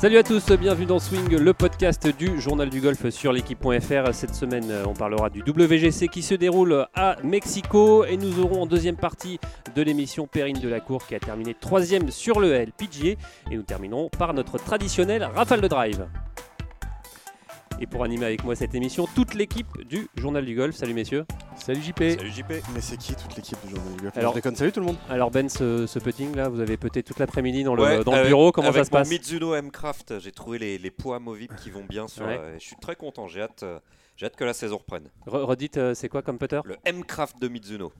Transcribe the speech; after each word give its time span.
Salut 0.00 0.18
à 0.18 0.22
tous, 0.22 0.52
bienvenue 0.52 0.86
dans 0.86 1.00
Swing, 1.00 1.36
le 1.36 1.52
podcast 1.52 2.06
du 2.16 2.40
journal 2.40 2.70
du 2.70 2.80
golf 2.80 3.08
sur 3.08 3.32
l'équipe.fr. 3.32 4.14
Cette 4.14 4.32
semaine, 4.32 4.72
on 4.86 4.94
parlera 4.94 5.28
du 5.28 5.40
WGC 5.40 6.06
qui 6.06 6.22
se 6.22 6.36
déroule 6.36 6.86
à 6.94 7.16
Mexico 7.24 8.04
et 8.04 8.16
nous 8.16 8.38
aurons 8.38 8.62
en 8.62 8.66
deuxième 8.66 8.94
partie 8.94 9.40
de 9.74 9.82
l'émission 9.82 10.28
Perrine 10.28 10.60
de 10.60 10.68
la 10.68 10.78
Cour 10.78 11.04
qui 11.04 11.16
a 11.16 11.18
terminé 11.18 11.52
troisième 11.52 12.12
sur 12.12 12.38
le 12.38 12.52
LPGA 12.52 13.20
et 13.50 13.56
nous 13.56 13.64
terminerons 13.64 14.08
par 14.16 14.34
notre 14.34 14.56
traditionnel 14.58 15.24
rafale 15.24 15.62
de 15.62 15.66
drive. 15.66 16.06
Et 17.80 17.86
pour 17.86 18.02
animer 18.02 18.26
avec 18.26 18.42
moi 18.42 18.56
cette 18.56 18.74
émission, 18.74 19.06
toute 19.14 19.34
l'équipe 19.34 19.66
du 19.88 20.08
Journal 20.16 20.44
du 20.44 20.56
Golf. 20.56 20.74
Salut 20.74 20.94
messieurs. 20.94 21.24
Salut 21.56 21.80
JP. 21.80 21.98
Salut 22.18 22.30
JP. 22.30 22.50
Mais 22.74 22.80
c'est 22.80 22.96
qui 22.96 23.14
toute 23.14 23.36
l'équipe 23.36 23.56
du 23.64 23.74
Journal 23.76 23.94
du 23.94 24.02
Golf 24.02 24.16
Alors- 24.16 24.32
Je 24.32 24.38
déconne, 24.38 24.56
salut 24.56 24.72
tout 24.72 24.80
le 24.80 24.86
monde. 24.86 24.96
Alors 25.08 25.30
Ben, 25.30 25.48
ce, 25.48 25.86
ce 25.86 25.98
putting 26.00 26.34
là, 26.34 26.48
vous 26.48 26.58
avez 26.60 26.76
peut-être 26.76 27.06
toute 27.06 27.20
l'après-midi 27.20 27.62
dans 27.62 27.76
le, 27.76 27.82
Ouais, 27.84 28.02
dans 28.04 28.10
le 28.12 28.18
avec- 28.18 28.30
bureau. 28.30 28.50
Comment 28.50 28.68
avec 28.68 28.80
ça 28.80 28.84
se 28.84 28.90
passe 28.90 29.08
mon 29.08 29.14
Mizuno 29.16 29.54
M-Craft, 29.54 30.18
j'ai 30.18 30.32
trouvé 30.32 30.58
les, 30.58 30.78
les 30.78 30.90
poids 30.90 31.16
amovibles 31.16 31.54
qui 31.54 31.70
vont 31.70 31.84
bien 31.84 32.08
sur. 32.08 32.26
Ouais. 32.26 32.36
euh, 32.38 32.54
je 32.58 32.64
suis 32.64 32.76
très 32.76 32.96
content, 32.96 33.28
j'ai 33.28 33.42
hâte, 33.42 33.62
euh, 33.62 33.78
j'ai 34.16 34.26
hâte 34.26 34.34
que 34.34 34.44
la 34.44 34.54
saison 34.54 34.78
reprenne. 34.78 35.08
Re- 35.28 35.44
Redites, 35.44 35.76
euh, 35.76 35.94
c'est 35.94 36.08
quoi 36.08 36.22
comme 36.22 36.38
putter? 36.38 36.60
Le 36.64 36.76
M-Craft 36.84 37.40
de 37.40 37.46
Mizuno. 37.46 37.92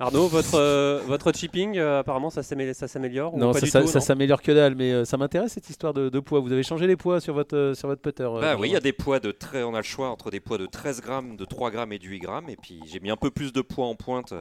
Arnaud, 0.00 0.28
votre, 0.28 0.54
euh, 0.54 1.00
votre 1.06 1.30
chipping, 1.32 1.76
euh, 1.78 2.00
apparemment 2.00 2.30
ça 2.30 2.42
s'amé- 2.42 2.72
ça 2.74 2.88
s'améliore 2.88 3.34
ou 3.34 3.38
Non, 3.38 3.52
pas 3.52 3.60
ça, 3.60 3.66
du 3.66 3.70
ça- 3.70 3.80
tout, 3.82 3.86
ça 3.86 3.98
non 3.98 4.04
s'améliore 4.04 4.40
que 4.42 4.50
dalle, 4.52 4.74
mais 4.74 4.92
euh, 4.92 5.04
ça 5.04 5.16
m'intéresse 5.18 5.52
cette 5.52 5.68
histoire 5.68 5.92
de, 5.92 6.08
de 6.08 6.20
poids. 6.20 6.40
Vous 6.40 6.50
avez 6.52 6.62
changé 6.62 6.86
les 6.86 6.96
poids 6.96 7.20
sur 7.20 7.34
votre, 7.34 7.54
euh, 7.54 7.74
sur 7.74 7.86
votre 7.88 8.00
putter 8.00 8.22
euh, 8.24 8.40
Bah 8.40 8.56
oui, 8.58 8.70
il 8.70 8.72
y 8.72 8.76
a 8.76 8.80
des 8.80 8.92
poids 8.94 9.20
de 9.20 9.30
très. 9.30 9.62
On 9.62 9.74
a 9.74 9.78
le 9.78 9.82
choix 9.84 10.08
entre 10.08 10.30
des 10.30 10.40
poids 10.40 10.56
de 10.58 10.66
13 10.66 11.02
grammes, 11.02 11.36
de 11.36 11.44
3 11.44 11.70
grammes 11.70 11.92
et 11.92 11.98
de 11.98 12.04
8 12.06 12.18
grammes. 12.20 12.48
Et 12.48 12.56
puis 12.56 12.80
j'ai 12.86 12.98
mis 12.98 13.10
un 13.10 13.16
peu 13.16 13.30
plus 13.30 13.52
de 13.52 13.60
poids 13.60 13.86
en 13.86 13.94
pointe 13.94 14.32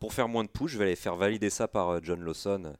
pour 0.00 0.12
faire 0.12 0.28
moins 0.28 0.44
de 0.44 0.50
push. 0.50 0.72
Je 0.72 0.78
vais 0.78 0.84
aller 0.84 0.96
faire 0.96 1.16
valider 1.16 1.48
ça 1.50 1.66
par 1.66 1.88
euh, 1.90 2.00
John 2.02 2.20
Lawson 2.20 2.62
euh, 2.66 2.72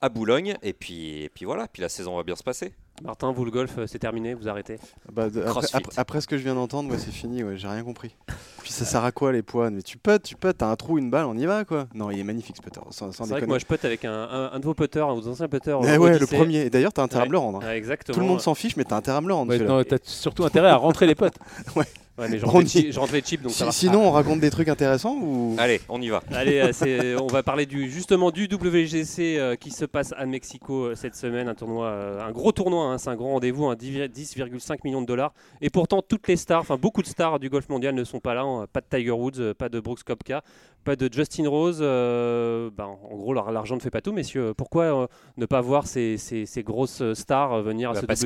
à 0.00 0.08
Boulogne. 0.08 0.56
Et 0.62 0.72
puis, 0.72 1.22
et 1.24 1.28
puis 1.28 1.44
voilà, 1.44 1.68
puis 1.68 1.82
la 1.82 1.90
saison 1.90 2.16
va 2.16 2.22
bien 2.22 2.36
se 2.36 2.42
passer. 2.42 2.72
Martin, 3.04 3.30
vous 3.32 3.44
le 3.44 3.50
golf, 3.50 3.72
euh, 3.78 3.86
c'est 3.86 3.98
terminé, 3.98 4.32
vous 4.34 4.48
arrêtez 4.48 4.78
Bah, 5.12 5.28
de- 5.28 5.40
après, 5.40 5.50
Crossfit. 5.50 5.76
après- 5.76 5.92
après 5.98 6.20
ce 6.22 6.26
que 6.26 6.38
je 6.38 6.42
viens 6.42 6.54
d'entendre, 6.54 6.90
ouais, 6.90 6.98
c'est 6.98 7.10
fini, 7.12 7.42
ouais, 7.44 7.56
j'ai 7.56 7.68
rien 7.68 7.84
compris. 7.84 8.16
Puis 8.62 8.72
ça 8.72 8.84
sert 8.84 9.04
à 9.04 9.12
quoi 9.12 9.32
les 9.32 9.42
poids? 9.42 9.70
Mais 9.70 9.82
tu 9.82 9.98
putes, 9.98 10.22
tu 10.22 10.34
putes, 10.34 10.58
t'as 10.58 10.66
un 10.70 10.76
trou, 10.76 10.98
une 10.98 11.10
balle, 11.10 11.26
on 11.26 11.36
y 11.36 11.44
va 11.46 11.64
quoi. 11.64 11.86
Non, 11.94 12.10
il 12.10 12.18
est 12.18 12.24
magnifique 12.24 12.56
ce 12.56 12.62
putter, 12.62 12.80
sans, 12.90 13.12
sans 13.12 13.24
C'est 13.24 13.30
vrai 13.30 13.40
que 13.42 13.46
moi 13.46 13.58
je 13.58 13.66
putte 13.66 13.84
avec 13.84 14.04
un, 14.04 14.10
un- 14.12 14.52
un 14.52 14.58
de 14.58 14.64
vos 14.64 14.74
putters, 14.74 15.06
un 15.08 15.14
de 15.14 15.20
vos 15.20 15.28
anciens 15.30 15.46
putters. 15.48 15.78
Ouais, 15.80 16.18
le 16.18 16.26
premier. 16.26 16.62
Et 16.62 16.70
d'ailleurs, 16.70 16.92
t'as 16.92 17.02
intérêt 17.02 17.24
à 17.24 17.26
me 17.26 17.32
le 17.32 17.38
rendre. 17.38 17.58
hein. 17.62 17.66
Ouais, 17.66 17.76
exactement. 17.76 18.14
Tout 18.14 18.20
le 18.20 18.26
monde 18.26 18.40
s'en 18.40 18.54
fiche, 18.54 18.76
mais 18.76 18.84
t'as 18.84 18.96
intérêt 18.96 19.18
à 19.18 19.20
me 19.20 19.28
le 19.28 19.34
rendre. 19.34 19.50
Ouais, 19.50 19.58
celui-là. 19.58 19.74
non, 19.76 19.84
t'as 19.84 19.98
surtout 20.02 20.44
intérêt 20.44 20.68
à 20.70 20.76
rentrer 20.76 21.06
les 21.06 21.14
potes. 21.14 21.36
Ouais, 21.76 21.84
mais 22.18 22.38
je 22.38 22.44
On 22.46 22.48
rentrais 22.48 22.64
y- 22.64 22.68
cheap, 22.68 22.92
je 22.92 22.98
rentrais 23.00 23.22
cheap, 23.24 23.42
donc 23.42 23.52
ça 23.52 23.58
Si- 23.58 23.64
va. 23.64 23.72
sinon, 23.72 24.08
on 24.08 24.10
raconte 24.10 24.40
des 24.40 24.50
trucs 24.50 24.68
intéressants 24.68 25.16
ou 25.20 25.54
Allez, 25.58 25.80
on 25.88 26.00
y 26.00 26.08
va. 26.08 26.22
Allez, 26.32 26.60
euh, 26.60 26.72
c'est- 26.72 27.14
on 27.20 27.26
va 27.26 27.42
parler 27.42 27.66
du, 27.66 27.90
justement 27.90 28.30
du 28.30 28.46
WGC 28.48 29.36
euh, 29.38 29.56
qui 29.56 29.70
se 29.70 29.84
passe 29.84 30.14
à 30.16 30.24
Mexico 30.26 30.86
euh, 30.86 30.94
cette 30.94 31.14
semaine, 31.14 31.48
un 31.48 31.54
tournoi, 31.54 31.86
euh, 31.88 32.20
un 32.26 32.30
gros 32.32 32.52
tournoi, 32.52 32.84
hein, 32.86 32.98
c'est 32.98 33.10
un 33.10 33.16
grand 33.16 33.32
rendez-vous, 33.32 33.66
un 33.66 33.74
10 33.74 34.08
10,5 34.08 34.78
millions 34.84 35.02
de 35.02 35.06
dollars. 35.06 35.34
Et 35.60 35.70
pourtant, 35.70 36.02
toutes 36.02 36.26
les 36.28 36.36
stars, 36.36 36.60
enfin 36.60 36.76
beaucoup 36.76 37.02
de 37.02 37.06
stars 37.08 37.38
du 37.38 37.48
golf 37.50 37.68
mondial 37.68 37.94
ne 37.94 38.04
sont 38.04 38.20
pas 38.20 38.34
là. 38.34 38.42
hein. 38.42 38.66
Pas 38.72 38.80
de 38.80 38.86
Tiger 38.88 39.10
Woods, 39.10 39.32
euh, 39.40 39.54
pas 39.54 39.68
de 39.68 39.80
Brooks 39.80 40.02
Koepka, 40.04 40.42
pas 40.86 40.96
de 40.96 41.12
Justin 41.12 41.48
Rose. 41.48 41.80
euh, 41.82 42.70
ben, 42.74 42.84
en 42.86 43.14
gros, 43.16 43.34
l'ar- 43.34 43.52
l'argent 43.52 43.74
ne 43.74 43.80
fait 43.80 43.90
pas 43.90 44.00
tout, 44.00 44.12
messieurs. 44.12 44.54
Pourquoi 44.56 44.84
euh, 45.02 45.06
ne 45.36 45.44
pas 45.44 45.60
voir 45.60 45.86
ces, 45.86 46.16
ces- 46.16 46.46
ces 46.46 46.62
grosses 46.62 47.02
stars 47.12 47.52
euh, 47.52 47.62
venir 47.62 47.90
à 47.90 47.92
Bah, 47.92 48.00
ce 48.00 48.06
parce 48.06 48.20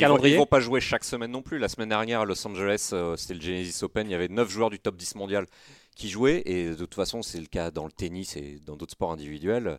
calendrier 0.00 0.34
ils 0.34 0.38
vont 0.38 0.46
pas 0.46 0.58
jouer 0.60 0.80
chaque 0.80 1.04
semaine 1.04 1.30
non 1.30 1.42
plus. 1.42 1.58
La 1.58 1.68
semaine 1.68 1.90
dernière 1.90 2.20
à 2.22 2.24
Los 2.24 2.44
Angeles, 2.46 2.92
c'était 3.16 3.34
le 3.34 3.40
Genesis 3.40 3.84
Open. 3.84 4.08
Il 4.08 4.10
y 4.10 4.14
avait 4.16 4.28
9 4.28 4.48
joueurs 4.50 4.70
du 4.70 4.80
top 4.80 4.96
10 4.96 5.14
mondial 5.14 5.46
qui 5.94 6.08
jouaient. 6.08 6.42
Et 6.46 6.70
de 6.70 6.74
toute 6.74 6.94
façon, 6.94 7.22
c'est 7.22 7.38
le 7.38 7.46
cas 7.46 7.70
dans 7.70 7.84
le 7.86 7.92
tennis 7.92 8.36
et 8.36 8.58
dans 8.66 8.76
d'autres 8.76 8.92
sports 8.92 9.12
individuels. 9.12 9.78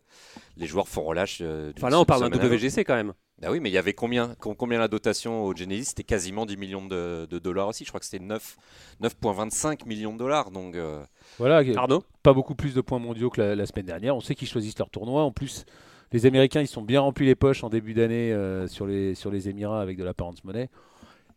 Les 0.55 0.67
joueurs 0.67 0.87
font 0.87 1.03
relâche. 1.03 1.41
Enfin 1.77 1.89
là, 1.89 1.99
on 1.99 2.05
parle 2.05 2.29
d'un. 2.29 2.37
WGC 2.47 2.85
quand 2.85 2.95
même. 2.95 3.13
Bah 3.39 3.49
oui, 3.51 3.59
mais 3.59 3.69
il 3.69 3.73
y 3.73 3.77
avait 3.77 3.93
combien, 3.93 4.33
com- 4.39 4.55
combien 4.57 4.79
la 4.79 4.87
dotation 4.87 5.43
au 5.45 5.55
Genesis? 5.55 5.89
C'était 5.89 6.03
quasiment 6.03 6.47
10 6.47 6.57
millions 6.57 6.85
de, 6.87 7.27
de 7.29 7.37
dollars 7.37 7.67
aussi. 7.67 7.83
Je 7.83 7.89
crois 7.89 7.99
que 7.99 8.05
c'était 8.07 8.23
9 8.23 8.57
9,25 9.01 9.87
millions 9.87 10.13
de 10.13 10.17
dollars. 10.17 10.49
Donc, 10.49 10.75
euh, 10.75 11.03
Voilà, 11.37 11.61
Arnaud? 11.77 12.03
pas 12.23 12.33
beaucoup 12.33 12.55
plus 12.55 12.73
de 12.73 12.81
points 12.81 12.97
mondiaux 12.99 13.29
que 13.29 13.39
la, 13.41 13.55
la 13.55 13.65
semaine 13.67 13.85
dernière. 13.85 14.15
On 14.15 14.21
sait 14.21 14.33
qu'ils 14.33 14.47
choisissent 14.47 14.79
leur 14.79 14.89
tournoi. 14.89 15.21
En 15.23 15.31
plus, 15.31 15.65
les 16.11 16.25
Américains, 16.25 16.61
ils 16.61 16.67
sont 16.67 16.81
bien 16.81 17.01
remplis 17.01 17.27
les 17.27 17.35
poches 17.35 17.63
en 17.63 17.69
début 17.69 17.93
d'année 17.93 18.33
euh, 18.33 18.67
sur, 18.67 18.87
les, 18.87 19.13
sur 19.13 19.29
les 19.29 19.49
Émirats 19.49 19.81
avec 19.81 19.97
de 19.97 20.03
la 20.03 20.15
parents 20.15 20.33
monnaie. 20.43 20.69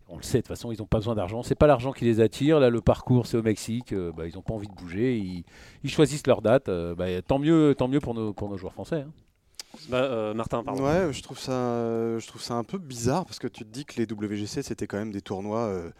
On 0.08 0.16
le 0.16 0.22
sait, 0.22 0.38
de 0.38 0.42
toute 0.42 0.48
façon, 0.48 0.72
ils 0.72 0.78
n'ont 0.78 0.86
pas 0.86 0.98
besoin 0.98 1.14
d'argent. 1.14 1.42
C'est 1.42 1.54
pas 1.54 1.66
l'argent 1.66 1.92
qui 1.92 2.04
les 2.06 2.20
attire. 2.20 2.58
Là, 2.60 2.70
le 2.70 2.80
parcours, 2.80 3.26
c'est 3.26 3.36
au 3.36 3.42
Mexique. 3.42 3.92
euh, 3.92 4.10
bah, 4.16 4.26
ils 4.26 4.34
n'ont 4.34 4.42
pas 4.42 4.54
envie 4.54 4.66
de 4.68 4.74
bouger. 4.74 5.18
Ils, 5.18 5.44
ils 5.84 5.90
choisissent 5.90 6.26
leur 6.26 6.40
date. 6.40 6.68
euh, 6.70 6.94
bah, 6.94 7.20
tant 7.22 7.38
mieux, 7.38 7.74
tant 7.76 7.88
mieux 7.88 8.00
pour 8.00 8.14
nos, 8.14 8.32
pour 8.32 8.48
nos 8.48 8.56
joueurs 8.56 8.72
français. 8.72 9.02
hein. 9.06 9.12
Bah, 9.88 10.02
euh, 10.02 10.34
Martin, 10.34 10.62
pardon. 10.62 10.84
Ouais, 10.84 11.12
je 11.12 11.22
trouve 11.22 11.38
ça, 11.38 11.52
euh, 11.52 12.18
je 12.18 12.26
trouve 12.26 12.42
ça 12.42 12.54
un 12.54 12.64
peu 12.64 12.78
bizarre 12.78 13.24
parce 13.24 13.38
que 13.38 13.48
tu 13.48 13.64
te 13.64 13.70
dis 13.70 13.84
que 13.84 14.00
les 14.00 14.06
WGC 14.10 14.62
c'était 14.62 14.86
quand 14.86 14.98
même 14.98 15.12
des 15.12 15.20
tournois, 15.22 15.60
euh, 15.60 15.90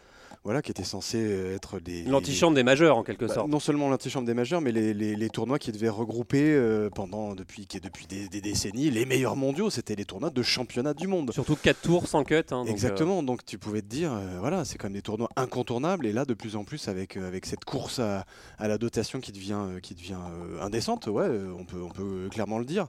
voilà, 0.43 0.61
qui 0.63 0.71
étaient 0.71 0.83
censés 0.83 1.19
euh, 1.23 1.55
être 1.55 1.79
des 1.79 2.03
L'antichambre 2.03 2.55
des 2.55 2.63
majeurs 2.63 2.97
en 2.97 3.03
quelque 3.03 3.25
Bah, 3.25 3.33
sorte. 3.35 3.47
non 3.49 3.59
seulement 3.59 3.89
l'antichambre 3.89 4.25
des 4.25 4.33
majeurs, 4.33 4.59
mais 4.59 4.71
les, 4.71 4.93
les- 4.93 5.15
les 5.15 5.29
tournois 5.29 5.59
qui 5.59 5.71
devaient 5.71 5.87
regrouper 5.89 6.41
euh, 6.41 6.89
pendant 6.89 7.35
depuis, 7.35 7.67
qui, 7.67 7.79
depuis 7.79 8.07
des, 8.07 8.27
des 8.27 8.41
décennies 8.41 8.89
les 8.89 9.05
meilleurs 9.05 9.35
mondiaux. 9.35 9.69
C'était 9.69 9.93
les 9.95 10.05
tournois 10.05 10.31
de 10.31 10.41
championnat 10.41 10.95
du 10.95 11.05
monde. 11.07 11.31
Surtout 11.31 11.55
4 11.55 11.81
tours 11.81 12.07
sans 12.07 12.23
cut. 12.23 12.33
hein, 12.37 12.43
donc, 12.49 12.67
euh, 12.67 12.71
Exactement, 12.71 13.21
donc 13.21 13.45
tu 13.45 13.59
pouvais 13.59 13.81
te 13.83 13.87
dire, 13.87 14.11
euh, 14.13 14.37
voilà, 14.39 14.65
c'est 14.65 14.77
quand 14.79 14.87
même 14.87 14.93
des 14.93 15.03
tournois 15.03 15.29
incontournables, 15.35 16.07
et 16.07 16.11
là 16.13 16.25
de 16.25 16.33
plus 16.33 16.55
en 16.55 16.63
plus 16.63 16.87
avec, 16.87 17.17
avec 17.17 17.45
cette 17.45 17.63
course 17.65 17.99
à, 17.99 18.25
à 18.57 18.67
la 18.67 18.79
dotation 18.79 19.19
qui 19.19 19.31
devient, 19.31 19.59
qui 19.83 19.93
devient 19.93 20.17
indécente, 20.59 21.05
ouais, 21.05 21.27
on 21.57 21.65
peut, 21.65 21.81
on 21.83 21.89
peut 21.89 22.29
clairement 22.31 22.57
le 22.57 22.65
dire, 22.65 22.87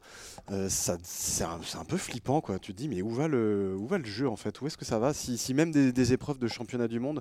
ça, 0.69 0.97
c'est, 1.03 1.45
un, 1.45 1.61
un 1.79 1.85
peu 1.85 1.97
flippant, 1.99 2.41
quoi. 2.41 2.59
Tu 2.59 2.73
te 2.73 2.79
dis, 2.79 2.89
mais 2.89 3.03
où 3.03 3.11
va 3.11 3.29
le, 3.29 3.75
où 3.77 3.87
va 3.87 3.99
le 3.99 4.05
jeu 4.05 4.29
en 4.29 4.37
fait? 4.37 4.61
Où 4.61 4.67
est-ce 4.67 4.77
que 4.79 4.85
ça 4.85 4.99
va? 4.99 5.13
Si, 5.13 5.37
si 5.37 5.53
même 5.55 5.71
des, 5.71 5.93
des 5.93 6.13
épreuves 6.13 6.39
de 6.39 6.49
championnat 6.49 6.89
du 6.89 6.99
monde 7.01 7.21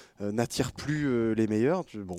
euh, 0.21 0.31
n'attirent 0.31 0.71
plus 0.73 1.07
euh, 1.07 1.33
les 1.35 1.47
meilleurs, 1.47 1.85
tu- 1.85 1.99
bon. 1.99 2.15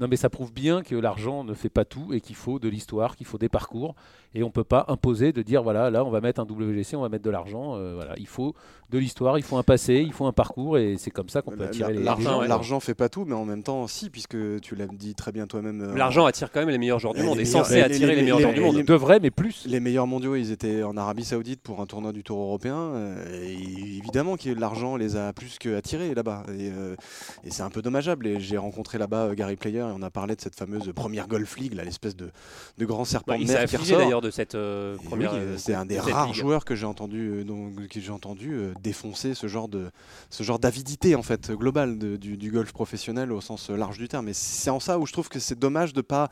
Non, 0.00 0.06
mais 0.08 0.16
ça 0.16 0.30
prouve 0.30 0.52
bien 0.52 0.82
que 0.82 0.94
l'argent 0.94 1.44
ne 1.44 1.54
fait 1.54 1.68
pas 1.68 1.84
tout 1.84 2.12
et 2.12 2.20
qu'il 2.20 2.36
faut 2.36 2.58
de 2.58 2.68
l'histoire, 2.68 3.16
qu'il 3.16 3.26
faut 3.26 3.38
des 3.38 3.48
parcours. 3.48 3.94
Et 4.34 4.42
on 4.42 4.48
ne 4.48 4.52
peut 4.52 4.62
pas 4.64 4.84
imposer 4.88 5.32
de 5.32 5.40
dire 5.40 5.62
voilà, 5.62 5.88
là, 5.90 6.04
on 6.04 6.10
va 6.10 6.20
mettre 6.20 6.38
un 6.40 6.44
WGC, 6.44 6.96
on 6.96 7.00
va 7.00 7.08
mettre 7.08 7.24
de 7.24 7.30
l'argent. 7.30 7.76
euh, 7.76 7.94
voilà, 7.94 8.12
il 8.18 8.26
faut 8.26 8.54
de 8.90 8.98
l'histoire, 8.98 9.38
il 9.38 9.42
faut 9.42 9.56
un 9.56 9.62
passé, 9.62 10.02
il 10.06 10.12
faut 10.12 10.26
un 10.26 10.32
parcours. 10.32 10.76
Et 10.78 10.96
c'est 10.98 11.10
comme 11.10 11.28
ça 11.30 11.40
qu'on 11.40 11.52
peut 11.52 11.64
attirer 11.64 11.94
les, 11.94 12.02
L'argent, 12.02 12.42
l'argent 12.42 12.78
fait 12.80 12.94
pas 12.94 13.08
tout, 13.08 13.24
mais 13.24 13.34
en 13.34 13.46
même 13.46 13.62
temps, 13.62 13.86
si, 13.86 14.10
puisque 14.10 14.36
tu 14.60 14.74
l'as 14.76 14.86
dit 14.86 15.14
très 15.14 15.32
bien 15.32 15.46
toi-même. 15.46 15.80
euh, 15.80 15.96
L'argent 15.96 16.26
attire 16.26 16.52
quand 16.52 16.60
même 16.60 16.68
les 16.68 16.76
meilleurs 16.78 16.98
joueurs 16.98 17.14
du 17.14 17.22
monde, 17.22 17.38
est 17.40 17.44
censé 17.46 17.80
attirer 17.80 18.14
les, 18.14 18.16
les- 18.16 18.22
meilleurs 18.22 18.38
les- 18.38 18.42
joueurs 18.42 18.54
du 18.54 18.60
monde. 18.60 18.84
devrait, 18.86 19.18
mais 19.20 19.30
plus. 19.30 19.64
Les 19.66 19.80
meilleurs 19.80 20.06
mondiaux, 20.06 20.36
ils 20.36 20.50
étaient 20.52 20.82
en 20.82 20.96
Arabie 20.98 21.24
Saoudite 21.24 21.62
pour 21.62 21.80
un 21.80 21.86
tournoi 21.86 22.12
du 22.12 22.22
Tour 22.22 22.38
européen. 22.40 22.76
euh, 22.76 23.24
et 23.42 23.96
évidemment 23.98 24.36
que 24.36 24.50
l'argent 24.50 24.96
les 24.96 25.16
a 25.16 25.32
plus 25.32 25.58
que 25.58 25.74
attirés 25.74 26.14
là-bas. 26.14 26.42
Et, 26.50 26.70
euh, 26.70 26.96
et 27.44 27.50
c'est 27.50 27.62
un 27.62 27.70
peu 27.70 27.82
dommageable. 27.82 28.26
Et 28.26 28.40
j'ai 28.40 28.56
rencontré 28.56 28.98
là-bas 28.98 29.26
euh, 29.26 29.34
Gary 29.34 29.56
Player 29.56 29.78
et 29.78 29.82
on 29.82 30.02
a 30.02 30.10
parlé 30.10 30.36
de 30.36 30.40
cette 30.40 30.54
fameuse 30.54 30.92
première 30.94 31.28
Golf 31.28 31.56
League, 31.56 31.74
là, 31.74 31.84
l'espèce 31.84 32.16
de, 32.16 32.30
de 32.78 32.84
grand 32.86 33.04
serpent 33.04 33.32
Bah, 33.32 33.36
de 33.38 33.42
il 33.42 33.48
s'est 33.48 33.54
mer 33.54 33.66
qui 33.68 33.74
affligé 33.76 33.94
ressort. 33.94 34.06
d'ailleurs 34.06 34.20
de 34.20 34.30
cette 34.30 34.54
euh, 34.54 34.96
première. 35.04 35.32
oui, 35.32 35.38
euh, 35.40 35.56
c'est 35.58 35.74
un 35.74 35.86
des 35.86 35.96
de 35.96 36.00
rares 36.00 36.34
joueurs 36.34 36.64
que 36.64 36.74
j'ai 36.74 36.86
entendu, 36.86 37.44
donc, 37.44 37.88
que 37.88 38.00
j'ai 38.00 38.10
entendu 38.12 38.58
défoncer 38.82 39.34
ce 39.34 39.46
genre 39.46 39.68
de 39.68 39.90
ce 40.30 40.42
genre 40.42 40.58
d'avidité 40.58 41.14
en 41.14 41.22
fait 41.22 41.50
globale 41.50 41.98
de- 41.98 42.16
du, 42.16 42.36
du 42.36 42.50
golf 42.50 42.72
professionnel 42.72 43.32
au 43.32 43.40
sens 43.40 43.70
large 43.70 43.98
du 43.98 44.08
terme. 44.08 44.28
Et 44.28 44.34
c'est 44.34 44.70
en 44.70 44.80
ça 44.80 44.98
où 44.98 45.06
je 45.06 45.12
trouve 45.12 45.28
que 45.28 45.38
c'est 45.38 45.58
dommage 45.58 45.92
de 45.92 46.00
pas 46.00 46.30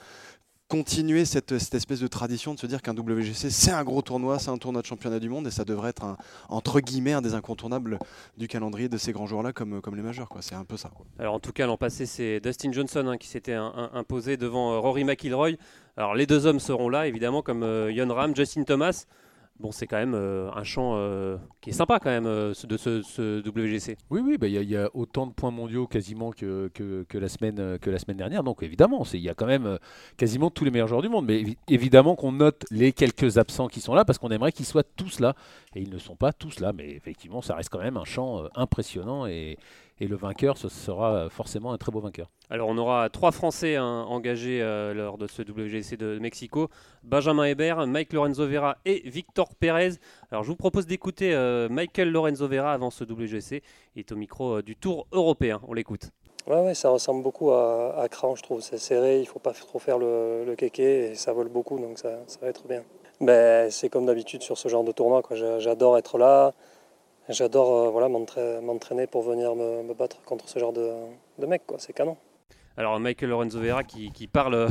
continuer 0.68 1.24
cette, 1.24 1.52
espèce 1.52 2.00
de 2.00 2.06
tradition 2.08 2.54
de 2.54 2.58
se 2.58 2.66
dire 2.66 2.82
qu'un 2.82 2.94
WGC 2.94 3.50
c'est 3.50 3.70
un 3.70 3.84
gros 3.84 4.02
tournoi, 4.02 4.38
c'est 4.38 4.50
un 4.50 4.58
tournoi 4.58 4.82
de 4.82 4.86
championnat 4.86 5.20
du 5.20 5.28
monde 5.28 5.46
et 5.46 5.50
ça 5.50 5.64
devrait 5.64 5.90
être 5.90 6.04
un, 6.04 6.16
entre 6.48 6.80
guillemets 6.80 7.12
un 7.12 7.22
des 7.22 7.34
incontournables 7.34 7.98
du 8.36 8.48
calendrier 8.48 8.88
de 8.88 8.98
ces 8.98 9.12
grands 9.12 9.26
joueurs 9.26 9.42
là 9.42 9.52
comme, 9.52 9.80
les 9.94 10.02
majeurs. 10.02 10.28
C'est 10.40 10.54
un 10.54 10.64
peu 10.64 10.76
ça. 10.76 10.90
Alors 11.18 11.34
en 11.34 11.40
tout 11.40 11.52
cas, 11.52 11.66
l'an 11.66 11.76
passé, 11.76 12.06
c'est 12.06 12.40
Dustin 12.40 12.72
Johnson 12.72 13.06
hein, 13.06 13.16
qui 13.16 13.28
s'était 13.28 13.54
imposé 13.54 14.36
devant 14.36 14.72
euh, 14.72 14.78
Rory 14.78 15.04
McIlroy. 15.04 15.52
Alors 15.96 16.14
les 16.14 16.26
deux 16.26 16.46
hommes 16.46 16.60
seront 16.60 16.88
là, 16.88 17.06
évidemment, 17.06 17.42
comme 17.42 17.62
euh, 17.62 17.94
Jon 17.94 18.12
Ram, 18.12 18.34
Justin 18.34 18.64
Thomas. 18.64 19.06
Bon, 19.58 19.72
c'est 19.72 19.86
quand 19.86 19.96
même 19.96 20.12
euh, 20.14 20.50
un 20.54 20.64
champ 20.64 20.96
euh, 20.96 21.38
qui 21.62 21.70
est 21.70 21.72
sympa 21.72 21.98
quand 21.98 22.10
même 22.10 22.26
euh, 22.26 22.52
de 22.64 22.76
ce, 22.76 23.40
WGC. 23.48 23.96
Oui, 24.10 24.20
oui, 24.22 24.36
bah, 24.36 24.48
il 24.48 24.52
y, 24.52 24.58
a- 24.58 24.62
il 24.62 24.68
y 24.68 24.76
a 24.76 24.90
autant 24.92 25.26
de 25.26 25.32
points 25.32 25.50
mondiaux 25.50 25.86
quasiment 25.86 26.30
que, 26.30 26.70
que, 26.74 27.16
la, 27.16 27.28
semaine, 27.28 27.78
que 27.78 27.88
la 27.88 27.98
semaine 27.98 28.18
dernière. 28.18 28.44
Donc 28.44 28.62
évidemment, 28.62 29.02
il 29.14 29.20
y 29.20 29.30
a 29.30 29.34
quand 29.34 29.46
même 29.46 29.78
quasiment 30.18 30.50
tous 30.50 30.66
les 30.66 30.70
meilleurs 30.70 30.88
joueurs 30.88 31.00
du 31.00 31.08
monde. 31.08 31.24
Mais 31.24 31.40
évi- 31.42 31.56
évidemment 31.68 32.16
qu'on 32.16 32.32
note 32.32 32.64
les 32.70 32.92
quelques 32.92 33.38
absents 33.38 33.68
qui 33.68 33.80
sont 33.80 33.94
là 33.94 34.04
parce 34.04 34.18
qu'on 34.18 34.28
aimerait 34.30 34.52
qu'ils 34.52 34.66
soient 34.66 34.84
tous 34.84 35.20
là. 35.20 35.34
Et 35.74 35.80
ils 35.80 35.90
ne 35.90 35.98
sont 35.98 36.16
pas 36.16 36.34
tous 36.34 36.60
là. 36.60 36.74
Mais 36.74 36.90
effectivement, 36.90 37.40
ça 37.40 37.54
reste 37.54 37.70
quand 37.70 37.78
même 37.80 37.96
un 37.96 38.04
champ 38.04 38.42
impressionnant. 38.56 39.26
Et, 39.26 39.56
et 39.98 40.06
le 40.06 40.16
vainqueur, 40.16 40.58
ce 40.58 40.68
sera 40.68 41.28
forcément 41.30 41.72
un 41.72 41.78
très 41.78 41.90
beau 41.92 42.00
vainqueur. 42.00 42.30
Alors 42.50 42.68
on 42.68 42.78
aura 42.78 43.08
trois 43.10 43.32
Français 43.32 43.76
hein, 43.76 44.04
engagés 44.08 44.60
euh, 44.62 44.94
lors 44.94 45.18
de 45.18 45.26
ce 45.26 45.42
WGC 45.42 45.96
de 45.96 46.18
Mexico. 46.18 46.68
Benjamin 47.02 47.44
Hébert, 47.44 47.86
Mike 47.86 48.12
Lorenzo 48.12 48.46
Vera 48.46 48.76
et 48.84 49.02
Victor 49.08 49.54
Pérez. 49.58 49.94
Alors 50.30 50.44
je 50.44 50.48
vous 50.50 50.56
propose 50.56 50.86
d'écouter 50.86 51.34
euh, 51.34 51.68
Michael 51.68 52.10
Lorenzo 52.12 52.46
Vera 52.46 52.72
avant 52.72 52.90
ce 52.90 53.04
WGC. 53.04 53.62
Il 53.94 54.00
est 54.00 54.12
au 54.12 54.16
micro 54.16 54.58
euh, 54.58 54.62
du 54.62 54.76
Tour 54.76 55.06
européen. 55.12 55.60
On 55.66 55.72
l'écoute. 55.72 56.10
Ouais, 56.46 56.60
ouais, 56.60 56.74
ça 56.74 56.90
ressemble 56.90 57.24
beaucoup 57.24 57.50
à, 57.50 57.98
à 58.00 58.08
Cran, 58.08 58.36
je 58.36 58.42
trouve. 58.44 58.60
C'est 58.60 58.78
serré, 58.78 59.18
il 59.20 59.26
faut 59.26 59.40
pas 59.40 59.52
trop 59.52 59.80
faire 59.80 59.98
le, 59.98 60.44
le 60.44 60.54
kéké 60.54 61.10
et 61.10 61.14
ça 61.16 61.32
vole 61.32 61.48
beaucoup, 61.48 61.76
donc 61.80 61.98
ça, 61.98 62.20
ça 62.28 62.38
va 62.40 62.48
être 62.48 62.68
bien. 62.68 62.84
Ben, 63.20 63.68
c'est 63.70 63.88
comme 63.88 64.06
d'habitude 64.06 64.42
sur 64.42 64.56
ce 64.56 64.68
genre 64.68 64.84
de 64.84 64.92
tournoi. 64.92 65.22
quoi. 65.22 65.36
J'adore 65.58 65.98
être 65.98 66.18
là. 66.18 66.52
J'adore 67.28 67.90
voilà, 67.90 68.08
m'entraîner 68.08 69.06
pour 69.06 69.22
venir 69.22 69.54
me, 69.56 69.92
battre 69.94 70.22
contre 70.22 70.48
ce 70.48 70.58
genre 70.58 70.72
de, 70.72 71.46
mec, 71.46 71.62
c'est 71.78 71.92
canon. 71.92 72.16
Alors 72.78 73.00
Michael 73.00 73.30
Lorenzo 73.30 73.58
Vera 73.58 73.84
qui, 73.84 74.26
parle 74.26 74.54
euh, 74.54 74.68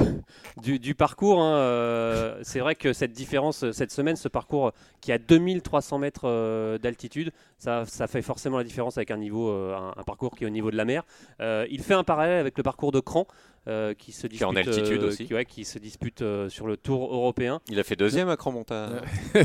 du, 0.62 0.94
parcours, 0.94 1.42
hein, 1.42 1.58
euh, 1.58 2.40
c'est 2.44 2.60
vrai 2.60 2.76
que 2.76 2.94
cette 2.94 3.14
différence 3.14 3.64
euh, 3.64 3.72
cette 3.72 3.92
semaine, 3.92 4.16
ce 4.16 4.28
parcours 4.28 4.74
qui 5.02 5.12
a 5.12 5.18
2300 5.18 5.98
mètres 5.98 6.78
d'altitude, 6.78 7.32
ça, 7.58 7.86
fait 7.86 8.22
forcément 8.22 8.58
la 8.58 8.64
différence 8.64 8.98
avec 8.98 9.10
un 9.10 9.18
niveau, 9.18 9.50
un, 9.50 10.04
parcours 10.06 10.36
qui 10.36 10.44
est 10.44 10.48
au 10.48 10.52
niveau 10.52 10.70
de 10.70 10.78
la 10.78 10.86
mer. 10.86 11.04
il 11.40 11.82
fait 11.82 11.96
un 11.96 12.04
parallèle 12.04 12.40
avec 12.40 12.58
le 12.58 12.64
parcours 12.64 12.92
de 12.92 13.00
Cran, 13.00 13.26
euh, 13.68 13.94
qui 13.96 14.12
se 14.12 14.28
dispute, 14.28 14.46
en 14.46 14.56
altitude 14.56 15.02
euh, 15.02 15.08
aussi. 15.08 15.26
Qui, 15.26 15.34
qui 15.46 15.66
se 15.66 15.80
dispute 15.80 16.22
euh, 16.22 16.50
sur 16.50 16.68
le 16.68 16.78
Tour 16.78 17.12
européen. 17.12 17.62
Il 17.70 17.80
a 17.80 17.84
fait 17.84 17.96
deuxième 17.96 18.30
à 18.30 18.38
Cran-Monta. 18.38 19.02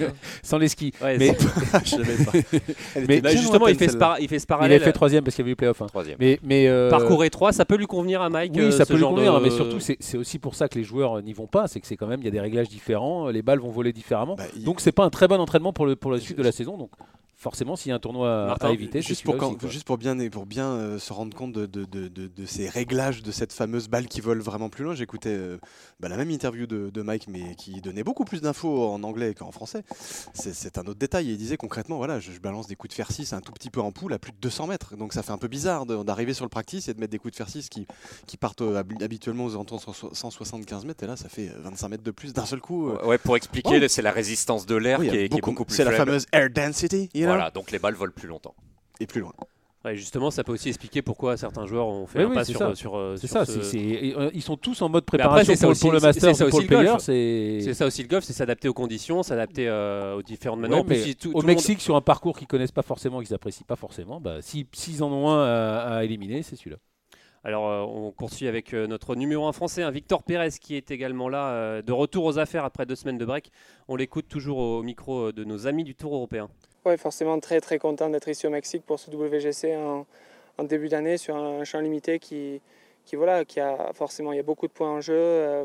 Sans 0.42 0.58
les 0.58 0.68
skis. 0.68 0.92
mais, 1.00 1.16
mais, 3.08 3.36
justement, 3.36 3.68
il 3.68 3.76
fait, 3.76 3.88
ce 3.88 4.20
il 4.20 4.28
fait 4.28 4.38
ce 4.38 4.46
parallèle. 4.46 4.78
Il 4.78 4.82
a 4.82 4.84
fait 4.84 4.92
troisième 4.92 5.24
parce 5.24 5.34
qu'il 5.34 5.44
y 5.44 5.46
avait 5.46 5.52
eu 5.52 5.56
playoff. 5.56 5.80
Hein. 5.80 5.86
Troisième. 5.86 6.16
Mais, 6.20 6.38
mais 6.42 6.68
Parcours 6.90 7.24
étroit, 7.24 7.52
ça 7.52 7.64
peut 7.64 7.76
lui 7.76 7.86
convenir 7.86 8.20
à 8.20 8.28
Mike. 8.28 8.52
Oui, 8.54 8.72
ça 8.72 8.84
peut 8.84 8.96
lui 8.96 9.02
convenir, 9.02 9.40
mais 9.40 9.50
surtout, 9.50 9.78
c'est 9.80 10.18
aussi 10.18 10.38
pour 10.38 10.54
ça 10.54 10.68
que 10.68 10.78
les 10.78 10.84
joueurs 10.84 11.22
n'y 11.22 11.32
vont 11.32 11.46
pas. 11.46 11.66
C'est 11.66 11.80
que 11.80 11.86
c'est 11.86 11.96
quand 11.96 12.06
même, 12.06 12.20
il 12.20 12.24
y 12.24 12.28
a 12.28 12.32
des 12.32 12.40
réglages 12.40 12.68
différents, 12.68 13.28
les 13.28 13.42
balles 13.42 13.60
vont 13.60 13.70
voler 13.70 13.92
différemment. 13.92 14.34
Bah, 14.34 14.44
donc, 14.56 14.80
c'est 14.80 14.92
pas 14.92 15.04
un 15.04 15.10
très 15.10 15.28
bon 15.28 15.40
entraînement 15.40 15.72
pour, 15.72 15.86
le, 15.86 15.96
pour 15.96 16.12
la 16.12 16.18
suite 16.18 16.36
de 16.36 16.42
la 16.42 16.52
saison. 16.52 16.76
Donc, 16.76 16.90
forcément, 17.42 17.74
s'il 17.74 17.90
y 17.90 17.92
a 17.92 17.96
un 17.96 17.98
tournoi 17.98 18.56
à 18.60 18.70
éviter, 18.70 19.02
juste 19.02 19.24
pour, 19.24 19.36
juste 19.68 19.84
pour 19.84 19.98
bien, 19.98 20.16
pour 20.28 20.46
bien 20.46 20.68
euh, 20.68 20.98
se 20.98 21.12
rendre 21.12 21.36
compte 21.36 21.52
de, 21.52 21.66
de, 21.66 21.84
de, 21.84 22.08
de, 22.08 22.46
ces 22.46 22.68
réglages 22.68 23.22
de 23.22 23.32
cette 23.32 23.52
fameuse 23.52 23.88
balle 23.88 24.06
qui 24.06 24.20
vole 24.20 24.40
vraiment 24.40 24.68
plus 24.68 24.84
loin, 24.84 24.94
j'écoutais 24.94 25.30
euh, 25.30 25.58
bah, 25.98 26.08
la 26.08 26.16
même 26.16 26.30
interview 26.30 26.66
de, 26.66 27.02
Mike, 27.02 27.26
mais 27.28 27.56
qui 27.56 27.80
donnait 27.80 28.04
beaucoup 28.04 28.24
plus 28.24 28.40
d'infos 28.40 28.88
en 28.88 29.02
anglais 29.02 29.34
qu'en 29.34 29.50
français. 29.50 29.82
C'est 30.34 30.78
un 30.78 30.82
autre 30.82 31.00
détail. 31.00 31.30
Il 31.30 31.36
disait 31.36 31.56
concrètement, 31.56 31.96
voilà, 31.96 32.20
je, 32.20 32.30
balance 32.38 32.68
des 32.68 32.76
coups 32.76 32.90
de 32.90 32.94
fer 32.94 33.10
6 33.10 33.32
un 33.32 33.40
tout 33.40 33.52
petit 33.52 33.70
peu 33.70 33.80
en 33.80 33.90
poule 33.90 34.12
à 34.12 34.20
plus 34.20 34.30
de 34.30 34.36
200 34.40 34.68
mètres. 34.68 34.96
Donc 34.96 35.12
ça 35.12 35.24
fait 35.24 35.32
un 35.32 35.38
peu 35.38 35.48
bizarre 35.48 35.84
d'arriver 35.84 36.34
sur 36.34 36.44
le 36.44 36.48
practice 36.48 36.88
et 36.88 36.94
de 36.94 37.00
mettre 37.00 37.10
des 37.10 37.18
coups 37.18 37.32
de 37.32 37.36
fer 37.36 37.48
6 37.48 37.68
qui, 37.68 37.86
qui 38.26 38.36
partent 38.36 38.62
euh, 38.62 38.82
habituellement 39.00 39.46
aux 39.46 39.54
alentours 39.54 39.78
de 39.78 40.14
175 40.14 40.84
mètres. 40.84 41.02
Et 41.02 41.08
là, 41.08 41.16
ça 41.16 41.28
fait 41.28 41.50
25 41.64 41.88
mètres 41.88 42.04
de 42.04 42.10
plus 42.12 42.32
d'un 42.32 42.46
seul 42.46 42.60
coup. 42.60 42.90
Ouais, 43.04 43.18
pour 43.18 43.36
expliquer, 43.36 43.88
c'est 43.88 44.02
la 44.02 44.12
résistance 44.12 44.64
de 44.64 44.76
l'air 44.76 45.00
qui, 45.00 45.08
est 45.08 45.28
beaucoup 45.40 45.64
plus 45.64 45.74
C'est 45.74 45.84
la 45.84 45.90
fameuse 45.92 46.26
air 46.32 46.48
density. 46.50 47.08
Voilà, 47.34 47.50
donc 47.50 47.70
les 47.70 47.78
balles 47.78 47.94
volent 47.94 48.12
plus 48.14 48.28
longtemps. 48.28 48.54
Et 49.00 49.06
plus 49.06 49.20
loin. 49.20 49.32
justement, 49.94 50.30
ça 50.30 50.44
peut 50.44 50.52
aussi 50.52 50.68
expliquer 50.68 51.02
pourquoi 51.02 51.36
certains 51.36 51.66
joueurs 51.66 51.86
ont 51.88 52.06
fait 52.06 52.22
un 52.22 52.30
pas 52.30 52.44
sur, 52.44 52.58
ça. 52.58 52.74
sur, 52.74 52.96
euh, 52.96 53.16
C'est 53.16 53.26
ça, 53.26 53.42
euh, 53.42 54.30
ils 54.32 54.42
sont 54.42 54.56
tous 54.56 54.80
en 54.82 54.88
mode 54.88 55.04
préparation 55.04 55.54
pour, 55.80 55.92
le 55.92 56.00
Master, 56.00 56.36
c'est 56.36 56.48
pour 56.48 56.60
le 56.60 56.66
player. 56.66 56.94
C'est 56.98 57.74
ça 57.74 57.86
aussi 57.86 58.02
le 58.02 58.08
golf, 58.08 58.24
c'est 58.24 58.32
s'adapter 58.32 58.68
aux 58.68 58.74
conditions, 58.74 59.22
s'adapter 59.22 59.68
euh, 59.68 60.16
aux 60.16 60.22
différentes 60.22 60.60
manières. 60.60 60.84
au 61.34 61.42
Mexique, 61.42 61.80
sur 61.80 61.96
un 61.96 62.00
parcours 62.00 62.38
qu'ils 62.38 62.46
connaissent 62.46 62.72
pas 62.72 62.82
forcément, 62.82 63.20
qu'ils 63.20 63.34
apprécient 63.34 63.66
pas 63.66 63.76
forcément, 63.76 64.20
bah, 64.20 64.38
s'ils 64.40 65.02
en 65.02 65.12
ont 65.12 65.30
un 65.30 65.42
à, 65.42 66.04
éliminer, 66.04 66.42
c'est 66.42 66.56
celui-là. 66.56 66.76
Alors, 67.44 67.92
on 67.92 68.12
poursuit 68.12 68.46
avec 68.46 68.72
notre 68.72 69.16
numéro 69.16 69.48
1 69.48 69.52
français, 69.52 69.82
un 69.82 69.90
Victor 69.90 70.22
Pérez, 70.22 70.50
qui 70.60 70.76
est 70.76 70.92
également 70.92 71.28
là, 71.28 71.82
de 71.82 71.92
retour 71.92 72.24
aux 72.24 72.38
affaires 72.38 72.64
après 72.64 72.86
deux 72.86 72.94
semaines 72.94 73.18
de 73.18 73.24
break. 73.24 73.50
On 73.88 73.96
l'écoute 73.96 74.28
toujours 74.28 74.58
au 74.58 74.82
micro 74.84 75.32
de 75.32 75.42
nos 75.42 75.66
amis 75.66 75.82
du 75.82 75.96
Tour 75.96 76.14
européen. 76.14 76.48
Oui, 76.84 76.98
forcément 76.98 77.38
très 77.38 77.60
très 77.60 77.78
content 77.78 78.10
d'être 78.10 78.26
ici 78.26 78.44
au 78.48 78.50
Mexique 78.50 78.84
pour 78.84 78.98
ce 78.98 79.08
WGC 79.08 79.76
en, 79.76 80.04
début 80.64 80.88
d'année 80.88 81.16
sur 81.16 81.36
un 81.36 81.62
champ 81.62 81.78
limité 81.78 82.18
qui, 82.18 82.60
qui, 83.04 83.14
voilà, 83.14 83.44
qui 83.44 83.60
a 83.60 83.92
forcément 83.94 84.32
il 84.32 84.36
y 84.36 84.40
a 84.40 84.42
beaucoup 84.42 84.66
de 84.66 84.72
points 84.72 84.90
en 84.90 85.00
jeu, 85.00 85.14
euh, 85.14 85.64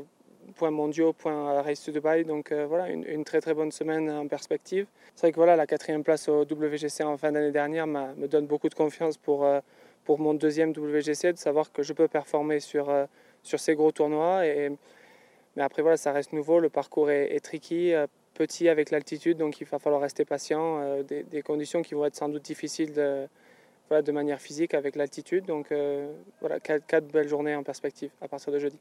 points 0.55 0.69
mondiaux, 0.69 1.13
points 1.13 1.59
Race 1.63 1.83
to 1.83 1.91
Dubai, 1.91 2.23
donc 2.23 2.51
euh, 2.51 2.67
voilà 2.67 2.89
une, 2.89 3.23
très 3.23 3.41
très 3.41 3.55
bonne 3.55 3.71
semaine 3.71 4.11
en 4.11 4.27
perspective. 4.27 4.85
C'est 5.15 5.21
vrai 5.21 5.31
que 5.31 5.37
voilà 5.37 5.55
la 5.55 5.65
quatrième 5.65 6.03
place 6.03 6.29
au 6.29 6.43
WGC 6.43 7.03
en 7.03 7.17
fin 7.17 7.31
d'année 7.31 7.51
dernière 7.51 7.87
me 7.87 8.27
donne 8.27 8.45
beaucoup 8.45 8.69
de 8.69 8.75
confiance 8.75 9.17
pour, 9.17 9.43
euh, 9.43 9.59
pour 10.05 10.19
mon 10.19 10.35
deuxième 10.35 10.69
WGC, 10.69 11.33
de 11.33 11.37
savoir 11.37 11.71
que 11.71 11.81
je 11.81 11.93
peux 11.93 12.07
performer 12.07 12.59
sur, 12.59 12.93
sur 13.41 13.59
ces 13.59 13.73
gros 13.73 13.91
tournois. 13.91 14.45
Et, 14.45 14.69
mais 15.55 15.63
après 15.63 15.81
voilà 15.81 15.97
ça 15.97 16.11
reste 16.11 16.31
nouveau, 16.33 16.59
le 16.59 16.69
parcours 16.69 17.09
est, 17.09 17.35
est 17.35 17.39
tricky 17.39 17.93
petit 18.37 18.69
avec 18.69 18.91
l'altitude, 18.91 19.37
donc 19.37 19.59
il 19.59 19.65
va 19.65 19.79
falloir 19.79 20.01
rester 20.01 20.23
patient. 20.23 20.79
Euh, 20.81 21.03
des, 21.03 21.41
conditions 21.41 21.81
qui 21.81 21.95
vont 21.95 22.05
être 22.05 22.15
sans 22.15 22.29
doute 22.29 22.43
difficiles 22.43 22.93
de, 22.93 24.11
manière 24.11 24.39
physique 24.39 24.73
avec 24.73 24.95
l'altitude. 24.95 25.45
Donc 25.45 25.71
euh, 25.71 26.13
voilà, 26.39 26.59
quatre, 26.59 27.07
belles 27.07 27.27
journées 27.27 27.55
en 27.55 27.63
perspective 27.63 28.11
à 28.21 28.27
partir 28.27 28.53
de 28.53 28.59
jeudi. 28.59 28.79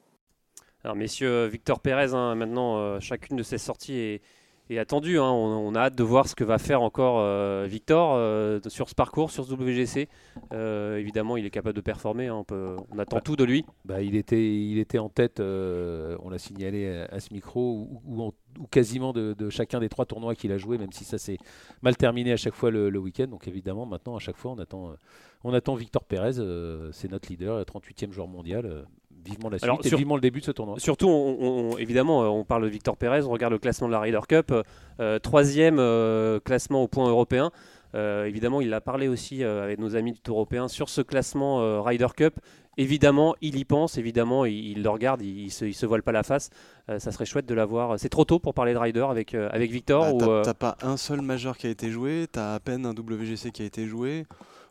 Alors 0.84 0.94
messieurs, 0.94 1.46
Victor 1.46 1.80
Pérez, 1.80 2.12
hein, 2.12 2.34
maintenant 2.34 2.76
euh, 2.76 3.00
chacune 3.00 3.36
de 3.36 3.42
ses 3.42 3.58
sorties 3.58 3.98
est, 3.98 4.22
et 4.68 4.78
attendu. 4.78 5.18
Hein. 5.18 5.30
On, 5.30 5.74
a 5.74 5.80
hâte 5.80 5.94
de 5.94 6.02
voir 6.02 6.28
ce 6.28 6.34
que 6.34 6.44
va 6.44 6.58
faire 6.58 6.82
encore 6.82 7.20
euh, 7.20 7.66
Victor 7.68 8.14
euh, 8.14 8.60
sur 8.68 8.88
ce 8.88 8.94
parcours, 8.94 9.30
sur 9.30 9.44
ce 9.44 9.52
WGC. 9.52 10.08
Euh, 10.52 10.96
évidemment, 10.96 11.36
il 11.36 11.46
est 11.46 11.50
capable 11.50 11.76
de 11.76 11.80
performer. 11.80 12.26
Hein. 12.26 12.36
On, 12.36 12.44
peut, 12.44 12.76
on, 12.90 12.98
attend 12.98 13.20
tout 13.20 13.36
de 13.36 13.44
lui. 13.44 13.64
Bah, 13.84 14.02
il, 14.02 14.16
était, 14.16 14.54
il 14.54 14.78
était 14.78 14.98
en 14.98 15.08
tête, 15.08 15.40
on 15.40 16.30
l'a 16.30 16.38
signalé 16.38 17.06
à, 17.10 17.20
ce 17.20 17.32
micro, 17.32 17.88
ou, 18.04 18.32
quasiment 18.70 19.12
de, 19.12 19.50
chacun 19.50 19.80
des 19.80 19.88
trois 19.88 20.06
tournois 20.06 20.34
qu'il 20.34 20.52
a 20.52 20.58
joué, 20.58 20.78
même 20.78 20.92
si 20.92 21.04
ça 21.04 21.18
s'est 21.18 21.38
mal 21.82 21.96
terminé 21.96 22.32
à 22.32 22.36
chaque 22.36 22.54
fois 22.54 22.70
le, 22.70 22.98
week-end. 22.98 23.26
Donc 23.28 23.46
évidemment, 23.48 23.86
maintenant, 23.86 24.16
à 24.16 24.20
chaque 24.20 24.36
fois, 24.36 24.52
on 24.52 24.58
attend, 24.58 24.94
on 25.44 25.52
attend 25.52 25.74
Victor 25.74 26.04
Pérez. 26.04 26.40
C'est 26.92 27.10
notre 27.10 27.28
leader, 27.28 27.62
38e 27.62 28.10
joueur 28.12 28.28
mondial 28.28 28.86
vivement 29.26 29.50
la 29.50 29.58
suite 29.58 29.92
et 29.92 29.96
vivement 29.96 30.14
le 30.14 30.20
début 30.20 30.40
de 30.40 30.44
ce 30.44 30.50
tournoi. 30.52 30.78
Surtout, 30.78 31.08
on, 31.08 31.76
évidemment, 31.78 32.22
euh, 32.22 32.26
on 32.28 32.44
parle 32.44 32.62
de 32.64 32.68
Victor 32.68 32.96
Pérez, 32.96 33.22
on 33.24 33.30
regarde 33.30 33.52
le 33.52 33.58
classement 33.58 33.88
de 33.88 33.92
la 33.92 34.00
Ryder 34.00 34.20
Cup, 34.28 34.52
euh, 35.00 35.18
troisième 35.18 35.78
euh, 35.78 36.40
classement 36.40 36.82
au 36.82 36.88
point 36.88 37.08
européen. 37.08 37.50
évidemment, 37.94 38.60
il 38.60 38.72
a 38.74 38.80
parlé 38.80 39.08
aussi 39.08 39.42
avec 39.42 39.78
nos 39.78 39.96
amis 39.96 40.12
du 40.12 40.20
Tour 40.20 40.36
européen 40.36 40.68
sur 40.68 40.88
ce 40.88 41.00
classement 41.00 41.82
Ryder 41.82 42.08
Cup. 42.16 42.38
Évidemment, 42.78 43.34
il 43.40 43.56
y 43.56 43.64
pense, 43.64 43.96
évidemment, 43.96 44.44
il, 44.44 44.82
le 44.82 44.90
regarde, 44.90 45.22
il, 45.22 45.50
se, 45.50 45.72
se 45.72 45.86
voile 45.86 46.02
pas 46.02 46.12
la 46.12 46.22
face. 46.22 46.50
ça 46.88 47.10
serait 47.10 47.24
chouette 47.24 47.46
de 47.46 47.54
l'avoir. 47.54 47.98
C'est 47.98 48.10
trop 48.10 48.26
tôt 48.26 48.38
pour 48.38 48.52
parler 48.52 48.74
de 48.74 48.78
Ryder 48.78 49.06
avec, 49.08 49.34
avec 49.34 49.70
Victor. 49.70 50.14
Bah, 50.18 50.42
T'as 50.44 50.52
pas 50.52 50.76
un 50.82 50.98
seul 50.98 51.22
majeur 51.22 51.56
qui 51.56 51.68
a 51.68 51.70
été 51.70 51.90
joué, 51.90 52.26
t'as 52.30 52.54
à 52.54 52.60
peine 52.60 52.84
un 52.84 52.92
WGC 52.92 53.50
qui 53.50 53.62
a 53.62 53.64
été 53.64 53.86
joué. 53.86 54.26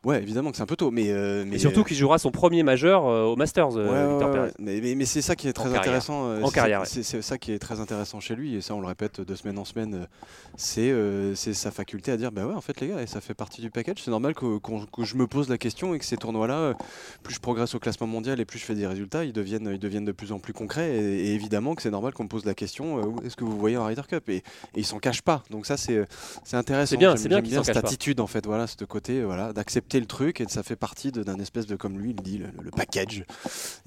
Ouais, 0.06 0.22
évidemment 0.22 0.52
que 0.52 0.58
c'est 0.58 0.64
un 0.64 0.68
peu 0.68 0.76
tôt, 0.76 0.92
mais, 0.92 1.10
euh, 1.10 1.44
mais 1.48 1.56
et 1.56 1.60
surtout 1.60 1.84
qu'il 1.84 1.98
jouera 1.98 2.20
son 2.20 2.30
premier 2.30 2.62
majeur 2.62 3.08
euh, 3.08 3.24
au 3.24 3.36
Masters, 3.36 3.76
euh, 3.76 4.12
Victor. 4.12 4.50
Mais, 4.60 4.80
mais, 4.96 5.06
c'est 5.06 5.24
ça 5.24 5.36
qui 5.36 5.48
est 5.48 5.54
très 5.54 5.76
intéressant. 5.76 6.44
en 6.44 6.50
carrière. 6.52 6.84
C'est 6.86 7.04
ça 7.24 7.40
qui 7.40 7.52
est 7.52 7.60
très 7.60 7.80
intéressant 7.80 8.20
chez 8.20 8.36
lui, 8.36 8.56
et 8.56 8.62
ça 8.62 8.76
on 8.76 8.82
le 8.82 8.88
répète 8.88 9.20
de 9.20 9.36
semaine 9.36 9.58
en 9.58 9.66
semaine. 9.66 10.08
c'est 10.56 10.94
sa 11.36 11.72
faculté 11.72 12.12
à 12.12 12.18
dire 12.18 12.32
bah 12.32 12.46
ouais, 12.46 12.54
en 12.54 12.62
fait 12.62 12.80
les 12.82 12.90
gars, 12.90 13.02
et 13.02 13.08
ça 13.08 13.20
fait 13.20 13.34
partie 13.34 13.62
du 13.62 13.72
package. 13.72 13.98
C'est 14.04 14.12
normal 14.12 14.36
que, 14.36 14.60
je 15.00 15.16
me 15.16 15.26
pose 15.26 15.50
la 15.50 15.58
question 15.58 15.96
et 15.96 16.00
que 16.00 16.06
ces 16.06 16.18
tournois-là, 16.18 16.76
plus 17.24 17.34
je 17.34 17.40
progresse 17.40 17.74
au 17.74 17.80
classement 17.80 18.08
mondial 18.08 18.40
et 18.40 18.46
plus 18.46 18.60
je 18.60 18.66
fais 18.66 18.76
des 18.76 18.86
résultats, 18.86 19.26
ils 19.26 19.34
deviennent, 19.34 19.72
ils 19.74 19.80
deviennent 19.80 20.06
de 20.06 20.12
plus 20.12 20.32
en 20.32 20.38
plus 20.38 20.54
concrets. 20.54 20.98
Et, 20.98 21.34
évidemment 21.34 21.74
que 21.74 21.82
c'est 21.82 21.90
normal 21.90 22.14
qu'on 22.14 22.24
me 22.24 22.30
pose 22.30 22.46
la 22.46 22.54
question 22.54 23.20
est-ce 23.24 23.36
que 23.36 23.44
vous 23.44 23.58
voyez 23.58 23.78
en 23.78 23.86
Ryder 23.86 24.04
Cup? 24.08 24.30
Et, 24.30 24.38
et 24.38 24.44
ils 24.76 24.86
s'en 24.86 25.00
cachent 25.00 25.24
pas. 25.24 25.44
Donc 25.50 25.66
ça 25.66 25.78
c'est 25.78 26.06
intéressant. 26.54 26.92
C'est 26.92 26.98
bien, 26.98 27.18
c'est 27.18 27.28
bien, 27.28 27.42
bien 27.42 27.64
cette 27.64 27.78
attitude 27.78 28.20
en 28.20 28.28
fait, 28.28 28.46
voilà, 28.46 28.68
ce 28.68 28.86
côté, 28.86 29.24
voilà, 29.24 29.52
d'accepter 29.52 29.95
le 30.00 30.06
truc 30.06 30.42
et 30.42 30.46
ça 30.48 30.64
fait 30.64 30.76
partie 30.76 31.12
d'un 31.12 31.40
espèce 31.40 31.66
de, 31.66 31.76
comme 31.76 31.98
lui 32.00 32.12
il 32.12 32.22
dit, 32.22 32.38
le, 32.38 32.72
package. 32.72 33.26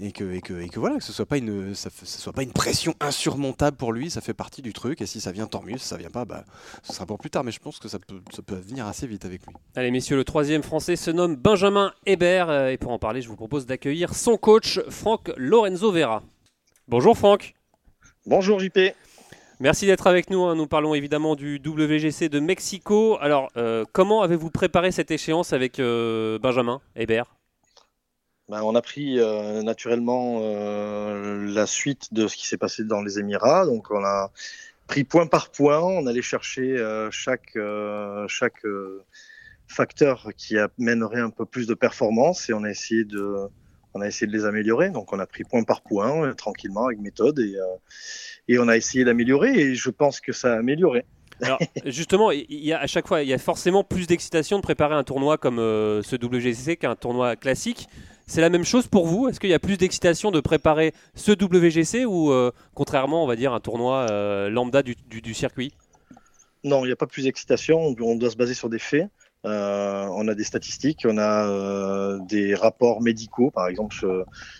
Et 0.00 0.12
que, 0.12 0.32
et, 0.32 0.40
que, 0.40 0.60
et 0.60 0.68
que, 0.68 0.78
voilà, 0.78 0.96
que 0.96 1.04
ce 1.04 1.12
soit 1.12 1.26
pas 1.26 1.38
une, 1.38 1.74
ça, 1.74 1.90
soit 2.04 2.32
pas 2.32 2.42
une 2.42 2.52
pression 2.52 2.94
insurmontable 3.00 3.76
pour 3.76 3.92
lui, 3.92 4.10
ça 4.10 4.20
fait 4.20 4.34
partie 4.34 4.62
du 4.62 4.72
truc. 4.72 5.00
Et 5.00 5.06
si 5.06 5.20
ça 5.20 5.32
vient, 5.32 5.46
tant 5.46 5.62
mieux. 5.62 5.78
Si 5.78 5.86
ça 5.86 5.96
vient 5.96 6.10
pas, 6.10 6.24
bah, 6.24 6.44
ce 6.82 6.92
sera 6.92 7.06
pour 7.06 7.18
plus 7.18 7.30
tard. 7.30 7.44
Mais 7.44 7.52
je 7.52 7.60
pense 7.60 7.78
que 7.78 7.88
ça 7.88 7.98
peut, 7.98 8.20
ça 8.34 8.42
peut 8.42 8.56
venir 8.56 8.86
assez 8.86 9.06
vite 9.06 9.24
avec 9.24 9.46
lui. 9.46 9.54
Allez, 9.76 9.90
messieurs, 9.90 10.16
le 10.16 10.24
troisième 10.24 10.62
français 10.62 10.96
se 10.96 11.10
nomme 11.10 11.36
Benjamin 11.36 11.92
Hébert. 12.06 12.48
Euh, 12.50 12.68
et 12.68 12.78
pour 12.78 12.92
en 12.92 12.98
parler, 12.98 13.22
je 13.22 13.28
vous 13.28 13.36
propose 13.36 13.66
d'accueillir 13.66 14.14
son 14.14 14.36
coach, 14.36 14.80
Franck 14.88 15.30
Lorenzo 15.36 15.92
Vera. 15.92 16.22
Bonjour 16.86 17.16
Franck. 17.16 17.54
Bonjour 18.26 18.58
JP. 18.60 18.78
Merci 19.60 19.86
d'être 19.86 20.06
avec 20.06 20.30
nous. 20.30 20.44
Hein. 20.44 20.54
Nous 20.54 20.68
parlons 20.68 20.94
évidemment 20.94 21.34
du 21.34 21.60
WGC 21.64 22.28
de 22.28 22.38
Mexico. 22.38 23.18
Alors, 23.20 23.50
euh, 23.56 23.84
comment 23.92 24.22
avez-vous 24.22 24.50
préparé 24.50 24.92
cette 24.92 25.10
échéance 25.10 25.52
avec 25.52 25.80
euh, 25.80 26.38
Benjamin 26.38 26.80
Hébert? 26.94 27.34
Ben, 28.48 28.62
On 28.62 28.76
a 28.76 28.82
pris 28.82 29.18
euh, 29.18 29.62
naturellement 29.62 30.38
la 30.38 31.66
suite 31.66 32.14
de 32.14 32.28
ce 32.28 32.36
qui 32.36 32.46
s'est 32.46 32.56
passé 32.56 32.84
dans 32.84 33.02
les 33.02 33.18
Émirats. 33.18 33.66
Donc, 33.66 33.90
on 33.90 34.04
a 34.04 34.30
pris 34.86 35.02
point 35.02 35.26
par 35.26 35.50
point. 35.50 35.80
On 35.80 36.06
allait 36.06 36.22
chercher 36.22 36.76
chaque, 37.10 37.58
chaque 38.28 38.62
facteur 39.66 40.28
qui 40.36 40.56
amènerait 40.56 41.20
un 41.20 41.30
peu 41.30 41.44
plus 41.44 41.66
de 41.66 41.74
performance 41.74 42.48
et 42.48 42.52
on 42.52 42.62
a 42.62 42.70
essayé 42.70 43.04
de, 43.04 43.48
on 43.94 44.00
a 44.00 44.06
essayé 44.06 44.26
de 44.26 44.36
les 44.36 44.44
améliorer. 44.44 44.90
Donc, 44.90 45.12
on 45.12 45.18
a 45.18 45.26
pris 45.26 45.44
point 45.44 45.64
par 45.64 45.82
point, 45.82 46.34
tranquillement, 46.34 46.86
avec 46.86 47.00
méthode 47.00 47.38
et 47.38 47.56
et 48.48 48.58
on 48.58 48.68
a 48.68 48.76
essayé 48.76 49.04
d'améliorer 49.04 49.50
et 49.50 49.74
je 49.74 49.90
pense 49.90 50.20
que 50.20 50.32
ça 50.32 50.54
a 50.54 50.58
amélioré. 50.58 51.04
Alors, 51.40 51.58
justement, 51.84 52.30
il 52.30 52.46
y 52.48 52.72
a 52.72 52.80
à 52.80 52.86
chaque 52.86 53.06
fois, 53.06 53.22
il 53.22 53.28
y 53.28 53.34
a 53.34 53.38
forcément 53.38 53.84
plus 53.84 54.06
d'excitation 54.06 54.56
de 54.56 54.62
préparer 54.62 54.94
un 54.94 55.04
tournoi 55.04 55.38
comme 55.38 55.58
euh, 55.58 56.02
ce 56.02 56.16
WGC 56.16 56.76
qu'un 56.76 56.96
tournoi 56.96 57.36
classique. 57.36 57.86
C'est 58.26 58.40
la 58.40 58.50
même 58.50 58.64
chose 58.64 58.88
pour 58.88 59.06
vous? 59.06 59.28
Est-ce 59.28 59.38
qu'il 59.40 59.50
y 59.50 59.54
a 59.54 59.58
plus 59.58 59.78
d'excitation 59.78 60.30
de 60.30 60.40
préparer 60.40 60.92
ce 61.14 61.32
WGC 61.32 62.04
ou 62.04 62.30
euh, 62.30 62.50
contrairement, 62.74 63.24
on 63.24 63.26
va 63.26 63.36
dire, 63.36 63.52
un 63.54 63.60
tournoi 63.60 64.06
euh, 64.10 64.50
lambda 64.50 64.82
du, 64.82 65.34
circuit? 65.34 65.72
Non, 66.64 66.84
il 66.84 66.88
n'y 66.88 66.92
a 66.92 66.96
pas 66.96 67.06
plus 67.06 67.24
d'excitation. 67.24 67.78
On 67.78 68.16
doit 68.16 68.30
se 68.30 68.36
baser 68.36 68.54
sur 68.54 68.68
des 68.68 68.78
faits. 68.78 69.08
On 69.44 70.28
a 70.28 70.34
des 70.34 70.44
statistiques, 70.44 71.06
on 71.08 71.18
a 71.18 72.18
des 72.26 72.54
rapports 72.54 73.00
médicaux, 73.00 73.50
par 73.50 73.68
exemple 73.68 73.94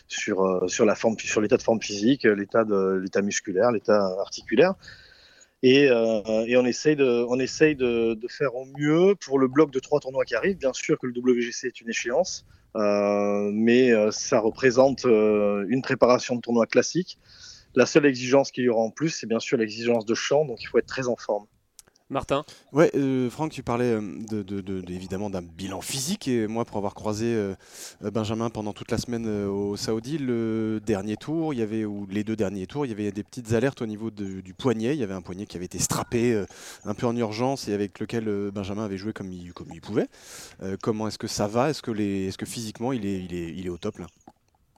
sur 0.07 0.65
sur 0.69 1.41
l'état 1.41 1.57
de 1.57 1.63
forme 1.63 1.81
physique, 1.81 2.25
l'état 2.25 3.23
musculaire, 3.23 3.73
l'état 3.73 4.05
articulaire. 4.21 4.75
Et, 5.63 5.91
on 5.91 6.65
essaye, 6.65 6.97
de, 6.97 8.19
faire 8.29 8.55
au 8.55 8.65
mieux 8.79 9.15
pour 9.17 9.39
le 9.39 9.49
bloc 9.49 9.71
de 9.71 9.81
trois 9.81 10.01
tournois 10.01 10.25
qui 10.25 10.35
arrivent. 10.35 10.59
Bien 10.59 10.73
sûr 10.73 10.99
que 10.99 11.07
le 11.07 11.13
WGC 11.19 11.67
est 11.67 11.81
une 11.81 11.89
échéance, 11.89 12.47
euh, 12.77 13.51
mais 13.53 13.93
ça 14.13 14.39
représente 14.41 15.05
une 15.05 15.83
préparation 15.83 16.37
de 16.37 16.41
tournoi 16.41 16.67
classique. 16.67 17.19
La 17.75 17.87
seule 17.87 18.07
exigence 18.07 18.51
qu'il 18.51 18.65
y 18.65 18.69
aura 18.69 18.81
en 18.81 18.91
plus, 18.91 19.11
c'est 19.11 19.27
bien 19.27 19.41
sûr 19.41 19.59
l'exigence 19.59 20.07
de 20.07 20.15
champ, 20.15 20.45
donc 20.45 20.63
il 20.63 20.67
faut 20.67 20.79
être 20.79 20.87
très 20.87 21.07
en 21.09 21.17
forme. 21.17 21.47
Martin 22.11 22.45
Ouais, 22.73 22.91
euh, 22.95 23.29
Franck, 23.29 23.53
tu 23.53 23.63
parlais 23.63 23.93
euh, 23.93 24.01
de, 24.01 24.83
évidemment 24.91 25.29
d'un 25.29 25.43
bilan 25.43 25.81
physique. 25.83 26.27
Et 26.27 26.47
moi, 26.47 26.65
pour 26.65 26.79
avoir 26.79 26.95
croisé 26.95 27.27
euh, 27.27 27.55
Benjamin 28.01 28.49
pendant 28.49 28.73
toute 28.73 28.91
la 28.91 28.99
semaine 28.99 29.27
au 29.47 29.77
Saoudi, 29.77 30.17
le 30.19 30.81
dernier 30.85 31.17
tour, 31.17 31.53
il 31.53 31.61
y 31.61 31.63
avait, 31.63 31.85
ou 31.85 32.07
les 32.11 32.25
deux 32.25 32.37
derniers 32.37 32.67
tours, 32.67 32.87
il 32.87 32.89
y 32.89 32.93
avait 32.93 33.13
des 33.13 33.23
petites 33.23 33.53
alertes 33.53 33.83
au 33.83 33.87
niveau 33.87 34.11
du 34.11 34.55
poignet. 34.55 34.95
Il 34.95 34.99
y 34.99 35.03
avait 35.03 35.15
un 35.15 35.21
poignet 35.21 35.47
qui 35.47 35.57
avait 35.57 35.67
été 35.67 35.79
strappé 35.79 36.45
un 36.85 36.95
peu 36.95 37.07
en 37.07 37.17
urgence 37.17 37.69
et 37.69 37.75
avec 37.75 37.99
lequel 38.01 38.51
Benjamin 38.53 38.85
avait 38.85 38.99
joué 38.99 39.13
comme 39.13 39.33
il, 39.33 39.53
comme 39.53 39.69
il 39.73 39.81
pouvait. 39.81 40.09
comment 40.83 41.09
est-ce 41.09 41.19
que 41.19 41.27
ça 41.27 41.47
va? 41.47 41.71
Est-ce 41.71 41.83
que, 41.83 42.47
physiquement, 42.47 42.93
il 42.93 43.05
est, 43.05 43.25
il, 43.25 43.35
est, 43.35 43.55
il 43.55 43.67
est 43.67 43.71
au 43.71 43.79
top 43.79 43.99
là? 43.99 44.07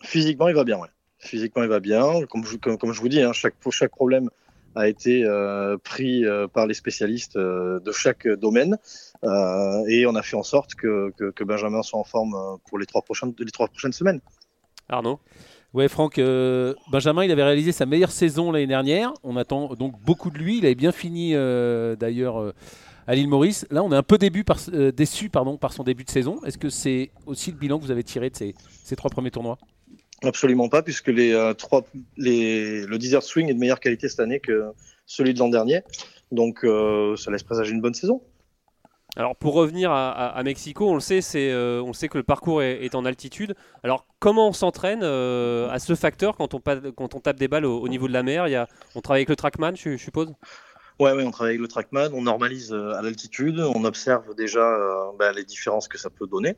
Physiquement, 0.02 0.48
il 0.48 0.54
va 0.54 0.64
bien, 0.64 0.78
ouais. 0.78 0.88
Physiquement, 1.18 1.62
il 1.62 1.68
va 1.68 1.80
bien. 1.80 2.24
Comme 2.26 2.44
je, 2.44 2.56
comme, 2.56 2.92
je 2.92 3.00
vous 3.00 3.08
dis, 3.08 3.22
hein, 3.22 3.32
chaque, 3.32 3.54
chaque 3.70 3.90
problème 3.90 4.30
a 4.74 4.88
été 4.88 5.24
euh, 5.24 5.76
pris 5.82 6.24
euh, 6.24 6.46
par 6.46 6.66
les 6.66 6.74
spécialistes 6.74 7.36
euh, 7.36 7.80
de 7.80 7.92
chaque 7.92 8.26
domaine 8.26 8.76
et 9.86 10.06
on 10.06 10.14
a 10.14 10.22
fait 10.22 10.36
en 10.36 10.42
sorte 10.42 10.74
que, 10.74 11.10
que, 11.10 11.44
Benjamin 11.44 11.82
soit 11.82 12.00
en 12.00 12.04
forme 12.04 12.34
pour 12.66 12.78
les 12.78 12.86
trois 12.86 13.02
prochaines, 13.02 13.34
les 13.38 13.50
trois 13.50 13.68
prochaines 13.68 13.92
semaines. 13.92 14.20
Arnaud? 14.88 15.20
Ouais, 15.74 15.88
Franck, 15.88 16.18
Benjamin, 16.90 17.24
il 17.24 17.30
avait 17.30 17.42
réalisé 17.42 17.70
sa 17.70 17.84
meilleure 17.84 18.12
saison 18.12 18.50
l'année 18.50 18.66
dernière. 18.66 19.12
On 19.22 19.36
attend 19.36 19.74
donc 19.74 20.00
beaucoup 20.00 20.30
de 20.30 20.38
lui. 20.38 20.56
Il 20.56 20.64
avait 20.64 20.74
bien 20.74 20.90
fini 20.90 21.34
d'ailleurs 21.34 22.54
à 23.06 23.14
l'île 23.14 23.28
Maurice. 23.28 23.66
Là, 23.70 23.82
on 23.82 23.92
est 23.92 23.96
un 23.96 24.02
peu 24.02 24.16
début 24.16 24.42
par, 24.42 24.56
déçu 24.96 25.28
pardon, 25.28 25.58
par 25.58 25.74
son 25.74 25.84
début 25.84 26.04
de 26.04 26.10
saison. 26.10 26.42
Est-ce 26.46 26.56
que 26.56 26.70
c'est 26.70 27.10
aussi 27.26 27.50
le 27.50 27.58
bilan 27.58 27.78
que 27.78 27.84
vous 27.84 27.90
avez 27.90 28.04
tiré 28.04 28.30
de 28.30 28.36
ces, 28.36 28.54
ces 28.84 28.96
trois 28.96 29.10
premiers 29.10 29.30
tournois? 29.30 29.58
Absolument 30.22 30.68
pas, 30.68 30.82
puisque 30.82 31.08
les, 31.08 31.32
euh, 31.32 31.54
trois, 31.54 31.82
les, 32.18 32.84
le 32.84 32.98
Desert 32.98 33.22
Swing 33.22 33.48
est 33.48 33.54
de 33.54 33.58
meilleure 33.58 33.80
qualité 33.80 34.08
cette 34.08 34.20
année 34.20 34.38
que 34.38 34.64
celui 35.06 35.32
de 35.32 35.38
l'an 35.38 35.48
dernier. 35.48 35.82
Donc 36.30 36.62
euh, 36.62 37.16
ça 37.16 37.30
laisse 37.30 37.42
présager 37.42 37.72
une 37.72 37.80
bonne 37.80 37.94
saison. 37.94 38.22
Alors 39.16 39.34
pour 39.34 39.54
revenir 39.54 39.90
à, 39.90 40.40
Mexico, 40.44 40.88
on 40.88 40.94
le 40.94 41.00
sait, 41.00 41.20
c'est, 41.20 41.50
euh, 41.50 41.82
on 41.82 41.92
sait 41.92 42.08
que 42.08 42.16
le 42.16 42.22
parcours 42.22 42.62
est, 42.62 42.94
en 42.94 43.04
altitude. 43.04 43.56
Alors 43.82 44.06
comment 44.20 44.48
on 44.48 44.52
s'entraîne 44.52 45.02
à 45.02 45.78
ce 45.80 45.96
facteur 45.96 46.36
quand 46.36 46.54
on, 46.54 46.60
quand 46.60 47.14
on 47.16 47.20
tape 47.20 47.36
des 47.36 47.48
balles 47.48 47.64
au, 47.64 47.88
niveau 47.88 48.06
de 48.06 48.12
la 48.12 48.22
mer? 48.22 48.46
Il 48.46 48.52
y 48.52 48.56
a, 48.56 48.68
On 48.94 49.00
travaille 49.00 49.20
avec 49.20 49.30
le 49.30 49.36
trackman, 49.36 49.74
je, 49.74 49.96
suppose? 49.96 50.28
Ouais, 51.00 51.12
ouais, 51.12 51.24
on 51.24 51.32
travaille 51.32 51.54
avec 51.54 51.62
le 51.62 51.66
trackman, 51.66 52.10
on 52.12 52.22
normalise 52.22 52.72
à 52.72 53.02
l'altitude, 53.02 53.58
on 53.58 53.84
observe 53.84 54.32
déjà 54.36 54.78
bah, 55.18 55.32
les 55.32 55.44
différences 55.44 55.88
que 55.88 55.98
ça 55.98 56.10
peut 56.10 56.28
donner. 56.28 56.54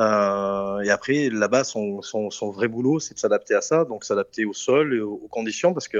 Euh, 0.00 0.80
et 0.80 0.90
après, 0.90 1.28
là-bas, 1.30 1.64
son, 1.64 2.02
son, 2.02 2.30
son, 2.30 2.50
vrai 2.50 2.68
boulot, 2.68 2.98
c'est 2.98 3.14
de 3.14 3.18
s'adapter 3.18 3.54
à 3.54 3.60
ça, 3.60 3.84
donc 3.84 4.04
s'adapter 4.04 4.44
au 4.44 4.52
sol 4.52 4.94
et 4.94 5.00
aux, 5.00 5.28
conditions, 5.30 5.72
parce 5.72 5.88
que 5.88 5.98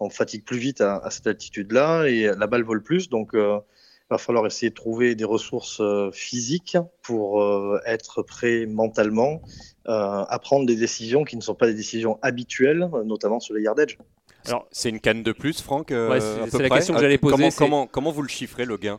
on 0.00 0.10
fatigue 0.10 0.44
plus 0.44 0.58
vite 0.58 0.80
à, 0.80 0.96
à 0.96 1.10
cette 1.10 1.26
altitude-là 1.26 2.06
et 2.06 2.32
la 2.36 2.46
balle 2.46 2.64
vole 2.64 2.82
plus, 2.82 3.08
donc 3.08 3.34
euh, 3.34 3.58
il 4.10 4.14
va 4.14 4.18
falloir 4.18 4.46
essayer 4.46 4.70
de 4.70 4.74
trouver 4.74 5.14
des 5.14 5.24
ressources 5.24 5.80
euh, 5.80 6.10
physiques 6.12 6.78
pour 7.02 7.42
euh, 7.42 7.78
être 7.84 8.22
prêt 8.22 8.64
mentalement 8.64 9.42
euh, 9.86 10.24
à 10.26 10.38
prendre 10.38 10.64
des 10.64 10.76
décisions 10.76 11.24
qui 11.24 11.36
ne 11.36 11.42
sont 11.42 11.54
pas 11.54 11.66
des 11.66 11.74
décisions 11.74 12.18
habituelles, 12.22 12.88
notamment 13.04 13.38
sur 13.38 13.54
les 13.54 13.62
yard 13.62 13.78
edge. 13.78 13.98
Alors, 14.46 14.66
c'est 14.70 14.88
une 14.88 15.00
canne 15.00 15.22
de 15.22 15.32
plus, 15.32 15.60
Franck 15.60 15.90
ouais, 15.90 16.20
C'est 16.50 16.62
la 16.62 16.70
question 16.70 16.94
que 16.94 17.00
j'allais 17.00 17.18
poser. 17.18 17.36
Comment, 17.36 17.50
comment, 17.50 17.86
comment, 17.86 18.10
vous 18.10 18.22
le 18.22 18.28
chiffrez, 18.28 18.64
le 18.64 18.78
gain 18.78 18.98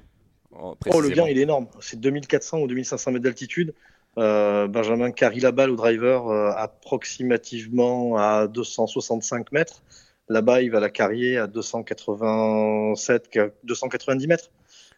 Oh, 0.51 0.75
le 1.01 1.09
gain, 1.09 1.25
il 1.27 1.39
est 1.39 1.43
énorme. 1.43 1.67
C'est 1.79 1.99
2400 1.99 2.59
ou 2.59 2.67
2500 2.67 3.11
mètres 3.11 3.23
d'altitude. 3.23 3.73
Euh, 4.17 4.67
Benjamin 4.67 5.11
carry 5.11 5.39
la 5.39 5.51
balle 5.51 5.69
au 5.69 5.75
driver 5.75 6.27
euh, 6.27 6.51
approximativement 6.55 8.17
à 8.17 8.47
265 8.47 9.51
mètres. 9.51 9.83
Là-bas, 10.27 10.61
il 10.61 10.71
va 10.71 10.79
la 10.79 10.89
carrier 10.89 11.37
à 11.37 11.47
287, 11.47 13.29
290 13.63 14.27
mètres. 14.27 14.49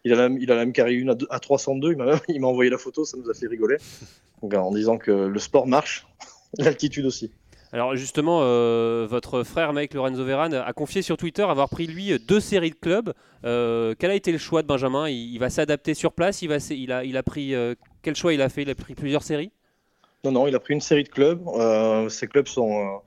Il 0.04 0.14
a, 0.14 0.16
même, 0.16 0.40
il 0.40 0.52
a 0.52 0.56
même 0.56 0.74
carré 0.74 0.96
une 0.96 1.16
à, 1.30 1.40
302. 1.40 1.96
Il 2.28 2.42
m'a 2.42 2.48
envoyé 2.48 2.72
la 2.72 2.80
photo, 2.80 3.06
ça 3.06 3.18
nous 3.18 3.30
a 3.30 3.36
fait 3.36 3.46
rigoler. 3.48 3.78
en 4.42 4.72
disant 4.72 4.98
que 4.98 5.12
le 5.12 5.40
sport 5.40 5.68
marche, 5.68 6.08
l'altitude 6.58 7.06
aussi. 7.06 7.32
Alors 7.72 7.96
justement, 7.96 8.40
euh, 8.42 9.06
votre 9.10 9.44
frère 9.44 9.72
Mike 9.72 9.94
Lorenzo 9.94 10.26
Veran 10.26 10.52
a 10.52 10.74
confié 10.74 11.04
sur 11.04 11.16
Twitter 11.16 11.44
avoir 11.44 11.70
pris 11.70 11.88
lui 11.88 12.18
deux 12.20 12.42
séries 12.42 12.72
de 12.72 12.76
clubs. 12.76 13.14
quel 13.44 14.12
a 14.12 14.16
été 14.16 14.32
le 14.32 14.40
choix 14.40 14.64
de 14.64 14.68
Benjamin? 14.68 15.08
Il, 15.08 15.38
va 15.38 15.50
s'adapter 15.50 15.94
sur 15.94 16.12
place. 16.12 16.42
Il, 16.42 16.48
va, 16.48 16.58
il, 16.72 16.92
a, 16.92 17.06
il 17.06 17.16
a 17.16 17.24
pris 17.24 17.54
quel 18.02 18.16
choix 18.16 18.34
il 18.34 18.42
a 18.42 18.50
fait? 18.50 18.64
Il 18.64 18.70
a 18.70 18.76
pris 18.76 18.96
plusieurs 18.96 19.24
séries? 19.24 19.52
Non, 20.24 20.32
non, 20.32 20.48
il 20.48 20.56
a 20.56 20.60
pris 20.60 20.74
une 20.74 20.82
série 20.82 21.04
de 21.04 21.10
clubs. 21.10 21.42
Euh, 21.48 22.10
ces 22.10 22.28
clubs 22.28 22.48
sont, 22.48 22.80
euh, 22.80 22.98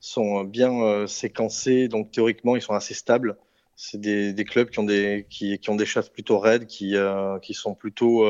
sont 0.00 0.44
bien 0.44 0.72
euh, 0.72 1.06
séquencés, 1.06 1.88
donc 1.88 2.10
théoriquement, 2.10 2.56
ils 2.56 2.62
sont 2.62 2.74
assez 2.74 2.94
stables. 2.94 3.36
C'est 3.76 4.00
des, 4.00 4.44
clubs 4.44 4.70
qui 4.70 4.80
ont 4.80 4.84
des, 4.84 5.26
qui, 5.30 5.60
ont 5.68 5.76
des 5.76 5.86
chasses 5.86 6.08
plutôt 6.08 6.40
raides, 6.40 6.66
qui, 6.66 6.96
qui 7.42 7.54
sont 7.54 7.74
plutôt, 7.74 8.26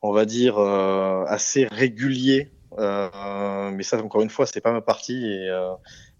on 0.00 0.12
va 0.12 0.24
dire, 0.26 0.60
assez 0.60 1.66
réguliers. 1.66 2.52
mais 2.78 3.82
ça, 3.82 4.00
encore 4.00 4.22
une 4.22 4.30
fois, 4.30 4.46
c'est 4.46 4.60
pas 4.60 4.70
ma 4.70 4.80
partie 4.80 5.48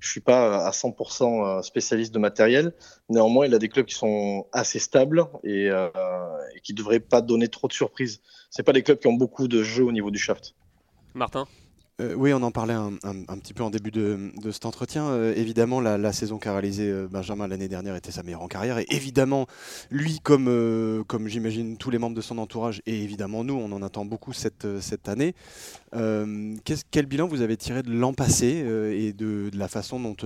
je 0.04 0.10
suis 0.10 0.20
pas 0.20 0.66
à 0.66 0.70
100% 0.70 1.62
spécialiste 1.62 2.12
de 2.12 2.18
matériel. 2.18 2.72
Néanmoins, 3.08 3.46
il 3.46 3.54
a 3.54 3.58
des 3.58 3.68
clubs 3.68 3.86
qui 3.86 3.94
sont 3.94 4.46
assez 4.52 4.78
stables 4.78 5.26
et, 5.42 5.66
et 5.66 6.60
qui 6.62 6.74
devraient 6.74 7.00
pas 7.00 7.22
donner 7.22 7.48
trop 7.48 7.68
de 7.68 7.72
surprises 7.72 8.20
c'est 8.54 8.62
pas 8.62 8.72
des 8.72 8.84
clubs 8.84 9.00
qui 9.00 9.08
ont 9.08 9.14
beaucoup 9.14 9.48
de 9.48 9.64
jeux 9.64 9.82
au 9.82 9.90
niveau 9.90 10.12
du 10.12 10.18
shaft. 10.18 10.54
Martin? 11.12 11.48
Euh, 12.00 12.14
oui, 12.16 12.32
on 12.32 12.42
en 12.42 12.50
parlait 12.50 12.74
un, 12.74 12.96
petit 13.38 13.54
peu 13.54 13.62
en 13.62 13.70
début 13.70 13.92
de, 13.92 14.32
cet 14.50 14.66
entretien. 14.66 15.06
Euh, 15.06 15.32
évidemment, 15.36 15.80
la, 15.80 16.12
saison 16.12 16.38
qu'a 16.38 16.50
réalisée 16.50 16.90
euh, 16.90 17.06
Benjamin 17.08 17.46
l'année 17.46 17.68
dernière 17.68 17.94
était 17.94 18.10
sa 18.10 18.24
meilleure 18.24 18.42
en 18.42 18.48
carrière. 18.48 18.78
Et 18.78 18.86
évidemment, 18.90 19.46
lui, 19.92 20.18
comme, 20.18 21.06
j'imagine 21.26 21.76
tous 21.76 21.90
les 21.90 21.98
membres 21.98 22.16
de 22.16 22.20
son 22.20 22.38
entourage, 22.38 22.82
et 22.86 23.00
évidemment 23.00 23.44
nous, 23.44 23.54
on 23.54 23.70
en 23.70 23.80
attend 23.80 24.04
beaucoup 24.04 24.32
cette, 24.32 24.66
cette 24.80 25.08
année. 25.08 25.36
quel 25.92 27.06
bilan 27.06 27.28
vous 27.28 27.42
avez 27.42 27.56
tiré 27.56 27.82
de 27.82 27.92
l'an 27.92 28.12
passé 28.12 28.64
et 28.92 29.12
de, 29.12 29.50
la 29.54 29.68
façon 29.68 30.00
dont, 30.00 30.16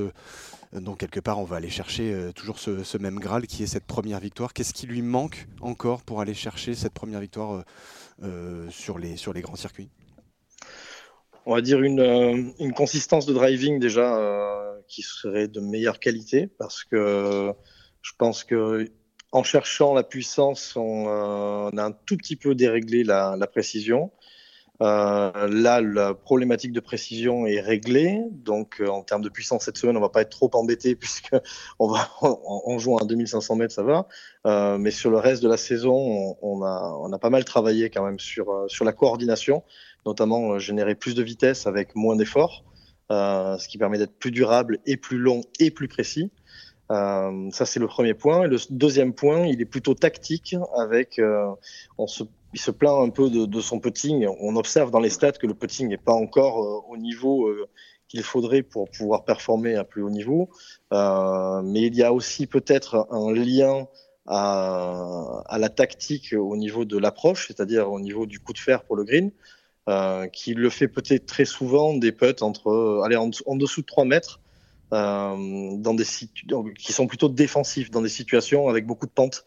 dont, 0.73 0.95
quelque 0.95 1.21
part, 1.21 1.39
on 1.39 1.45
va 1.45 1.57
aller 1.57 1.69
chercher 1.69 2.31
toujours 2.35 2.59
ce, 2.59 2.83
ce, 2.83 2.97
même 2.97 3.19
Graal 3.19 3.47
qui 3.47 3.63
est 3.63 3.67
cette 3.67 3.85
première 3.85 4.21
victoire? 4.21 4.55
Qu'est-ce 4.55 4.73
qui 4.73 4.87
lui 4.87 5.03
manque 5.03 5.49
encore 5.61 6.03
pour 6.03 6.23
aller 6.23 6.35
chercher 6.35 6.75
cette 6.75 6.95
première 6.95 7.21
victoire 7.21 7.63
sur, 8.71 8.99
les, 8.99 9.19
sur 9.19 9.35
les 9.35 9.43
grands 9.43 9.57
circuits? 9.57 9.91
On 11.50 11.55
va 11.55 11.62
dire 11.62 11.81
une, 11.83 12.00
euh, 12.00 12.43
une 12.61 12.75
consistance 12.75 13.25
de 13.25 13.33
driving 13.33 13.81
déjà 13.81 14.19
euh, 14.19 14.78
qui 14.87 15.00
serait 15.00 15.49
de 15.49 15.61
meilleure 15.61 15.99
qualité 15.99 16.47
parce 16.59 16.85
que 16.85 17.55
je 18.02 18.12
pense 18.19 18.45
que 18.45 18.87
en 19.33 19.43
cherchant 19.43 19.95
la 19.95 20.02
puissance, 20.02 20.76
on, 20.76 21.07
a 21.09 21.83
un 21.83 21.93
tout 21.93 22.19
petit 22.19 22.37
peu 22.37 22.55
déréglé 22.55 23.02
la, 23.02 23.35
la 23.38 23.47
précision. 23.47 24.12
Euh, 24.80 25.49
là, 25.49 25.80
la 25.80 26.14
problématique 26.14 26.73
de 26.73 26.80
précision 26.80 27.47
est 27.47 27.61
réglée. 27.61 28.23
Donc, 28.30 28.80
euh, 28.80 28.87
en 28.87 29.02
termes 29.02 29.23
de 29.23 29.28
puissance 29.28 29.64
cette 29.64 29.76
semaine, 29.76 29.97
on 29.97 30.00
va 30.00 30.08
pas 30.08 30.23
être 30.23 30.30
trop 30.30 30.50
embêté 30.54 30.94
puisque 30.97 31.35
on 31.78 31.88
va 31.88 32.08
en 32.23 32.78
jouant 32.78 32.99
à 32.99 33.04
2500 33.04 33.56
mètres, 33.56 33.75
ça 33.75 33.82
va. 33.82 34.06
Euh, 34.47 34.78
mais 34.78 34.90
sur 34.90 35.11
le 35.11 35.18
reste 35.18 35.42
de 35.42 35.49
la 35.49 35.56
saison, 35.56 35.94
on, 35.94 36.37
on, 36.42 36.62
a, 36.62 36.97
on 37.00 37.12
a 37.12 37.18
pas 37.18 37.30
mal 37.30 37.44
travaillé 37.44 37.90
quand 37.90 38.04
même 38.04 38.20
sur, 38.20 38.50
euh, 38.50 38.68
sur 38.68 38.85
la 38.85 38.92
coordination, 38.92 39.64
notamment 40.06 40.52
euh, 40.52 40.58
générer 40.58 40.94
plus 40.94 41.14
de 41.14 41.23
vitesse 41.23 41.66
avec 41.66 41.97
moins 41.97 42.16
d'efforts, 42.16 42.64
ce 43.11 43.68
qui 43.68 43.78
permet 43.78 43.99
d'être 43.99 44.18
plus 44.18 44.30
durable 44.30 44.78
et 44.87 44.97
plus 44.97 45.18
long 45.18 45.40
et 45.58 45.70
plus 45.70 45.88
précis. 45.88 46.30
Euh, 46.90 47.50
ça, 47.50 47.66
c'est 47.66 47.80
le 47.80 47.87
premier 47.87 48.14
point. 48.14 48.44
Et 48.44 48.49
le 48.49 48.58
deuxième 48.70 49.12
point, 49.12 49.47
il 49.47 49.61
est 49.61 49.66
plutôt 49.66 49.94
tactique 49.94 50.56
avec, 50.76 51.18
euh, 51.18 51.50
on 51.99 52.06
se 52.06 52.25
il 52.55 52.61
se 52.61 52.71
plaint 52.71 53.07
un 53.07 53.11
peu 53.11 53.31
de, 53.31 53.61
son 53.61 53.78
putting. 53.78 54.26
On 54.40 54.57
observe 54.57 54.90
dans 54.90 55.00
les 55.00 55.11
stats 55.11 55.33
que 55.33 55.47
le 55.47 55.55
putting 55.55 55.88
n'est 55.88 55.97
pas 55.99 56.12
encore 56.12 56.62
euh, 56.62 56.93
au 56.93 56.97
niveau 56.97 57.47
euh, 57.47 57.69
qu'il 58.09 58.23
faudrait 58.23 58.62
pour 58.62 58.90
pouvoir 58.90 59.25
performer 59.25 59.76
à 59.76 59.85
plus 59.85 60.02
haut 60.02 60.11
niveau. 60.11 60.49
Euh, 60.93 61.61
mais 61.62 61.83
il 61.83 61.95
y 61.95 62.02
a 62.02 62.12
aussi 62.12 62.47
peut-être 62.47 63.07
un 63.11 63.33
lien 63.33 63.87
à, 64.26 65.57
la 65.59 65.69
tactique 65.69 66.35
au 66.38 66.57
niveau 66.57 66.85
de 66.85 66.99
l'approche, 66.99 67.49
c'est-à-dire 67.49 67.90
au 67.90 68.00
niveau 68.00 68.26
du 68.26 68.40
coup 68.40 68.52
de 68.52 68.59
fer 68.59 68.83
pour 68.85 68.97
le 68.97 69.05
green, 69.05 69.31
qui 70.33 70.52
le 70.52 70.69
fait 70.69 70.88
peut-être 70.88 71.25
très 71.25 71.47
souvent 71.47 71.95
des 71.95 72.12
putts 72.12 72.43
entre, 72.43 73.02
allez, 73.05 73.17
en, 73.17 73.31
en, 73.47 73.57
dessous 73.57 73.81
de 73.81 73.87
3 73.87 74.05
mètres, 74.05 74.40
dans 74.90 75.95
des 75.95 76.05
qui 76.78 76.93
sont 76.93 77.07
plutôt 77.07 77.31
défensifs, 77.31 77.90
dans 77.90 78.02
des 78.02 78.11
situations 78.11 78.69
avec 78.69 78.87
beaucoup 78.87 79.07
de 79.07 79.12
pentes. 79.12 79.47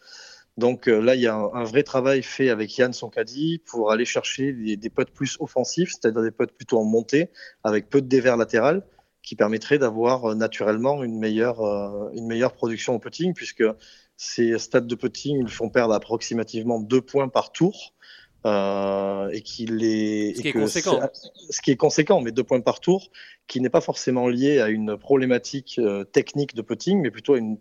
Donc 0.58 0.88
là, 0.88 1.16
il 1.16 1.22
y 1.22 1.28
a 1.28 1.36
un, 1.36 1.64
vrai 1.64 1.84
travail 1.84 2.22
fait 2.24 2.50
avec 2.50 2.78
Yann 2.78 2.94
Sonkadi 2.94 3.60
pour 3.66 3.92
aller 3.92 4.06
chercher 4.06 4.52
des, 4.52 4.76
des 4.76 4.90
putts 4.90 5.12
plus 5.12 5.38
offensifs, 5.40 5.92
c'est-à-dire 5.92 6.22
des 6.22 6.32
putts 6.32 6.52
plutôt 6.52 6.78
en 6.78 6.84
montée, 6.84 7.30
avec 7.64 7.90
peu 7.90 8.02
de 8.02 8.08
dévers 8.08 8.38
latéral, 8.38 8.84
qui 9.24 9.36
permettrait 9.36 9.78
d'avoir 9.78 10.36
naturellement 10.36 11.04
une 11.04 11.18
meilleure, 11.18 11.62
une 12.14 12.28
meilleure 12.28 12.54
production 12.54 12.96
au 12.96 13.00
putting, 13.00 13.34
puisque 13.34 13.64
ces 14.18 14.58
stades 14.60 14.88
de 14.88 14.96
putting 14.96 15.40
ils 15.42 15.50
font 15.50 15.70
perdre 15.70 15.94
approximativement 15.94 16.80
deux 16.80 17.02
points 17.02 17.30
par 17.30 17.52
tour. 17.52 17.94
Euh, 18.44 19.30
et 19.30 19.42
qu'il 19.42 19.84
est, 19.84 20.34
ce 20.36 20.42
qui 20.42 20.48
est 20.48 20.54
conséquent. 20.54 21.00
Ce 21.52 21.62
qui 21.62 21.70
est 21.70 21.76
conséquent, 21.76 22.22
mais 22.22 22.32
deux 22.32 22.44
points 22.44 22.62
par 22.62 22.80
tour, 22.80 23.12
qui 23.46 23.62
n'est 23.62 23.70
pas 23.70 23.82
forcément 23.82 24.28
lié 24.28 24.60
à 24.60 24.70
une 24.70 24.98
problématique 24.98 25.76
euh, 25.78 26.06
technique 26.06 26.56
de 26.56 26.64
putting, 26.64 27.02
mais 27.02 27.12
plutôt 27.12 27.36
à 27.36 27.38
une, 27.38 27.60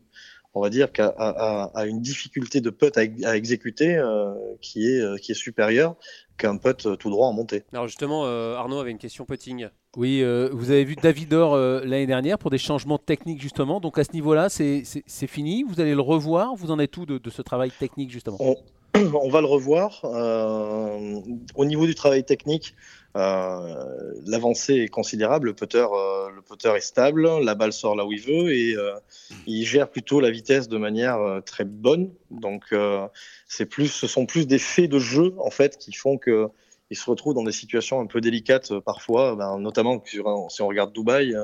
on 0.54 0.60
va 0.60 0.70
dire 0.70 0.92
qu'à 0.92 1.08
à, 1.08 1.86
une 1.86 2.00
difficulté 2.00 2.60
de 2.60 2.70
putt 2.70 2.96
à, 2.96 3.36
exécuter 3.36 3.96
euh, 3.96 4.32
qui 4.60 4.86
est 4.86 5.20
qui 5.20 5.32
est 5.32 5.36
supérieure 5.36 5.96
qu'un 6.36 6.56
putt 6.56 6.98
tout 6.98 7.10
droit 7.10 7.28
en 7.28 7.32
montée. 7.32 7.64
Alors 7.72 7.86
justement, 7.86 8.24
Arnaud 8.24 8.78
avait 8.78 8.90
une 8.90 8.98
question 8.98 9.24
putting. 9.24 9.68
Oui, 9.96 10.22
vous 10.52 10.70
avez 10.70 10.84
vu 10.84 10.96
David 10.96 11.32
Or 11.34 11.56
l'année 11.56 12.06
dernière 12.06 12.38
pour 12.38 12.50
des 12.50 12.58
changements 12.58 12.98
techniques 12.98 13.40
justement. 13.40 13.80
Donc 13.80 13.98
à 13.98 14.04
ce 14.04 14.12
niveau-là, 14.12 14.48
c'est 14.48 14.84
fini. 15.26 15.64
Vous 15.68 15.80
allez 15.80 15.94
le 15.94 16.00
revoir. 16.00 16.54
Vous 16.54 16.70
en 16.70 16.78
êtes 16.78 16.96
où 16.96 17.06
de, 17.06 17.18
de 17.18 17.30
ce 17.30 17.42
travail 17.42 17.70
technique 17.70 18.10
justement? 18.10 18.38
On 18.94 19.28
va 19.28 19.40
le 19.40 19.46
revoir. 19.46 20.00
Euh, 20.04 21.20
au 21.54 21.64
niveau 21.64 21.86
du 21.86 21.94
travail 21.94 22.24
technique, 22.24 22.74
euh, 22.74 22.99
l'avancée 23.14 24.74
est 24.74 24.88
considérable. 24.88 25.48
Le 25.48 25.54
putter, 25.54 25.86
euh, 25.92 26.30
le 26.30 26.42
putter 26.42 26.74
est 26.76 26.80
stable, 26.80 27.28
la 27.42 27.54
balle 27.54 27.72
sort 27.72 27.96
là 27.96 28.04
où 28.04 28.12
il 28.12 28.20
veut 28.20 28.52
et 28.52 28.76
il 29.46 29.64
gère 29.64 29.90
plutôt 29.90 30.20
la 30.20 30.30
vitesse 30.30 30.68
de 30.68 30.78
manière 30.78 31.18
très 31.44 31.64
bonne. 31.64 32.12
Donc, 32.30 32.74
c'est 33.46 33.66
plus, 33.66 33.88
ce 33.88 34.06
sont 34.06 34.26
plus 34.26 34.46
des 34.46 34.58
faits 34.58 34.90
de 34.90 34.98
jeu 34.98 35.34
en 35.38 35.50
fait 35.50 35.76
qui 35.78 35.92
font 35.92 36.18
que 36.18 36.48
il 36.92 36.96
se 36.96 37.08
retrouve 37.08 37.34
dans 37.34 37.44
des 37.44 37.52
situations 37.52 38.00
un 38.00 38.06
peu 38.06 38.20
délicates 38.20 38.76
parfois, 38.80 39.36
ben, 39.36 39.60
notamment 39.60 40.02
si 40.04 40.62
on 40.62 40.66
regarde 40.66 40.92
Dubaï. 40.92 41.36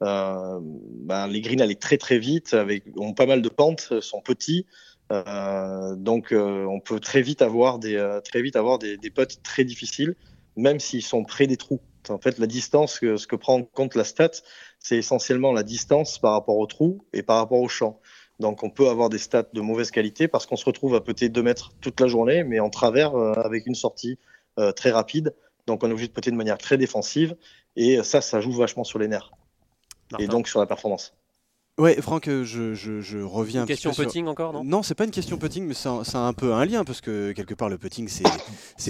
Ben, 0.00 1.26
les 1.28 1.40
greens 1.40 1.60
allaient 1.60 1.74
très 1.74 1.98
très 1.98 2.18
vite, 2.18 2.54
avec 2.54 2.84
ont 2.96 3.14
pas 3.14 3.26
mal 3.26 3.42
de 3.42 3.48
pentes, 3.48 4.00
sont 4.00 4.20
petits. 4.20 4.66
Euh, 5.12 5.96
donc, 5.96 6.32
euh, 6.32 6.64
on 6.66 6.80
peut 6.80 7.00
très 7.00 7.22
vite 7.22 7.42
avoir 7.42 7.78
des, 7.78 7.96
euh, 7.96 8.20
très 8.20 8.42
vite 8.42 8.56
avoir 8.56 8.78
des, 8.78 8.96
des 8.96 9.12
très 9.42 9.64
difficiles, 9.64 10.14
même 10.56 10.80
s'ils 10.80 11.02
sont 11.02 11.24
près 11.24 11.46
des 11.46 11.56
trous. 11.56 11.80
En 12.08 12.18
fait, 12.18 12.38
la 12.38 12.46
distance, 12.46 13.00
ce 13.00 13.26
que 13.26 13.36
prend 13.36 13.56
en 13.56 13.62
compte 13.62 13.94
la 13.94 14.04
stat, 14.04 14.30
c'est 14.78 14.96
essentiellement 14.96 15.52
la 15.52 15.62
distance 15.62 16.18
par 16.18 16.32
rapport 16.32 16.56
au 16.56 16.66
trou 16.66 17.04
et 17.12 17.22
par 17.22 17.36
rapport 17.36 17.60
au 17.60 17.68
champ. 17.68 18.00
Donc, 18.38 18.62
on 18.62 18.70
peut 18.70 18.88
avoir 18.88 19.10
des 19.10 19.18
stats 19.18 19.48
de 19.52 19.60
mauvaise 19.60 19.90
qualité 19.90 20.26
parce 20.26 20.46
qu'on 20.46 20.56
se 20.56 20.64
retrouve 20.64 20.94
à 20.94 21.00
peut-être 21.00 21.32
2 21.32 21.42
mètres 21.42 21.72
toute 21.80 22.00
la 22.00 22.06
journée, 22.06 22.42
mais 22.42 22.58
en 22.58 22.70
travers 22.70 23.14
avec 23.14 23.66
une 23.66 23.74
sortie 23.74 24.18
très 24.76 24.90
rapide. 24.90 25.34
Donc, 25.66 25.84
on 25.84 25.88
est 25.88 25.92
obligé 25.92 26.08
de 26.08 26.12
poter 26.12 26.30
de 26.30 26.36
manière 26.36 26.58
très 26.58 26.78
défensive. 26.78 27.36
Et 27.76 28.02
ça, 28.02 28.20
ça 28.20 28.40
joue 28.40 28.52
vachement 28.52 28.84
sur 28.84 28.98
les 28.98 29.08
nerfs. 29.08 29.30
Et 30.18 30.26
donc 30.26 30.48
sur 30.48 30.58
la 30.58 30.66
performance. 30.66 31.14
Ouais, 31.80 31.96
Franck, 32.02 32.28
euh, 32.28 32.44
je, 32.44 32.74
je, 32.74 33.00
je 33.00 33.16
reviens. 33.16 33.62
Une 33.62 33.66
question 33.66 33.94
putting 33.94 34.26
encore, 34.26 34.52
non? 34.52 34.62
Non, 34.62 34.82
c'est 34.82 34.94
pas 34.94 35.04
une 35.04 35.10
question 35.10 35.38
putting, 35.38 35.66
mais 35.66 35.72
c'est 35.72 35.88
un, 35.88 36.02
un, 36.26 36.32
peu 36.34 36.52
un 36.52 36.66
lien 36.66 36.84
parce 36.84 37.00
que 37.00 37.32
quelque 37.32 37.54
part 37.54 37.70
le 37.70 37.78
putting, 37.78 38.06
c'est 38.06 38.22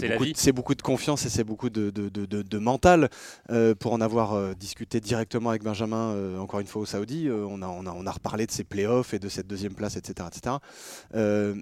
beaucoup, 0.09 0.25
beaucoup, 0.52 0.75
de 0.75 0.82
confiance 0.82 1.25
et 1.25 1.28
c'est 1.28 1.44
beaucoup 1.44 1.70
de, 1.70 1.90
de, 1.90 2.09
de, 2.09 2.42
de 2.42 2.59
mental. 2.59 3.09
Euh, 3.50 3.76
pour 3.76 3.92
en 3.92 4.00
avoir 4.00 4.32
euh, 4.32 4.54
discuté 4.54 4.99
directement 4.99 5.50
avec 5.50 5.62
Benjamin, 5.62 6.16
encore 6.40 6.59
une 6.59 6.66
fois 6.66 6.82
au 6.82 6.85
Saoudi, 6.85 7.28
on, 7.30 7.62
a, 7.62 7.68
on, 7.68 7.87
a, 7.87 7.92
on 7.92 8.06
a 8.06 8.11
reparlé 8.11 8.44
de 8.47 8.50
ses 8.50 8.64
playoffs 8.64 9.14
et 9.14 9.20
de 9.20 9.28
cette 9.28 9.47
deuxième 9.47 9.75
place, 9.75 9.97
etc. 9.97 10.28
etc. 10.28 10.56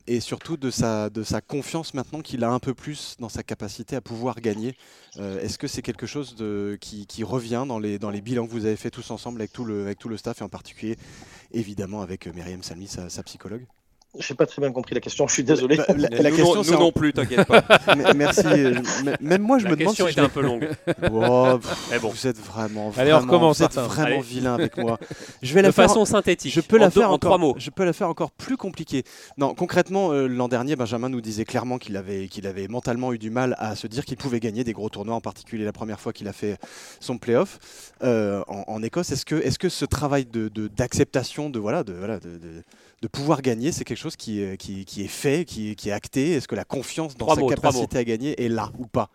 et 0.07 0.21
surtout 0.21 0.57
de 0.57 0.71
sa, 0.71 1.11
de 1.11 1.23
sa 1.23 1.43
confiance 1.43 1.93
maintenant 1.93 2.23
qu'il 2.23 2.43
a 2.43 2.51
un 2.51 2.59
peu 2.59 2.73
plus 2.73 3.17
dans 3.21 3.29
sa 3.29 3.43
capacité 3.43 3.97
à 3.97 4.01
pouvoir 4.01 4.41
gagner. 4.41 4.77
Est-ce 5.19 5.59
que 5.59 5.67
c'est 5.67 5.83
quelque 5.83 6.07
chose 6.07 6.37
qui, 6.81 7.07
qui, 7.07 7.25
revient 7.25 7.65
dans 7.69 7.79
les, 7.79 7.99
dans 7.99 8.11
les 8.11 8.23
bilans 8.23 8.47
que 8.47 8.53
vous 8.53 8.65
avez 8.65 8.77
fait 8.77 8.91
tous 8.91 9.11
ensemble 9.11 9.43
avec 9.43 9.53
tout 9.53 9.65
le, 9.65 9.83
avec 9.83 9.99
tout 9.99 10.09
le 10.09 10.17
staff 10.17 10.41
et 10.41 10.45
en 10.45 10.49
particulier 10.49 10.97
évidemment 11.53 12.03
avec 12.03 12.27
euh, 12.27 12.33
Myriam 12.33 12.63
Salmi, 12.63 12.89
sa, 12.89 13.23
psychologue. 13.23 13.67
Je 14.19 14.33
n'ai 14.33 14.37
pas 14.37 14.47
très 14.47 14.61
bien 14.61 14.73
compris 14.73 14.95
la 14.95 15.01
question, 15.01 15.29
je 15.29 15.33
suis 15.35 15.45
désolé. 15.45 15.77
Bah, 15.77 15.85
la, 15.97 16.31
question, 16.31 16.63
nous, 16.63 16.71
non, 16.73 16.93
plus, 16.93 17.13
t'inquiète 17.13 17.47
pas. 17.47 17.63
Merci. 18.17 18.45
Même 19.21 19.43
moi, 19.43 19.59
je 19.59 19.67
me 19.67 19.77
demande 19.77 19.95
si. 19.95 20.03
La 20.03 20.07
question 20.07 20.09
était 20.09 20.21
un 20.21 20.29
peu 20.29 20.43
longue. 20.43 20.69
Oh, 21.11 21.59
bon. 22.03 22.11
Vous 22.11 22.27
êtes 22.27 22.39
vraiment, 22.39 22.93
Allez, 22.97 23.13
vraiment, 23.13 23.53
vous 23.53 23.63
êtes 23.63 23.75
vraiment 23.75 24.21
vilain 24.21 24.55
avec 24.55 24.77
moi. 24.77 24.99
Je 25.43 25.55
vais 25.55 25.63
la 25.63 25.69
de 25.69 25.75
faire 25.75 25.87
façon 25.87 26.05
synthétique. 26.05 26.53
Je 26.53 26.61
peux 26.61 26.79
la 26.79 26.91
faire 26.91 27.11
en, 27.11 27.19
trois 27.19 27.39
mots. 27.39 27.55
Je 27.59 27.71
peux 27.71 27.85
la 27.85 27.93
faire 27.93 28.09
encore 28.09 28.31
plus 28.31 28.57
compliquée. 28.57 29.05
Non, 29.37 29.55
concrètement, 29.55 30.13
euh, 30.13 30.27
l'an 30.27 30.49
dernier, 30.49 30.77
Benjamin 30.77 31.09
nous 31.09 31.21
disait 31.21 31.45
clairement 31.45 31.79
qu'il 31.79 31.97
avait, 31.97 32.29
qu'il 32.29 32.47
avait 32.47 32.69
mentalement 32.69 33.13
eu 33.13 33.19
du 33.19 33.31
mal 33.31 33.55
à 33.59 33.77
se 33.77 33.87
dire 33.87 34.05
qu'il 34.05 34.17
pouvait 34.17 34.41
gagner 34.41 34.65
des 34.65 34.73
gros 34.73 34.89
tournois, 34.89 35.15
en 35.15 35.21
particulier 35.21 35.65
la 35.65 35.73
première 35.73 36.01
fois 36.01 36.13
qu'il 36.13 36.29
a 36.29 36.33
fait 36.33 36.59
son 37.01 37.19
playoff 37.19 37.59
euh, 38.03 38.43
en, 38.49 38.65
en, 38.67 38.83
Écosse. 38.83 39.11
Est-ce 39.11 39.25
que, 39.25 39.37
est-ce 39.37 39.59
que 39.59 39.69
ce 39.69 39.85
travail 39.85 40.27
de, 40.27 40.49
d'acceptation, 40.49 41.51
de, 41.51 41.59
voilà, 41.59 41.85
de, 41.85 41.93
voilà, 41.93 42.19
de, 42.19 42.39
de 42.39 42.63
de 43.03 43.09
pouvoir 43.09 43.43
gagner, 43.43 43.73
c'est 43.73 43.85
quelque 43.85 43.99
chose 43.99 44.17
qui, 44.17 44.45
qui, 44.59 44.85
qui, 44.85 45.03
est 45.03 45.09
fait, 45.09 45.45
qui, 45.45 45.77
qui 45.77 45.89
est 45.89 45.93
acté 45.93 46.33
Est-ce 46.33 46.49
que 46.49 46.57
la 46.57 46.65
confiance 46.65 47.17
dans 47.17 47.35
sa 47.35 47.43
capacité 47.43 47.99
à 47.99 48.05
gagner 48.05 48.45
est 48.45 48.49
là 48.49 48.73
ou 48.79 48.87
pas? 48.87 49.11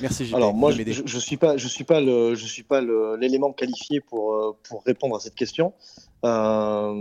Merci 0.00 0.30
Alors 0.34 0.52
moi, 0.52 0.72
je, 0.72 0.82
ne 0.82 1.20
suis 1.20 1.36
pas, 1.36 1.56
je 1.56 1.68
suis 1.68 1.84
pas 1.84 2.00
le, 2.00 2.34
je 2.34 2.46
suis 2.46 2.62
pas 2.62 2.80
l'élément 2.80 3.52
qualifié 3.52 4.00
pour 4.00 4.34
euh, 4.34 4.56
pour 4.62 4.84
répondre 4.84 5.16
à 5.16 5.20
cette 5.20 5.34
question. 5.34 5.72
Euh, 6.24 6.92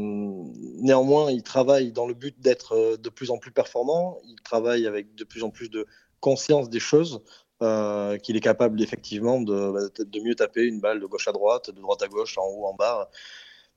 néanmoins, 0.81 1.31
il 1.31 1.43
travaille 1.43 1.91
dans 1.91 2.07
le 2.07 2.13
but 2.13 2.39
d'être 2.39 2.73
euh, 2.73 2.97
de 2.97 3.09
plus 3.09 3.31
en 3.31 3.37
plus 3.37 3.51
performant. 3.51 4.17
Il 4.25 4.35
travaille 4.41 4.87
avec 4.87 5.13
de 5.15 5.23
plus 5.23 5.43
en 5.43 5.49
plus 5.49 5.69
de 5.69 5.85
conscience 6.19 6.69
des 6.69 6.79
choses. 6.79 7.21
qu'il 8.23 8.35
est 8.35 8.45
capable 8.51 8.81
effectivement 8.81 9.41
de, 9.41 9.57
de, 10.03 10.19
mieux 10.19 10.35
taper 10.35 10.63
une 10.63 10.79
balle 10.79 10.99
de 10.99 11.05
gauche 11.05 11.27
à 11.27 11.31
droite, 11.31 11.69
de 11.71 11.81
droite 11.81 12.01
à 12.03 12.07
gauche, 12.07 12.37
en 12.37 12.45
haut, 12.45 12.65
en 12.65 12.73
bas 12.73 13.09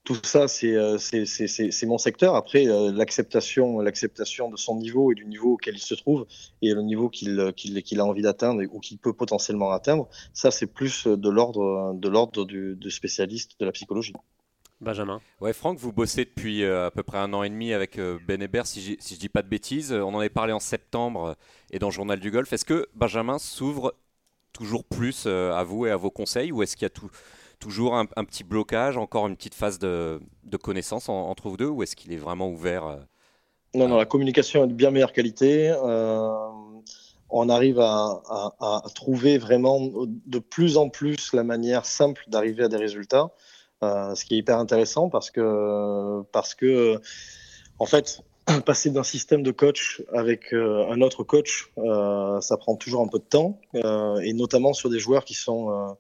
tout 0.04 0.16
ça, 0.22 0.46
euh, 0.64 0.98
c'est 0.98 1.86
mon 1.86 1.98
secteur. 1.98 2.34
Après, 2.34 2.66
euh, 2.66 2.90
l'acceptation 2.92 3.80
l'acceptation 3.80 4.50
de 4.50 4.56
son 4.56 4.76
niveau 4.76 5.12
et 5.12 5.14
du 5.14 5.26
niveau 5.26 5.52
auquel 5.52 5.74
il 5.74 5.80
se 5.80 5.94
trouve 5.94 6.26
et 6.62 6.72
le 6.72 6.80
niveau 6.80 7.10
qu'il 7.10 7.38
a 7.38 8.04
envie 8.04 8.22
d'atteindre 8.22 8.62
ou 8.72 8.80
qu'il 8.80 8.96
peut 8.96 9.12
potentiellement 9.12 9.70
atteindre, 9.70 10.08
ça, 10.32 10.50
c'est 10.50 10.66
plus 10.66 11.06
de 11.06 11.28
l'ordre 11.28 11.92
de 11.94 12.08
l'ordre 12.08 12.46
du, 12.46 12.90
spécialiste 12.90 13.60
de 13.60 13.66
la 13.66 13.72
psychologie. 13.72 14.14
Benjamin. 14.80 15.20
Ouais, 15.40 15.52
Franck, 15.52 15.76
vous 15.78 15.92
bossez 15.92 16.24
depuis 16.24 16.62
euh, 16.62 16.86
à 16.86 16.90
peu 16.90 17.02
près 17.02 17.18
un 17.18 17.34
an 17.34 17.42
et 17.42 17.50
demi 17.50 17.74
avec 17.74 18.00
Ben 18.26 18.40
Hébert, 18.40 18.66
si, 18.66 18.80
je 18.80 19.14
ne 19.14 19.18
dis 19.18 19.28
pas 19.28 19.42
de 19.42 19.48
bêtises. 19.48 19.92
On 19.92 20.14
en 20.14 20.20
avait 20.20 20.30
parlé 20.30 20.54
en 20.54 20.60
septembre 20.60 21.36
et 21.70 21.78
dans 21.78 21.88
le 21.88 21.92
Journal 21.92 22.18
du 22.18 22.30
Golf. 22.30 22.50
Est-ce 22.50 22.64
que 22.64 22.88
Benjamin 22.94 23.38
s'ouvre 23.38 23.94
toujours 24.54 24.84
plus 24.84 25.26
à 25.26 25.62
vous 25.64 25.84
et 25.84 25.90
à 25.90 25.96
vos 25.96 26.10
conseils 26.10 26.50
ou 26.50 26.62
est-ce 26.62 26.76
qu'il 26.76 26.84
y 26.84 26.86
a 26.86 26.90
tout 26.90 27.10
toujours 27.58 27.96
un, 27.96 28.06
petit 28.06 28.44
blocage, 28.44 28.96
encore 28.96 29.26
une 29.26 29.36
petite 29.36 29.54
phase 29.54 29.78
de, 29.78 30.20
connaissance 30.62 31.08
entre 31.08 31.48
vous 31.48 31.56
deux, 31.56 31.68
ou 31.68 31.82
est-ce 31.82 31.96
qu'il 31.96 32.12
est 32.12 32.18
vraiment 32.18 32.48
ouvert 32.48 32.86
euh, 32.86 32.96
Non, 33.74 33.88
non, 33.88 33.96
la 33.96 34.06
communication 34.06 34.64
est 34.64 34.68
de 34.68 34.72
bien 34.72 34.90
meilleure 34.90 35.12
qualité. 35.12 35.70
Euh, 35.70 36.28
on 37.30 37.48
arrive 37.48 37.80
à, 37.80 38.82
trouver 38.94 39.38
vraiment 39.38 39.80
de 40.06 40.38
plus 40.38 40.76
en 40.76 40.88
plus 40.88 41.32
la 41.32 41.44
manière 41.44 41.84
simple 41.84 42.24
d'arriver 42.28 42.64
à 42.64 42.68
des 42.68 42.78
résultats, 42.78 43.30
euh, 43.82 44.14
ce 44.14 44.24
qui 44.24 44.34
est 44.34 44.38
hyper 44.38 44.58
intéressant 44.58 45.08
parce 45.10 45.30
que, 45.30 46.22
parce 46.32 46.54
que 46.54 47.00
en 47.78 47.86
fait, 47.86 48.22
passer 48.64 48.90
d'un 48.90 49.02
système 49.02 49.42
de 49.42 49.50
coach 49.50 50.02
avec 50.12 50.54
un 50.54 51.00
autre 51.02 51.22
coach, 51.22 51.70
ça 52.40 52.56
prend 52.56 52.76
toujours 52.76 53.02
un 53.02 53.08
peu 53.08 53.18
de 53.18 53.24
temps, 53.24 53.60
et 53.74 54.32
notamment 54.32 54.72
sur 54.72 54.88
des 54.88 54.98
joueurs 54.98 55.24
qui 55.24 55.34
sont 55.34 55.96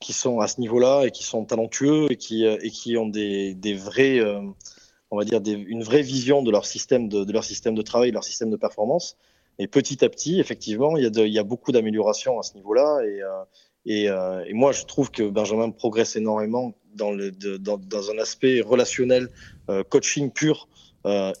qui 0.00 0.12
sont 0.12 0.40
à 0.40 0.48
ce 0.48 0.60
niveau-là 0.60 1.04
et 1.04 1.10
qui 1.10 1.24
sont 1.24 1.44
talentueux 1.44 2.06
et 2.10 2.16
qui, 2.16 2.44
euh, 2.44 2.58
et 2.60 2.70
qui 2.70 2.96
ont 2.96 3.08
des, 3.08 3.54
des 3.54 3.74
vrais, 3.74 4.18
euh, 4.18 4.40
on 5.10 5.16
va 5.16 5.24
dire, 5.24 5.40
une 5.44 5.82
vraie 5.82 6.02
vision 6.02 6.42
de 6.42 6.50
leur 6.50 6.66
système 6.66 7.08
de, 7.08 7.24
de, 7.24 7.32
leur 7.32 7.44
système 7.44 7.74
de 7.74 7.82
travail, 7.82 8.10
leur 8.10 8.24
système 8.24 8.50
de 8.50 8.56
performance. 8.56 9.16
Et 9.58 9.68
petit 9.68 10.04
à 10.04 10.08
petit, 10.10 10.38
effectivement, 10.38 10.96
il 10.96 11.04
y 11.04 11.06
a, 11.06 11.10
de, 11.10 11.24
il 11.24 11.32
y 11.32 11.38
a 11.38 11.44
beaucoup 11.44 11.72
d'améliorations 11.72 12.38
à 12.38 12.42
ce 12.42 12.54
niveau-là. 12.54 13.00
Et, 13.86 14.08
euh, 14.10 14.44
et, 14.44 14.52
moi, 14.52 14.72
je 14.72 14.84
trouve 14.84 15.10
que 15.10 15.22
Benjamin 15.22 15.70
progresse 15.70 16.14
énormément 16.16 16.74
dans, 16.94 17.12
le, 17.12 17.30
dans, 17.30 17.78
dans 17.78 18.10
un 18.10 18.18
aspect 18.18 18.60
relationnel, 18.60 19.28
coaching 19.88 20.30
pur. 20.30 20.68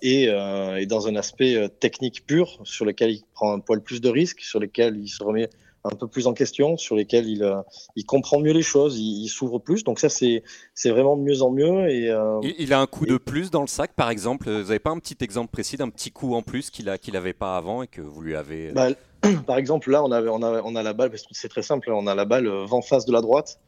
Et, 0.00 0.28
et, 0.28 0.86
dans 0.86 1.08
un 1.08 1.16
aspect 1.16 1.68
technique 1.80 2.24
pur 2.24 2.60
sur 2.62 2.84
lequel 2.86 3.10
il 3.10 3.22
prend 3.34 3.52
un 3.52 3.58
poil 3.58 3.82
plus 3.82 4.00
de 4.00 4.08
risques, 4.08 4.40
sur 4.40 4.60
lequel 4.60 4.96
il 4.96 5.08
se 5.08 5.22
remet 5.24 5.50
un 5.92 5.96
peu 5.96 6.06
plus 6.06 6.26
en 6.26 6.34
question, 6.34 6.76
sur 6.76 6.96
lesquels 6.96 7.28
il, 7.28 7.42
euh, 7.42 7.60
il 7.94 8.04
comprend 8.04 8.40
mieux 8.40 8.52
les 8.52 8.62
choses, 8.62 8.98
il, 8.98 9.28
s'ouvre 9.28 9.58
plus. 9.58 9.84
Donc 9.84 9.98
ça, 9.98 10.08
c'est 10.08 10.42
vraiment 10.84 11.16
de 11.16 11.22
mieux 11.22 11.42
en 11.42 11.50
mieux. 11.50 11.88
Et, 11.90 12.10
euh, 12.10 12.40
il, 12.42 12.72
a 12.72 12.80
un 12.80 12.86
coup 12.86 13.06
de 13.06 13.16
plus 13.16 13.50
dans 13.50 13.60
le 13.60 13.66
sac, 13.66 13.92
par 13.94 14.10
exemple. 14.10 14.50
Vous 14.50 14.68
n'avez 14.68 14.78
pas 14.78 14.90
un 14.90 14.98
petit 14.98 15.16
exemple 15.20 15.50
précis 15.50 15.76
d'un 15.76 15.88
petit 15.88 16.10
coup 16.10 16.34
en 16.34 16.42
plus 16.42 16.70
qu'il 16.70 16.86
n'avait 16.86 17.32
pas 17.32 17.56
avant 17.56 17.82
et 17.82 17.86
que 17.86 18.00
vous 18.00 18.20
lui 18.20 18.36
avez... 18.36 18.70
Euh, 18.70 18.72
bah, 18.72 18.88
par 19.46 19.58
exemple, 19.58 19.90
là, 19.90 20.02
on, 20.02 20.12
avait, 20.12 20.28
on, 20.28 20.42
a, 20.42 20.62
on 20.62 20.76
a 20.76 20.82
la 20.82 20.92
balle, 20.92 21.12
c'est 21.30 21.48
très 21.48 21.62
simple, 21.62 21.90
on 21.90 22.06
a 22.06 22.14
la 22.14 22.24
balle 22.24 22.48
vent 22.48 22.82
face 22.82 23.06
de 23.06 23.12
la 23.12 23.20
droite. 23.20 23.58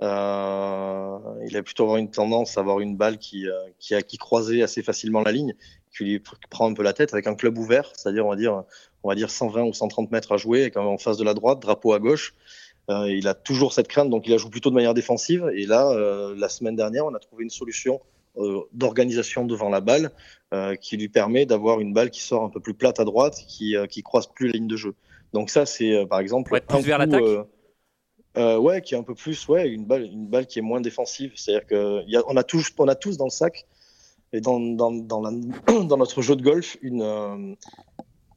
il 0.00 0.06
a 0.06 1.62
plutôt 1.64 1.84
avoir 1.84 1.98
une 1.98 2.10
tendance 2.10 2.58
à 2.58 2.60
avoir 2.60 2.80
une 2.80 2.96
balle 2.96 3.18
qui, 3.18 3.46
qui, 3.78 3.94
a, 3.94 4.02
qui 4.02 4.18
croisait 4.18 4.62
assez 4.62 4.82
facilement 4.82 5.22
la 5.22 5.32
ligne. 5.32 5.54
Tu 5.98 6.04
lui 6.04 6.22
prends 6.48 6.70
un 6.70 6.74
peu 6.74 6.84
la 6.84 6.92
tête 6.92 7.12
avec 7.12 7.26
un 7.26 7.34
club 7.34 7.58
ouvert, 7.58 7.90
c'est-à-dire 7.96 8.24
on 8.24 8.30
va 8.30 8.36
dire 8.36 8.62
on 9.02 9.08
va 9.08 9.14
dire 9.16 9.30
120 9.30 9.64
ou 9.64 9.72
130 9.72 10.12
mètres 10.12 10.32
à 10.32 10.36
jouer, 10.36 10.64
et 10.64 10.70
quand 10.70 10.84
en 10.84 10.98
face 10.98 11.16
de 11.16 11.24
la 11.24 11.34
droite, 11.34 11.60
drapeau 11.60 11.92
à 11.92 11.98
gauche. 11.98 12.34
Euh, 12.90 13.12
il 13.12 13.28
a 13.28 13.34
toujours 13.34 13.74
cette 13.74 13.88
crainte, 13.88 14.08
donc 14.08 14.26
il 14.26 14.32
a 14.32 14.38
joué 14.38 14.50
plutôt 14.50 14.70
de 14.70 14.74
manière 14.74 14.94
défensive. 14.94 15.50
Et 15.54 15.66
là, 15.66 15.90
euh, 15.90 16.34
la 16.38 16.48
semaine 16.48 16.74
dernière, 16.74 17.04
on 17.04 17.14
a 17.14 17.18
trouvé 17.18 17.44
une 17.44 17.50
solution 17.50 18.00
euh, 18.38 18.60
d'organisation 18.72 19.44
devant 19.44 19.68
la 19.68 19.80
balle 19.80 20.10
qui 20.80 20.96
lui 20.96 21.10
permet 21.10 21.44
d'avoir 21.44 21.78
une 21.78 21.92
balle 21.92 22.08
qui 22.08 22.22
sort 22.22 22.42
un 22.42 22.48
peu 22.48 22.58
plus 22.58 22.72
plate 22.72 23.00
à 23.00 23.04
droite, 23.04 23.44
qui, 23.46 23.76
qui 23.90 24.02
croise 24.02 24.28
plus 24.28 24.46
la 24.46 24.54
ligne 24.54 24.66
de 24.66 24.76
jeu. 24.76 24.94
Donc 25.34 25.50
ça, 25.50 25.66
c'est 25.66 26.06
par 26.06 26.20
exemple 26.20 26.50
ouais, 26.54 26.62
plus 26.62 26.80
vers 26.80 26.96
l'attaque. 26.96 27.22
ouais, 28.34 28.80
qui 28.80 28.94
est 28.94 28.96
un 28.96 29.02
peu 29.02 29.14
plus, 29.14 29.46
ouais, 29.48 29.68
une 29.68 29.84
balle, 29.84 30.04
une 30.04 30.26
balle 30.26 30.46
qui 30.46 30.58
est 30.58 30.62
moins 30.62 30.80
défensive. 30.80 31.32
C'est-à-dire 31.34 31.66
qu'on 31.66 32.36
a, 32.36 32.40
a 32.40 32.44
tous, 32.44 32.70
on 32.78 32.88
a 32.88 32.94
tous 32.94 33.18
dans 33.18 33.26
le 33.26 33.30
sac 33.30 33.66
et 34.32 34.40
dans, 34.40 34.60
dans, 34.60 34.92
dans, 34.92 35.20
la, 35.20 35.30
dans 35.84 35.96
notre 35.96 36.22
jeu 36.22 36.36
de 36.36 36.42
golf 36.42 36.76
une, 36.82 37.56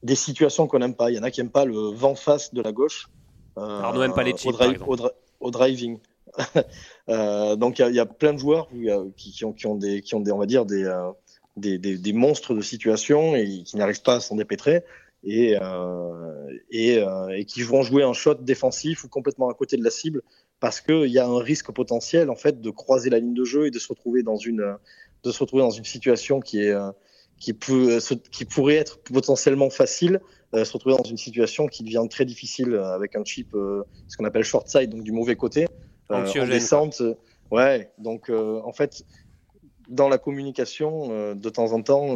des 0.04 0.16
situations 0.16 0.68
qu'on 0.68 0.80
n'aime 0.80 0.96
pas. 0.96 1.12
Il 1.12 1.16
y 1.16 1.20
en 1.20 1.24
a 1.24 1.32
qui 1.32 1.42
n'aiment 1.42 1.52
pas 1.52 1.66
le 1.66 1.78
vent 1.78 2.16
face 2.16 2.54
de 2.54 2.62
la 2.62 2.72
gauche. 2.72 3.10
Euh, 3.58 3.62
Arnaud 3.62 4.02
n'aime 4.02 4.14
pas 4.14 4.24
les 4.24 4.36
chips, 4.36 4.56
au, 5.40 5.52
driving. 5.52 6.00
euh, 7.10 7.56
donc 7.56 7.80
il 7.80 7.88
y, 7.90 7.96
y, 7.96 8.00
a 8.00 8.06
plein 8.06 8.34
de 8.34 8.38
joueurs 8.38 8.70
qui, 9.18 9.32
qui, 9.32 9.44
ont, 9.44 9.52
qui, 9.52 9.68
ont, 9.68 9.76
des, 9.76 10.02
qui 10.02 10.16
ont 10.16 10.22
des, 10.22 10.32
on 10.32 10.38
va 10.38 10.46
dire, 10.46 10.66
des, 10.66 10.86
euh, 10.86 11.12
des, 11.58 11.78
des, 11.78 11.98
des, 11.98 12.14
monstres 12.14 12.54
de 12.54 12.62
situation 12.62 13.36
et 13.36 13.64
qui 13.64 13.76
n'arrivent 13.76 14.02
pas 14.02 14.16
à 14.16 14.20
s'en 14.22 14.38
dépêtrer 14.38 14.84
et, 15.24 15.58
euh, 15.62 16.48
et, 16.70 17.00
euh, 17.00 17.36
et, 17.36 17.44
qui 17.44 17.64
vont 17.64 17.82
jouer 17.82 18.04
un 18.04 18.14
shot 18.14 18.36
défensif 18.36 19.04
ou 19.04 19.10
complètement 19.10 19.50
à 19.50 19.54
côté 19.54 19.76
de 19.76 19.84
la 19.84 19.90
cible 19.90 20.22
parce 20.62 20.80
qu'il 20.80 21.08
y 21.08 21.20
a 21.20 21.28
un 21.28 21.40
risque 21.40 21.72
potentiel 21.72 22.30
en 22.30 22.36
fait 22.36 22.62
de 22.62 22.70
croiser 22.70 23.10
la 23.10 23.20
ligne 23.20 23.34
de 23.34 23.44
jeu 23.44 23.68
et 23.68 23.72
de 23.72 23.80
se 23.80 23.90
retrouver 23.90 24.24
dans 24.24 24.38
une, 24.38 24.78
de 25.24 25.32
se 25.32 25.40
retrouver 25.40 25.64
dans 25.64 25.72
une 25.72 25.86
situation 25.86 26.40
qui 26.40 26.62
est 26.62 26.74
qui, 27.42 27.54
peut, 27.54 27.98
euh, 27.98 28.16
qui 28.32 28.46
pourrait 28.46 28.76
être 28.76 29.02
potentiellement 29.02 29.70
facile, 29.70 30.22
euh, 30.54 30.64
se 30.64 30.72
retrouver 30.72 30.96
dans 30.96 31.04
une 31.04 31.18
situation 31.18 31.66
qui 31.66 31.84
devient 31.84 32.06
très 32.10 32.24
difficile 32.24 32.74
euh, 32.74 32.94
avec 32.94 33.16
un 33.16 33.26
chip, 33.26 33.50
ce 33.54 34.16
qu'on 34.16 34.26
appelle 34.26 34.44
short 34.44 34.70
side, 34.70 34.92
donc 34.92 35.04
du 35.04 35.12
mauvais 35.12 35.36
côté, 35.36 35.68
en 36.10 36.24
descente. 36.46 37.02
Ouais, 37.50 37.92
donc 37.98 38.30
en 38.30 38.72
fait, 38.72 39.04
dans 39.90 40.08
la 40.08 40.18
communication, 40.18 41.36
de 41.36 41.50
temps 41.50 41.74
en 41.74 41.82
temps, 41.82 42.16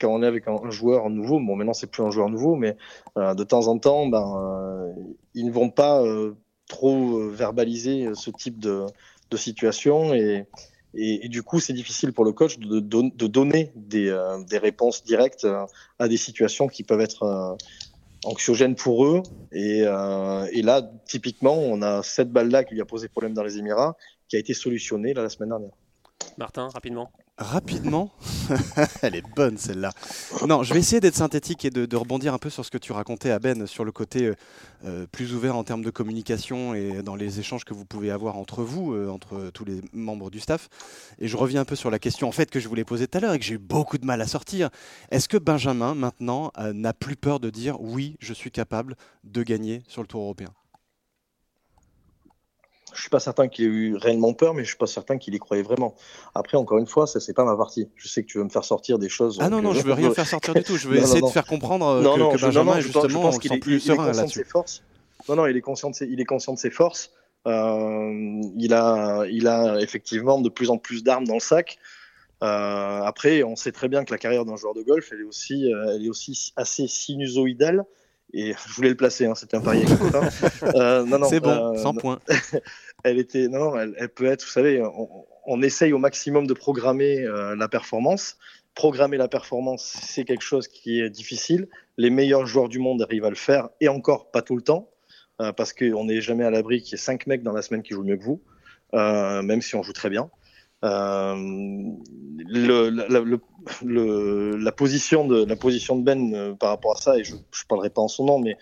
quand 0.00 0.08
on 0.08 0.22
est 0.22 0.26
avec 0.26 0.48
un, 0.48 0.70
joueur 0.70 1.10
nouveau, 1.10 1.38
bon 1.40 1.56
maintenant 1.56 1.74
c'est 1.74 1.88
plus 1.88 2.02
un 2.02 2.10
joueur 2.10 2.30
nouveau, 2.30 2.56
mais 2.56 2.74
de 3.16 3.44
temps 3.44 3.68
en 3.68 3.78
temps, 3.78 4.06
ben, 4.06 4.94
ils 5.34 5.44
ne 5.44 5.52
vont 5.52 5.68
pas 5.68 6.02
trop 6.68 7.28
verbaliser 7.28 8.08
ce 8.14 8.30
type 8.30 8.58
de, 8.58 8.86
de 9.30 9.36
situation 9.36 10.14
et, 10.14 10.46
et, 10.94 11.28
du 11.28 11.42
coup, 11.42 11.60
c'est 11.60 11.72
difficile 11.72 12.12
pour 12.12 12.24
le 12.24 12.32
coach 12.32 12.58
de, 12.58 12.80
donner 12.80 13.72
des, 13.76 14.08
euh, 14.08 14.42
des, 14.42 14.58
réponses 14.58 15.04
directes 15.04 15.44
euh, 15.44 15.64
à 16.00 16.08
des 16.08 16.16
situations 16.16 16.66
qui 16.66 16.82
peuvent 16.82 17.00
être 17.00 17.22
euh, 17.22 17.54
anxiogènes 18.24 18.74
pour 18.74 19.06
eux. 19.06 19.22
Et, 19.52 19.82
là, 19.82 20.90
typiquement, 21.06 21.54
on 21.54 21.82
a 21.82 22.02
cette 22.02 22.32
balle-là 22.32 22.64
qui 22.64 22.74
lui 22.74 22.80
a 22.80 22.86
posé 22.86 23.08
problème 23.08 23.34
dans 23.34 23.44
les 23.44 23.58
Émirats, 23.58 23.96
qui 24.28 24.36
a 24.36 24.38
été 24.40 24.52
solutionnée 24.52 25.14
la 25.14 25.28
semaine 25.28 25.50
dernière. 25.50 25.72
Martin, 26.36 26.68
rapidement 26.68 27.10
rapidement. 27.40 28.10
Elle 29.02 29.16
est 29.16 29.24
bonne 29.34 29.56
celle-là. 29.56 29.92
Non, 30.46 30.62
je 30.62 30.72
vais 30.74 30.80
essayer 30.80 31.00
d'être 31.00 31.16
synthétique 31.16 31.64
et 31.64 31.70
de, 31.70 31.96
rebondir 31.96 32.34
un 32.34 32.38
peu 32.38 32.50
sur 32.50 32.64
ce 32.64 32.70
que 32.70 32.78
tu 32.78 32.92
racontais 32.92 33.30
à 33.30 33.38
Ben 33.38 33.66
sur 33.66 33.84
le 33.84 33.92
côté 33.92 34.26
euh, 34.26 34.34
euh, 34.84 35.06
plus 35.10 35.34
ouvert 35.34 35.56
en 35.56 35.64
termes 35.64 35.82
de 35.82 35.90
communication 35.90 36.74
et 36.74 37.02
dans 37.02 37.16
les 37.16 37.40
échanges 37.40 37.64
que 37.64 37.74
vous 37.74 37.84
pouvez 37.84 38.10
avoir 38.10 38.36
entre 38.36 38.62
vous, 38.62 38.92
euh, 38.92 39.08
entre 39.08 39.50
tous 39.52 39.64
les 39.64 39.80
membres 39.92 40.30
du 40.30 40.38
staff. 40.38 40.68
Et 41.18 41.28
je 41.28 41.36
reviens 41.36 41.62
un 41.62 41.64
peu 41.64 41.76
sur 41.76 41.90
la 41.90 41.98
question 41.98 42.28
en 42.28 42.32
fait 42.32 42.50
que 42.50 42.60
je 42.60 42.68
voulais 42.68 42.84
poser 42.84 43.08
tout 43.08 43.18
à 43.18 43.20
l'heure 43.20 43.34
et 43.34 43.38
que 43.38 43.44
j'ai 43.44 43.54
eu 43.54 43.58
beaucoup 43.58 43.98
de 43.98 44.06
mal 44.06 44.20
à 44.20 44.26
sortir. 44.26 44.70
Est-ce 45.10 45.28
que 45.28 45.38
Benjamin 45.38 45.94
maintenant 45.94 46.52
n'a 46.72 46.92
plus 46.92 47.16
peur 47.16 47.40
de 47.40 47.50
dire 47.50 47.80
oui, 47.80 48.16
je 48.20 48.34
suis 48.34 48.50
capable 48.50 48.96
de 49.24 49.42
gagner 49.42 49.82
sur 49.88 50.02
le 50.02 50.08
Tour 50.08 50.22
européen? 50.22 50.50
Je 52.94 53.00
suis 53.00 53.10
pas 53.10 53.20
certain 53.20 53.48
qu'il 53.48 53.64
ait 53.64 53.68
eu 53.68 53.96
réellement 53.96 54.32
peur, 54.32 54.54
mais 54.54 54.62
je 54.62 54.68
suis 54.68 54.76
pas 54.76 54.86
certain 54.86 55.18
qu'il 55.18 55.34
y 55.34 55.38
croyait 55.38 55.62
vraiment. 55.62 55.94
Après, 56.34 56.56
encore 56.56 56.78
une 56.78 56.86
fois, 56.86 57.06
ça 57.06 57.20
c'est 57.20 57.34
pas 57.34 57.44
ma 57.44 57.56
partie. 57.56 57.88
Je 57.96 58.08
sais 58.08 58.22
que 58.22 58.28
tu 58.28 58.38
veux 58.38 58.44
me 58.44 58.50
faire 58.50 58.64
sortir 58.64 58.98
des 58.98 59.08
choses. 59.08 59.38
Ah 59.40 59.48
non 59.48 59.62
non, 59.62 59.72
je 59.72 59.82
veux 59.82 59.92
rien 59.92 60.12
faire 60.12 60.26
sortir 60.26 60.54
du 60.54 60.62
tout. 60.62 60.76
Je 60.76 60.88
veux 60.88 60.96
non, 60.98 61.02
essayer 61.02 61.20
non, 61.20 61.28
de 61.28 61.32
faire 61.32 61.46
comprendre 61.46 62.00
non, 62.00 62.14
que, 62.14 62.18
non, 62.18 62.30
que 62.30 62.40
Benjamin 62.40 62.76
est 62.76 62.82
justement 62.82 63.08
je 63.08 63.14
pense 63.14 63.38
qu'il 63.38 63.52
est, 63.52 63.58
plus 63.58 63.74
il, 63.76 63.80
serein 63.80 64.12
là-dessus. 64.12 64.46
Non 65.28 65.36
non, 65.36 65.46
il 65.46 65.56
est 65.56 65.60
conscient 65.60 65.90
de 65.90 65.94
ses, 65.94 66.06
il 66.06 66.20
est 66.20 66.24
conscient 66.24 66.54
de 66.54 66.58
ses 66.58 66.70
forces. 66.70 67.12
Euh, 67.46 68.40
il 68.56 68.74
a 68.74 69.24
il 69.30 69.48
a 69.48 69.80
effectivement 69.80 70.40
de 70.40 70.48
plus 70.48 70.70
en 70.70 70.78
plus 70.78 71.02
d'armes 71.02 71.26
dans 71.26 71.34
le 71.34 71.40
sac. 71.40 71.78
Euh, 72.42 73.02
après, 73.02 73.42
on 73.42 73.54
sait 73.54 73.72
très 73.72 73.88
bien 73.88 74.04
que 74.04 74.12
la 74.12 74.18
carrière 74.18 74.44
d'un 74.44 74.56
joueur 74.56 74.74
de 74.74 74.82
golf, 74.82 75.10
elle 75.12 75.20
est 75.20 75.24
aussi, 75.24 75.72
euh, 75.72 75.94
elle 75.94 76.06
est 76.06 76.08
aussi 76.08 76.52
assez 76.56 76.86
sinusoïdale 76.86 77.84
et 78.32 78.54
je 78.68 78.74
voulais 78.74 78.88
le 78.88 78.96
placer, 78.96 79.26
hein, 79.26 79.34
c'était 79.34 79.56
un 79.56 79.60
pari 79.60 79.84
euh, 80.74 81.04
non, 81.04 81.18
non, 81.18 81.28
C'est 81.28 81.40
bon, 81.40 81.74
euh, 81.74 81.76
100 81.76 81.94
points. 81.94 82.20
elle 83.04 83.18
était, 83.18 83.48
non, 83.48 83.78
elle, 83.78 83.94
elle, 83.98 84.08
peut 84.08 84.26
être, 84.26 84.44
vous 84.44 84.50
savez, 84.50 84.82
on, 84.82 85.24
on, 85.46 85.62
essaye 85.62 85.92
au 85.92 85.98
maximum 85.98 86.46
de 86.46 86.54
programmer 86.54 87.20
euh, 87.20 87.56
la 87.56 87.68
performance. 87.68 88.36
Programmer 88.74 89.16
la 89.16 89.28
performance, 89.28 89.98
c'est 90.02 90.24
quelque 90.24 90.44
chose 90.44 90.68
qui 90.68 91.00
est 91.00 91.10
difficile. 91.10 91.68
Les 91.96 92.10
meilleurs 92.10 92.46
joueurs 92.46 92.68
du 92.68 92.78
monde 92.78 93.02
arrivent 93.02 93.24
à 93.24 93.30
le 93.30 93.36
faire, 93.36 93.68
et 93.80 93.88
encore 93.88 94.30
pas 94.30 94.42
tout 94.42 94.56
le 94.56 94.62
temps, 94.62 94.90
euh, 95.40 95.52
parce 95.52 95.72
qu'on 95.72 96.04
n'est 96.04 96.20
jamais 96.20 96.44
à 96.44 96.50
l'abri 96.50 96.80
qu'il 96.82 96.92
y 96.92 96.94
ait 96.94 96.98
5 96.98 97.26
mecs 97.26 97.42
dans 97.42 97.52
la 97.52 97.62
semaine 97.62 97.82
qui 97.82 97.94
jouent 97.94 98.04
mieux 98.04 98.16
que 98.16 98.22
vous, 98.22 98.40
euh, 98.94 99.42
même 99.42 99.60
si 99.60 99.74
on 99.74 99.82
joue 99.82 99.92
très 99.92 100.10
bien. 100.10 100.30
Euh, 100.82 101.36
la, 102.48 103.20
position 104.72 105.26
de, 105.26 105.44
la 105.44 105.56
position 105.56 105.96
de 105.96 106.02
Ben 106.02 106.34
euh, 106.34 106.54
par 106.54 106.70
rapport 106.70 106.96
à 106.96 107.00
ça, 107.00 107.18
et 107.18 107.24
je 107.24 107.34
ne 107.34 107.40
parlerai 107.68 107.90
pas 107.90 108.00
en 108.00 108.08
son 108.08 108.24
nom, 108.24 108.38
mais 108.38 108.56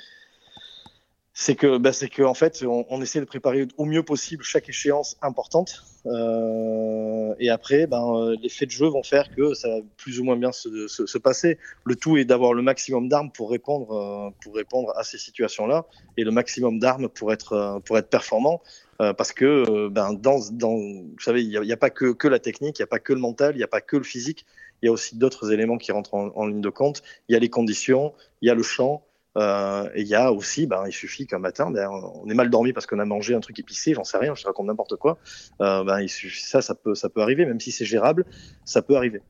c'est 1.33 1.55
que, 1.55 1.79
bah, 1.79 1.93
c'est 1.93 2.11
en 2.25 2.35
fait, 2.35 2.65
on, 2.67 3.01
essaie 3.01 3.21
de 3.21 3.25
préparer 3.25 3.69
au 3.77 3.85
mieux 3.85 4.03
possible 4.03 4.43
chaque 4.43 4.69
échéance 4.69 5.17
importante. 5.23 5.85
Euh, 6.07 7.35
et 7.39 7.51
après, 7.51 7.87
ben, 7.87 8.35
les 8.43 8.49
faits 8.49 8.69
de 8.69 8.73
jeu 8.73 8.89
vont 8.89 9.05
faire 9.05 9.31
que 9.31 9.55
ça 9.55 9.69
va 9.69 9.77
plus 9.97 10.19
ou 10.19 10.25
moins 10.25 10.37
bien 10.37 10.51
se, 10.51 10.89
se, 10.89 11.07
se 11.07 11.19
passer. 11.19 11.59
Le 11.85 11.95
tout 11.95 12.17
est 12.17 12.25
d'avoir 12.25 12.55
le 12.55 12.63
maximum 12.63 13.09
d'armes 13.09 13.31
pour 13.31 13.53
répondre, 13.53 14.33
pour 14.43 14.57
répondre 14.57 14.93
à 14.97 15.05
ces 15.05 15.19
situations-là, 15.19 15.87
et 16.17 16.25
le 16.25 16.33
maximum 16.33 16.81
d'armes 16.81 17.09
pour 17.09 17.33
être, 17.33 17.81
pour 17.85 17.97
être 17.97 18.11
performant. 18.11 18.61
Euh, 19.01 19.13
parce 19.13 19.33
que 19.33 19.45
euh, 19.45 19.89
ben, 19.91 20.13
dans, 20.13 20.41
dans, 20.51 20.77
vous 20.77 21.21
savez, 21.21 21.45
il 21.45 21.61
n'y 21.61 21.71
a, 21.71 21.75
a, 21.75 21.77
pas 21.77 21.91
que, 21.91 22.13
que 22.13 22.27
la 22.27 22.41
technique, 22.41 22.79
il 22.79 22.83
n'y 22.83 22.85
a 22.85 22.89
pas 22.89 22.99
que 22.99 23.13
le 23.13 23.21
mental, 23.21 23.55
il 23.55 23.59
n'y 23.59 23.65
a 23.65 23.69
pas 23.69 23.81
que 23.81 23.97
le 23.97 24.03
physique, 24.03 24.45
il 24.83 24.87
y 24.87 24.89
a 24.89 24.93
aussi 24.93 25.17
d'autres 25.17 25.53
éléments 25.53 25.79
qui 25.79 25.93
rentrent 25.93 26.15
en, 26.15 26.33
en, 26.35 26.47
ligne 26.47 26.61
de 26.61 26.69
compte. 26.69 27.03
Il 27.29 27.33
y 27.33 27.37
a 27.37 27.39
les 27.39 27.49
conditions, 27.49 28.13
il 28.43 28.49
y 28.49 28.51
a 28.51 28.55
le 28.55 28.63
champ, 28.63 29.05
euh, 29.39 29.89
et 29.95 30.01
il 30.01 30.09
y 30.09 30.15
a 30.15 30.33
aussi, 30.33 30.67
ben, 30.67 30.85
il 30.87 30.93
suffit 30.93 31.27
qu'un 31.27 31.39
matin, 31.39 31.71
ben, 31.71 31.89
on 31.89 32.29
est 32.29 32.35
mal 32.35 32.51
dormi 32.51 32.73
parce 32.73 32.87
qu'on 32.87 32.99
a 32.99 33.05
mangé 33.05 33.35
un 33.35 33.41
truc 33.41 33.59
épicé, 33.59 33.95
j'en 33.95 34.05
sais 34.05 34.19
rien, 34.19 34.35
je 34.35 34.45
raconte 34.45 34.67
n'importe 34.67 34.97
quoi. 34.97 35.19
Euh, 35.61 35.85
ben, 35.85 36.01
il 36.01 36.09
suffit, 36.09 36.43
ça, 36.43 36.61
ça 36.61 36.75
peut, 36.75 36.95
ça 36.95 37.09
peut 37.09 37.21
arriver, 37.21 37.47
même 37.47 37.61
si 37.61 37.71
c'est 37.71 37.85
gérable, 37.85 38.25
ça 38.65 38.83
peut 38.83 38.97
arriver. 38.97 39.23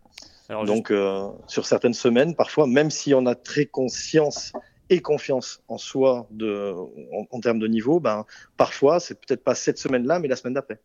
Alors, 0.49 0.65
Donc, 0.65 0.91
euh, 0.91 1.29
sur 1.47 1.67
certaines 1.67 1.93
semaines, 1.93 2.35
parfois, 2.35 2.67
même 2.67 2.91
si 2.91 3.13
on 3.13 3.27
a 3.27 3.35
très 3.35 3.67
conscience 3.67 4.53
et 4.91 5.01
confiance 5.01 5.63
en 5.69 5.79
soi 5.79 6.27
de, 6.31 6.75
en, 7.13 7.27
en 7.31 7.41
termes 7.41 7.59
de 7.59 7.67
niveau, 7.69 8.01
ben, 8.01 8.25
parfois, 8.57 9.01
c'est 9.01 9.15
peut-être 9.15 9.45
pas 9.45 9.55
cette 9.55 9.79
semaine-là, 9.79 10.19
mais 10.19 10.29
la 10.29 10.37
semaine 10.37 10.55
d'après. 10.55 10.81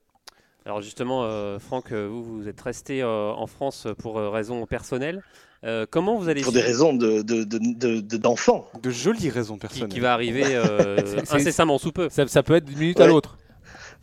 Alors 0.65 0.81
justement, 0.81 1.23
euh, 1.25 1.59
Franck, 1.59 1.91
euh, 1.91 2.07
vous, 2.07 2.23
vous 2.23 2.47
êtes 2.47 2.61
resté 2.61 3.01
euh, 3.01 3.31
en 3.31 3.47
France 3.47 3.87
pour 3.97 4.17
euh, 4.17 4.29
raisons 4.29 4.65
personnelles. 4.65 5.21
Euh, 5.65 5.85
comment 5.89 6.17
vous 6.17 6.29
allez 6.29 6.41
pour 6.41 6.53
des 6.53 6.61
raisons 6.61 6.93
de, 6.93 7.21
de, 7.21 7.43
de, 7.43 8.17
d'enfants, 8.17 8.69
de, 8.81 8.89
jolies 8.89 9.29
raisons 9.29 9.57
personnelles, 9.57 9.87
qui, 9.89 9.95
qui 9.95 9.99
va 10.01 10.13
arriver 10.13 10.43
incessamment 11.31 11.77
sous 11.77 11.91
peu. 11.91 12.09
Ça, 12.09 12.27
ça 12.27 12.43
peut 12.43 12.55
être 12.55 12.65
d'une 12.65 12.79
minute 12.79 12.97
ouais. 12.97 13.05
à 13.05 13.07
l'autre. 13.07 13.37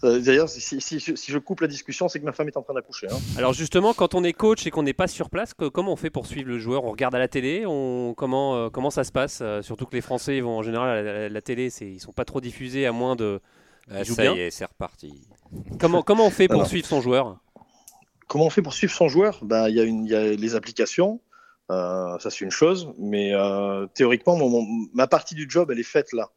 D'ailleurs, 0.02 0.48
si, 0.48 0.60
si, 0.60 0.80
si, 0.80 0.98
si, 0.98 1.32
je 1.32 1.38
coupe 1.38 1.60
la 1.60 1.66
discussion, 1.66 2.08
c'est 2.08 2.20
que 2.20 2.24
ma 2.24 2.32
femme 2.32 2.48
est 2.48 2.56
en 2.56 2.62
train 2.62 2.74
d'accoucher. 2.74 3.06
Hein. 3.10 3.18
Alors 3.36 3.52
justement, 3.52 3.92
quand 3.92 4.14
on 4.14 4.24
est 4.24 4.32
coach 4.32 4.66
et 4.66 4.70
qu'on 4.70 4.82
n'est 4.82 4.94
pas 4.94 5.08
sur 5.08 5.28
place, 5.28 5.52
que, 5.52 5.68
comment 5.68 5.92
on 5.92 5.96
fait 5.96 6.10
pour 6.10 6.26
suivre 6.26 6.48
le 6.48 6.58
joueur? 6.58 6.84
On 6.84 6.90
regarde 6.90 7.14
à 7.14 7.18
la 7.18 7.28
télé? 7.28 7.64
On, 7.66 8.14
comment, 8.16 8.56
euh, 8.56 8.70
comment 8.70 8.90
ça 8.90 9.04
se 9.04 9.12
passe? 9.12 9.42
Surtout 9.62 9.86
que 9.86 9.94
les 9.94 10.00
Français 10.00 10.40
vont 10.40 10.58
en 10.58 10.62
général 10.62 11.06
à 11.06 11.28
la, 11.28 11.40
télé, 11.42 11.68
ils 11.82 12.00
sont 12.00 12.12
pas 12.12 12.24
trop 12.24 12.40
diffusés 12.40 12.86
à 12.86 12.92
moins 12.92 13.14
de... 13.16 13.40
Ah, 13.90 14.04
ça 14.04 14.22
bien. 14.22 14.34
y 14.34 14.40
est, 14.40 14.50
c'est 14.50 14.64
reparti. 14.64 15.28
Comment, 15.78 16.02
comment 16.02 16.26
on 16.26 16.30
fait 16.30 16.46
pour 16.46 16.60
Alors, 16.60 16.68
suivre 16.68 16.86
son 16.86 17.00
joueur? 17.00 17.38
Comment 18.28 18.46
on 18.46 18.50
fait 18.50 18.62
pour 18.62 18.72
suivre 18.72 18.92
son 18.92 19.08
joueur? 19.08 19.40
Bah, 19.42 19.68
Il 19.68 19.76
y, 19.76 20.08
y, 20.08 20.14
a 20.14 20.32
les 20.32 20.54
applications, 20.54 21.20
euh, 21.70 22.18
ça 22.18 22.30
c'est 22.30 22.44
une 22.44 22.50
chose, 22.50 22.92
mais 22.98 23.34
euh, 23.34 23.86
théoriquement, 23.94 24.36
mon, 24.36 24.48
mon, 24.48 24.64
ma 24.94 25.06
partie 25.06 25.34
du 25.34 25.46
job, 25.48 25.70
elle 25.70 25.80
est 25.80 25.82
faite 25.82 26.12
là. 26.12 26.30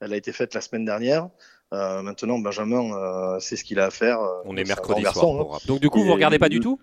Elle 0.00 0.12
a 0.12 0.16
été 0.16 0.32
faite 0.32 0.54
la 0.54 0.60
semaine 0.60 0.84
dernière. 0.84 1.28
Euh, 1.72 2.02
maintenant, 2.02 2.38
Benjamin, 2.38 2.92
euh, 2.92 3.38
c'est 3.40 3.56
ce 3.56 3.64
qu'il 3.64 3.78
a 3.78 3.86
à 3.86 3.90
faire. 3.90 4.18
On 4.44 4.56
est 4.56 4.66
mercredi 4.66 5.02
soir. 5.02 5.14
Garçon, 5.14 5.50
hein. 5.52 5.58
Donc 5.66 5.80
du 5.80 5.88
coup, 5.88 6.00
Et, 6.00 6.04
vous 6.04 6.12
regardez 6.12 6.38
pas 6.38 6.48
du 6.48 6.60
tout? 6.60 6.80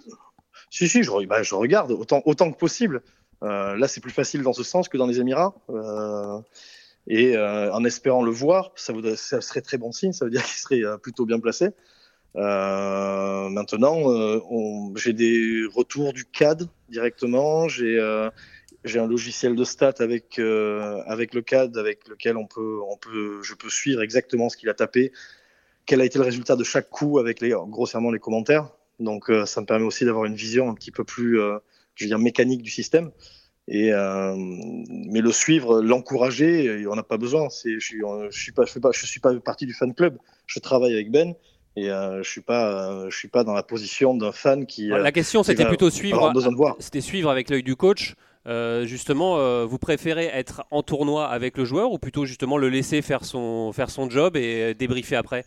Si, 0.70 0.88
si, 0.88 1.04
je, 1.04 1.26
bah, 1.26 1.44
je, 1.44 1.56
regarde 1.56 1.92
autant, 1.92 2.22
autant 2.26 2.52
que 2.52 2.58
possible. 2.58 3.02
Euh, 3.44 3.76
là, 3.78 3.88
c'est 3.88 4.02
plus 4.02 4.12
facile 4.12 4.42
dans 4.42 4.54
ce 4.54 4.64
sens 4.64 4.90
que 4.90 4.98
dans 4.98 5.08
les 5.08 5.20
Émirats. 5.20 5.56
Euh, 5.70 6.40
et 7.08 7.38
euh, 7.38 7.72
en 7.74 7.84
espérant 7.86 8.24
le 8.24 8.32
voir, 8.32 8.72
ça, 8.76 8.94
voudrait, 8.94 9.16
ça, 9.16 9.42
serait 9.42 9.62
très 9.62 9.78
bon 9.78 9.92
signe, 9.92 10.12
ça 10.12 10.26
veut 10.26 10.32
dire 10.32 10.44
qu'il 10.44 10.58
serait 10.58 10.84
euh, 10.84 10.98
plutôt 10.98 11.26
bien 11.26 11.40
placé. 11.40 11.70
Euh, 12.36 13.50
maintenant, 13.50 14.12
euh, 14.12 14.40
j'ai 14.96 15.14
des 15.14 15.62
retours 15.74 16.14
du 16.14 16.26
CAD 16.26 16.68
directement. 16.90 17.68
J'ai 17.68 17.98
euh, 18.00 18.30
j'ai 18.84 19.00
un 19.00 19.08
logiciel 19.08 19.56
de 19.56 19.64
stats 19.64 19.96
avec 20.00 20.40
euh, 20.40 21.02
avec 21.06 21.34
le 21.34 21.42
CAD 21.42 21.78
avec 21.78 22.08
lequel 22.08 22.38
on 22.38 22.46
peut 22.46 22.80
on 22.88 22.98
peut 22.98 23.42
je 23.44 23.54
peux 23.54 23.70
suivre 23.70 24.02
exactement 24.02 24.50
ce 24.50 24.58
qu'il 24.58 24.70
a 24.70 24.74
tapé, 24.74 25.12
quel 25.86 26.02
a 26.02 26.06
été 26.06 26.20
le 26.20 26.26
résultat 26.26 26.56
de 26.56 26.64
chaque 26.64 26.90
coup 26.90 27.20
avec 27.20 27.42
les 27.42 27.54
grossièrement 27.68 28.12
les 28.12 28.20
commentaires. 28.20 28.70
Donc 29.00 29.30
euh, 29.30 29.46
ça 29.46 29.62
me 29.62 29.66
permet 29.66 29.86
aussi 29.86 30.06
d'avoir 30.06 30.26
une 30.26 30.36
vision 30.36 30.70
un 30.70 30.74
petit 30.74 30.92
peu 30.92 31.04
plus 31.04 31.40
euh, 31.40 31.58
je 31.96 32.06
veux 32.06 32.10
dire 32.10 32.20
mécanique 32.20 32.62
du 32.62 32.72
système. 32.72 33.12
Et 33.70 33.92
mais 33.92 35.20
le 35.20 35.32
suivre, 35.34 35.82
l'encourager, 35.82 36.88
on 36.88 36.96
n'a 36.96 37.04
pas 37.04 37.18
besoin. 37.18 37.50
C'est, 37.50 37.74
je 37.74 37.86
suis, 37.86 38.02
je 38.30 38.42
suis 38.42 38.54
pas, 38.54 38.64
je 38.64 38.80
pas, 38.80 38.92
je 38.94 39.06
suis 39.06 39.20
pas 39.20 39.38
partie 39.42 39.66
du 39.66 39.74
fan 39.74 39.94
club. 39.94 40.18
Je 40.46 40.62
travaille 40.62 40.94
avec 40.94 41.12
Ben 41.12 41.36
et 41.78 41.92
euh, 41.92 42.24
je 42.24 42.30
suis 42.30 42.42
pas, 42.42 42.90
euh, 42.90 43.10
je 43.12 43.16
suis 43.16 43.28
pas 43.28 43.44
dans 43.44 43.54
la 43.54 43.62
position 43.62 44.16
d'un 44.16 44.32
fan 44.32 44.66
qui. 44.66 44.88
La 44.88 45.12
question, 45.12 45.44
c'était 45.44 45.66
plutôt 45.66 45.92
suivre. 45.92 46.34
C'était 46.80 47.02
suivre 47.02 47.30
avec 47.30 47.52
l'œil 47.52 47.62
du 47.62 47.76
coach. 47.76 48.16
Euh, 48.48 48.86
justement, 48.86 49.38
euh, 49.38 49.66
vous 49.66 49.78
préférez 49.78 50.26
être 50.26 50.64
en 50.72 50.84
tournoi 50.84 51.28
avec 51.28 51.58
le 51.58 51.66
joueur 51.66 51.92
ou 51.92 52.00
plutôt 52.00 52.26
justement 52.26 52.58
le 52.58 52.70
laisser 52.70 53.02
faire 53.02 53.26
son, 53.26 53.72
faire 53.74 53.90
son 53.90 54.10
job 54.10 54.38
et 54.38 54.74
débriefer 54.74 55.16
après? 55.16 55.46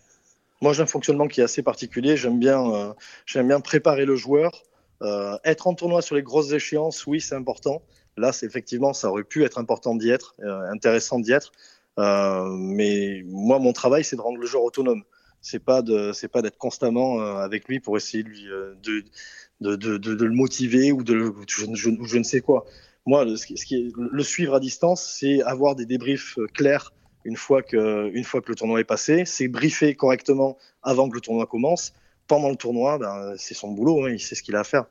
Moi, 0.61 0.75
j'ai 0.75 0.83
un 0.83 0.87
fonctionnement 0.87 1.27
qui 1.27 1.41
est 1.41 1.45
assez 1.45 1.63
particulier. 1.63 2.17
J'aime 2.17 2.39
bien, 2.39 2.63
euh, 2.71 3.43
bien 3.43 3.61
préparer 3.61 4.05
le 4.05 4.17
joueur. 4.17 4.63
Euh, 5.03 5.39
être 5.45 5.67
en 5.67 5.75
tournoi 5.75 6.03
sur 6.03 6.15
les 6.15 6.23
grosses 6.23 6.53
échéances, 6.53 7.07
oui, 7.07 7.21
c'est 7.21 7.35
important. 7.35 7.83
Là, 8.19 8.33
effectivement, 8.43 8.93
ça 8.93 9.09
aurait 9.11 9.25
pu 9.25 9.45
être 9.45 9.59
important 9.59 9.95
d'y 9.95 10.11
être, 10.11 10.35
euh, 10.41 10.71
intéressant 10.71 11.19
d'y 11.19 11.33
être. 11.33 11.53
Euh, 11.99 12.45
mais 12.51 13.23
moi, 13.27 13.59
mon 13.59 13.73
travail, 13.73 14.05
c'est 14.05 14.17
de 14.17 14.21
rendre 14.21 14.39
le 14.39 14.47
joueur 14.47 14.65
autonome. 14.65 15.03
C'est 15.41 15.59
pas 15.59 15.83
c'est 16.13 16.29
pas 16.29 16.43
d'être 16.43 16.59
constamment 16.59 17.21
euh, 17.21 17.37
avec 17.37 17.67
lui 17.67 17.81
pour 17.81 17.97
essayer 17.97 18.23
de 18.25 18.31
euh, 18.51 19.77
de, 19.77 19.87
de, 19.87 20.25
le 20.25 20.35
motiver 20.35 20.93
ou 20.93 21.03
de 21.03 21.33
je, 21.49 21.65
je 21.75 22.19
ne 22.19 22.23
sais 22.23 22.41
quoi. 22.41 22.67
Moi, 23.07 23.25
le, 23.25 23.37
ce 23.37 23.47
qui, 23.47 23.57
ce 23.57 23.65
qui 23.67 23.77
est, 23.77 23.93
le 23.97 24.23
suivre 24.23 24.55
à 24.55 24.61
distance, 24.61 25.17
c'est 25.19 25.43
avoir 25.43 25.75
des 25.75 25.87
débriefs 25.87 26.39
euh, 26.39 26.47
clairs 26.47 26.93
une 27.25 27.37
fois 27.37 27.63
que, 27.63 28.11
une 28.15 28.25
fois 28.25 28.41
que 28.41 28.49
le 28.49 28.55
tournoi 28.55 28.81
est 28.81 28.85
passé. 28.85 29.25
C'est 29.27 29.49
briefer 29.49 29.95
correctement 29.95 30.57
avant 30.83 31.09
que 31.09 31.15
le 31.15 31.21
tournoi 31.21 31.47
commence. 31.47 31.93
Pendant 32.27 32.49
le 32.51 32.57
tournoi, 32.57 32.99
ben, 32.99 33.35
c'est 33.37 33.55
son 33.55 33.69
boulot, 33.73 34.05
hein, 34.07 34.11
il 34.11 34.21
sait 34.21 34.35
ce 34.35 34.43
qu'il 34.43 34.55
a 34.57 34.61
à 34.61 34.65
faire. 34.65 34.85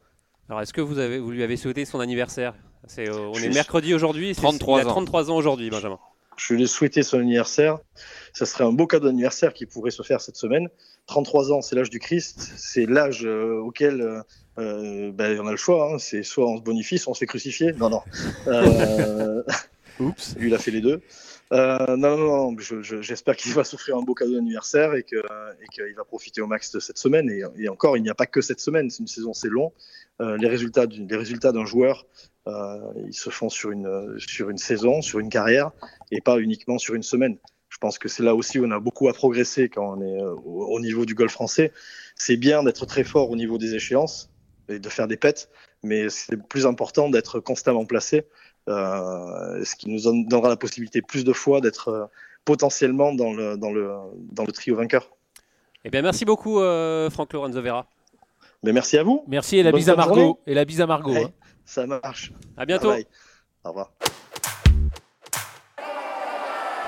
Alors, 0.49 0.61
est-ce 0.61 0.73
que 0.73 0.81
vous, 0.81 0.97
avez, 0.99 1.19
vous 1.19 1.31
lui 1.31 1.43
avez 1.43 1.57
souhaité 1.57 1.85
son 1.85 1.99
anniversaire? 1.99 2.53
C'est, 2.87 3.07
euh, 3.09 3.29
On 3.29 3.33
Je 3.33 3.45
est 3.45 3.49
mercredi 3.53 3.93
aujourd'hui, 3.93 4.33
c'est- 4.35 4.41
33 4.41 4.79
il 4.81 4.85
a 4.85 4.89
ans. 4.89 4.91
33 4.93 5.31
ans 5.31 5.35
aujourd'hui, 5.37 5.69
Benjamin. 5.69 5.99
Je 6.39 6.53
lui 6.53 6.63
ai 6.63 6.67
souhaité 6.67 7.03
son 7.03 7.19
anniversaire. 7.19 7.77
Ça 8.33 8.45
serait 8.45 8.63
un 8.63 8.71
beau 8.71 8.87
cadeau 8.87 9.07
d'anniversaire 9.07 9.53
qui 9.53 9.65
pourrait 9.65 9.91
se 9.91 10.01
faire 10.03 10.21
cette 10.21 10.37
semaine. 10.37 10.69
33 11.07 11.51
ans, 11.51 11.61
c'est 11.61 11.75
l'âge 11.75 11.89
du 11.89 11.99
Christ. 11.99 12.51
C'est 12.57 12.85
l'âge 12.85 13.25
euh, 13.25 13.57
auquel 13.59 14.01
euh, 14.01 14.21
euh, 14.59 15.11
ben, 15.11 15.39
on 15.41 15.47
a 15.47 15.51
le 15.51 15.57
choix. 15.57 15.91
hein. 15.93 15.97
C'est 15.99 16.23
soit 16.23 16.47
on 16.47 16.57
se 16.57 16.61
bonifie, 16.61 16.97
soit 16.97 17.11
on 17.11 17.13
se 17.13 17.19
fait 17.19 17.25
crucifier. 17.25 17.73
Non, 17.73 17.89
non. 17.89 18.01
Euh, 18.47 19.43
Oups. 19.99 20.35
lui, 20.37 20.47
il 20.49 20.55
a 20.55 20.59
fait 20.59 20.71
les 20.71 20.81
deux. 20.81 21.01
Euh, 21.51 21.97
non, 21.97 22.15
non, 22.15 22.51
non. 22.51 22.55
je- 22.59 22.81
je- 22.83 23.01
J'espère 23.01 23.35
qu'il 23.35 23.53
va 23.53 23.63
s'offrir 23.63 23.97
un 23.97 24.01
beau 24.03 24.13
cadeau 24.13 24.35
d'anniversaire 24.35 24.93
et 24.95 25.03
qu'il 25.03 25.19
va 25.97 26.03
profiter 26.05 26.41
au 26.41 26.47
max 26.47 26.71
de 26.71 26.79
cette 26.79 26.99
semaine. 26.99 27.29
Et, 27.29 27.41
et 27.63 27.69
encore, 27.69 27.97
il 27.97 28.03
n'y 28.03 28.09
a 28.09 28.15
pas 28.15 28.27
que 28.27 28.39
cette 28.41 28.59
semaine. 28.61 28.89
C'est 28.89 28.99
une 28.99 29.07
saison, 29.07 29.33
c'est 29.33 29.49
long. 29.49 29.73
Euh, 30.21 30.37
les 30.37 30.47
résultats 30.47 30.85
du- 30.85 31.05
d'un 31.05 31.65
joueur, 31.65 32.05
ils 32.47 33.13
se 33.13 33.29
font 33.29 33.49
sur 33.49 33.71
une, 33.71 34.15
sur 34.17 34.49
une 34.49 34.57
saison, 34.57 35.01
sur 35.01 35.19
une 35.19 35.29
carrière 35.29 35.71
et 36.11 36.21
pas 36.21 36.39
uniquement 36.39 36.77
sur 36.77 36.95
une 36.95 37.03
semaine. 37.03 37.37
Je 37.69 37.77
pense 37.77 37.99
que 37.99 38.09
c'est 38.09 38.23
là 38.23 38.33
aussi 38.33 38.59
où 38.59 38.65
on 38.65 38.71
a 38.71 38.79
beaucoup 38.79 39.07
à 39.09 39.13
progresser 39.13 39.69
quand 39.69 39.97
on 39.97 40.01
est 40.01 40.21
euh, 40.21 40.33
au, 40.43 40.65
au 40.75 40.79
niveau 40.79 41.05
du 41.05 41.13
golf 41.13 41.31
français. 41.31 41.71
C'est 42.15 42.35
bien 42.37 42.63
d'être 42.63 42.85
très 42.87 43.03
fort 43.03 43.29
au 43.29 43.35
niveau 43.35 43.57
des 43.59 43.75
échéances 43.75 44.31
et 44.69 44.79
de 44.79 44.89
faire 44.89 45.07
des 45.07 45.17
pets, 45.17 45.49
mais 45.83 46.09
c'est 46.09 46.35
plus 46.37 46.65
important 46.65 47.09
d'être 47.09 47.39
constamment 47.39 47.85
placé, 47.85 48.25
euh, 48.67 49.63
ce 49.63 49.75
qui 49.75 49.89
nous 49.89 50.01
don- 50.01 50.23
donnera 50.27 50.49
la 50.49 50.57
possibilité 50.57 51.01
plus 51.03 51.23
de 51.23 51.33
fois 51.33 51.61
d'être 51.61 51.89
euh, 51.89 52.05
potentiellement 52.45 53.13
dans 53.13 53.33
le, 53.33 53.57
dans, 53.57 53.71
le, 53.71 53.91
dans 54.31 54.45
le 54.45 54.51
trio 54.51 54.75
vainqueur. 54.75 55.09
Eh 55.85 55.89
bien, 55.89 56.01
merci 56.01 56.25
beaucoup, 56.25 56.59
euh, 56.59 57.09
Franck 57.09 57.31
Lorenzo 57.33 57.61
Vera. 57.61 57.85
Mais 58.63 58.73
merci 58.73 58.97
à 58.97 59.03
vous, 59.03 59.23
Merci 59.27 59.57
et 59.57 59.63
la 59.63 59.71
Bonne 59.71 59.79
bise 59.79 59.89
à 59.89 59.95
Margot. 59.95 60.15
journée. 60.15 60.33
Et 60.47 60.53
la 60.53 60.65
bise 60.65 60.81
à 60.81 60.87
Margot. 60.87 61.15
Hein. 61.15 61.31
Ça 61.69 61.85
marche. 61.85 62.31
À 62.57 62.65
bientôt. 62.65 62.89
Bye. 62.89 63.05
Au 63.63 63.69
revoir. 63.69 63.91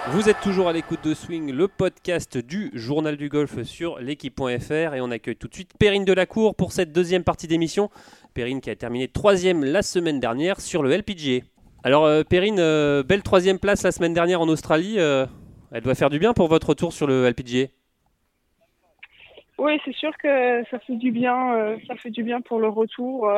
Vous 0.10 0.28
êtes 0.28 0.42
toujours 0.42 0.68
à 0.68 0.74
l'écoute 0.74 1.04
de 1.04 1.14
Swing, 1.14 1.52
le 1.52 1.68
podcast 1.68 2.38
du 2.38 2.72
journal 2.74 3.16
du 3.16 3.30
golf 3.30 3.62
sur 3.62 4.00
l'équipe.fr 4.00 4.96
et 4.96 5.00
on 5.00 5.12
accueille 5.12 5.36
tout 5.36 5.48
de 5.48 5.54
suite 5.54 5.74
Perrine 5.78 6.04
Delacour 6.04 6.56
pour 6.56 6.72
cette 6.72 6.92
deuxième 6.92 7.24
partie 7.24 7.48
d'émission. 7.48 7.92
Perrine 8.34 8.62
qui 8.62 8.72
a 8.72 8.76
terminé 8.76 9.08
troisième 9.08 9.64
la 9.64 9.84
semaine 9.84 10.20
dernière 10.20 10.60
sur 10.60 10.82
le 10.82 10.90
LPGA. 10.90 11.46
Alors 11.84 12.06
euh, 12.06 12.24
Perrine, 12.24 12.60
euh, 12.60 13.04
belle 13.04 13.22
troisième 13.22 13.60
place 13.60 13.84
la 13.84 13.92
semaine 13.92 14.16
dernière 14.16 14.42
en 14.42 14.48
Australie. 14.50 14.96
euh, 14.98 15.28
elle 15.72 15.84
doit 15.84 15.96
faire 15.96 16.10
du 16.10 16.18
bien 16.18 16.34
pour 16.34 16.48
votre 16.48 16.70
retour 16.70 16.92
sur 16.92 17.06
le 17.06 17.30
LPGA. 17.30 17.68
Oui, 19.60 19.80
c'est 19.86 19.94
sûr 19.94 20.12
que 20.18 20.64
ça 20.72 20.80
fait 20.80 20.96
du 20.96 21.12
bien, 21.12 21.78
ça 21.88 21.96
fait 21.96 22.10
du 22.10 22.24
bien 22.24 22.42
pour 22.42 22.60
le 22.60 22.68
retour 22.68 23.30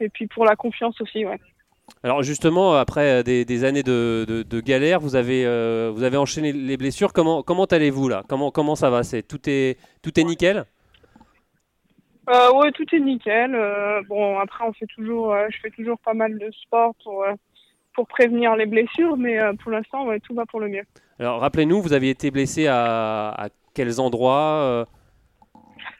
et 0.00 0.08
puis 0.08 0.26
pour 0.26 0.44
la 0.44 0.56
confiance 0.56 1.00
aussi, 1.00 1.24
ouais. 1.24 1.38
Alors 2.02 2.22
justement, 2.22 2.74
après 2.74 3.10
euh, 3.10 3.22
des, 3.22 3.44
des 3.44 3.64
années 3.64 3.82
de, 3.82 4.24
de, 4.26 4.42
de 4.42 4.60
galère, 4.60 5.00
vous 5.00 5.16
avez, 5.16 5.44
euh, 5.44 5.90
vous 5.94 6.02
avez 6.02 6.16
enchaîné 6.16 6.50
les 6.52 6.76
blessures. 6.78 7.12
Comment, 7.12 7.42
comment 7.42 7.66
allez-vous 7.66 8.08
là? 8.08 8.22
Comment, 8.26 8.50
comment 8.50 8.74
ça 8.74 8.88
va? 8.88 9.02
C'est 9.02 9.22
tout 9.22 9.40
est, 9.50 9.76
tout 10.02 10.18
est 10.18 10.24
nickel? 10.24 10.64
Euh, 12.30 12.52
ouais, 12.54 12.72
tout 12.72 12.86
est 12.94 13.00
nickel. 13.00 13.54
Euh, 13.54 14.00
bon, 14.08 14.38
après, 14.38 14.64
on 14.64 14.72
fait 14.72 14.86
toujours, 14.86 15.36
je 15.50 15.58
fais 15.60 15.70
toujours 15.70 15.98
pas 15.98 16.14
mal 16.14 16.38
de 16.38 16.50
sport 16.62 16.94
pour 17.02 17.24
pour 17.92 18.08
prévenir 18.08 18.56
les 18.56 18.66
blessures, 18.66 19.16
mais 19.16 19.38
pour 19.62 19.70
l'instant, 19.70 20.06
ouais, 20.06 20.20
tout 20.20 20.34
va 20.34 20.46
pour 20.46 20.60
le 20.60 20.68
mieux. 20.68 20.84
Alors 21.18 21.40
rappelez-nous, 21.40 21.80
vous 21.80 21.92
aviez 21.92 22.10
été 22.10 22.30
blessé 22.30 22.66
à, 22.66 23.28
à 23.28 23.48
quels 23.74 24.00
endroits 24.00 24.86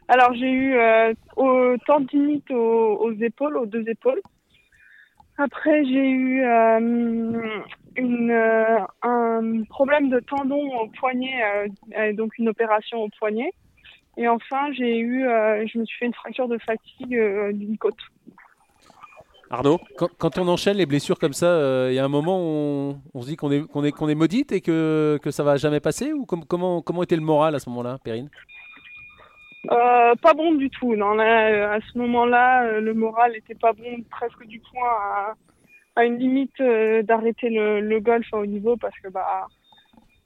Alors, 0.09 0.35
j'ai 0.35 0.51
eu 0.51 0.75
euh, 0.75 1.14
au 1.37 1.77
tendinite 1.87 2.51
aux, 2.51 2.97
aux 2.97 3.12
épaules, 3.12 3.57
aux 3.57 3.67
deux 3.67 3.88
épaules. 3.88 4.21
Après, 5.38 5.85
j'ai 5.85 6.11
eu 6.11 6.45
euh, 6.45 6.79
une, 7.97 8.31
euh, 8.31 8.79
un 9.03 9.62
problème 9.69 10.11
de 10.11 10.21
tendon 10.21 10.62
au 10.81 10.87
poignet, 10.88 11.43
donc 12.12 12.38
une 12.38 12.49
opération 12.49 13.03
au 13.03 13.09
poignet. 13.19 13.53
Et 14.17 14.29
enfin, 14.29 14.73
j'ai 14.73 14.99
eu, 14.99 15.27
euh, 15.27 15.67
je 15.67 15.79
me 15.79 15.85
suis 15.85 15.99
fait 15.99 16.07
une 16.07 16.14
fracture 16.14 16.47
de 16.47 16.59
fatigue 16.59 17.17
euh, 17.17 17.53
d'une 17.53 17.77
côte. 17.79 17.99
Arnaud 19.51 19.81
Quand, 19.99 20.09
quand 20.19 20.38
on 20.38 20.47
enchaîne 20.47 20.77
les 20.77 20.87
blessures 20.87 21.19
comme 21.19 21.33
ça, 21.33 21.88
il 21.90 21.95
y 21.95 21.99
a 21.99 22.05
un 22.05 22.09
moment 22.09 22.38
où 22.38 22.43
on, 22.45 23.01
on 23.14 23.23
se 23.23 23.27
dit 23.29 23.37
qu'on 23.37 23.51
est, 23.51 23.67
qu'on 23.67 23.83
est, 23.85 23.90
qu'on 23.93 24.09
est 24.09 24.14
maudite 24.14 24.53
et 24.53 24.61
que, 24.61 25.19
que 25.23 25.31
ça 25.33 25.43
va 25.43 25.57
jamais 25.57 25.81
passer 25.81 26.12
Ou 26.12 26.27
com- 26.27 26.45
comment, 26.47 26.81
comment 26.81 27.03
était 27.03 27.17
le 27.17 27.23
moral 27.23 27.55
à 27.55 27.59
ce 27.59 27.69
moment-là, 27.71 27.99
Perrine? 28.05 28.31
Euh, 29.70 30.14
pas 30.16 30.35
bon 30.35 30.53
du 30.53 30.70
tout. 30.70 30.94
Non, 30.94 31.18
euh, 31.18 31.72
à 31.72 31.81
ce 31.81 31.98
moment-là, 31.98 32.64
euh, 32.64 32.81
le 32.81 32.94
moral 32.94 33.35
était 33.37 33.55
pas 33.55 33.72
bon, 33.72 34.03
presque 34.11 34.44
du 34.46 34.61
point 34.61 35.35
à, 35.96 36.05
une 36.05 36.18
limite 36.18 36.61
d'arrêter 37.07 37.48
le, 37.50 37.98
golf 38.00 38.27
à 38.33 38.38
haut 38.38 38.46
niveau 38.46 38.77
parce 38.77 38.98
que 38.98 39.09
bah 39.09 39.46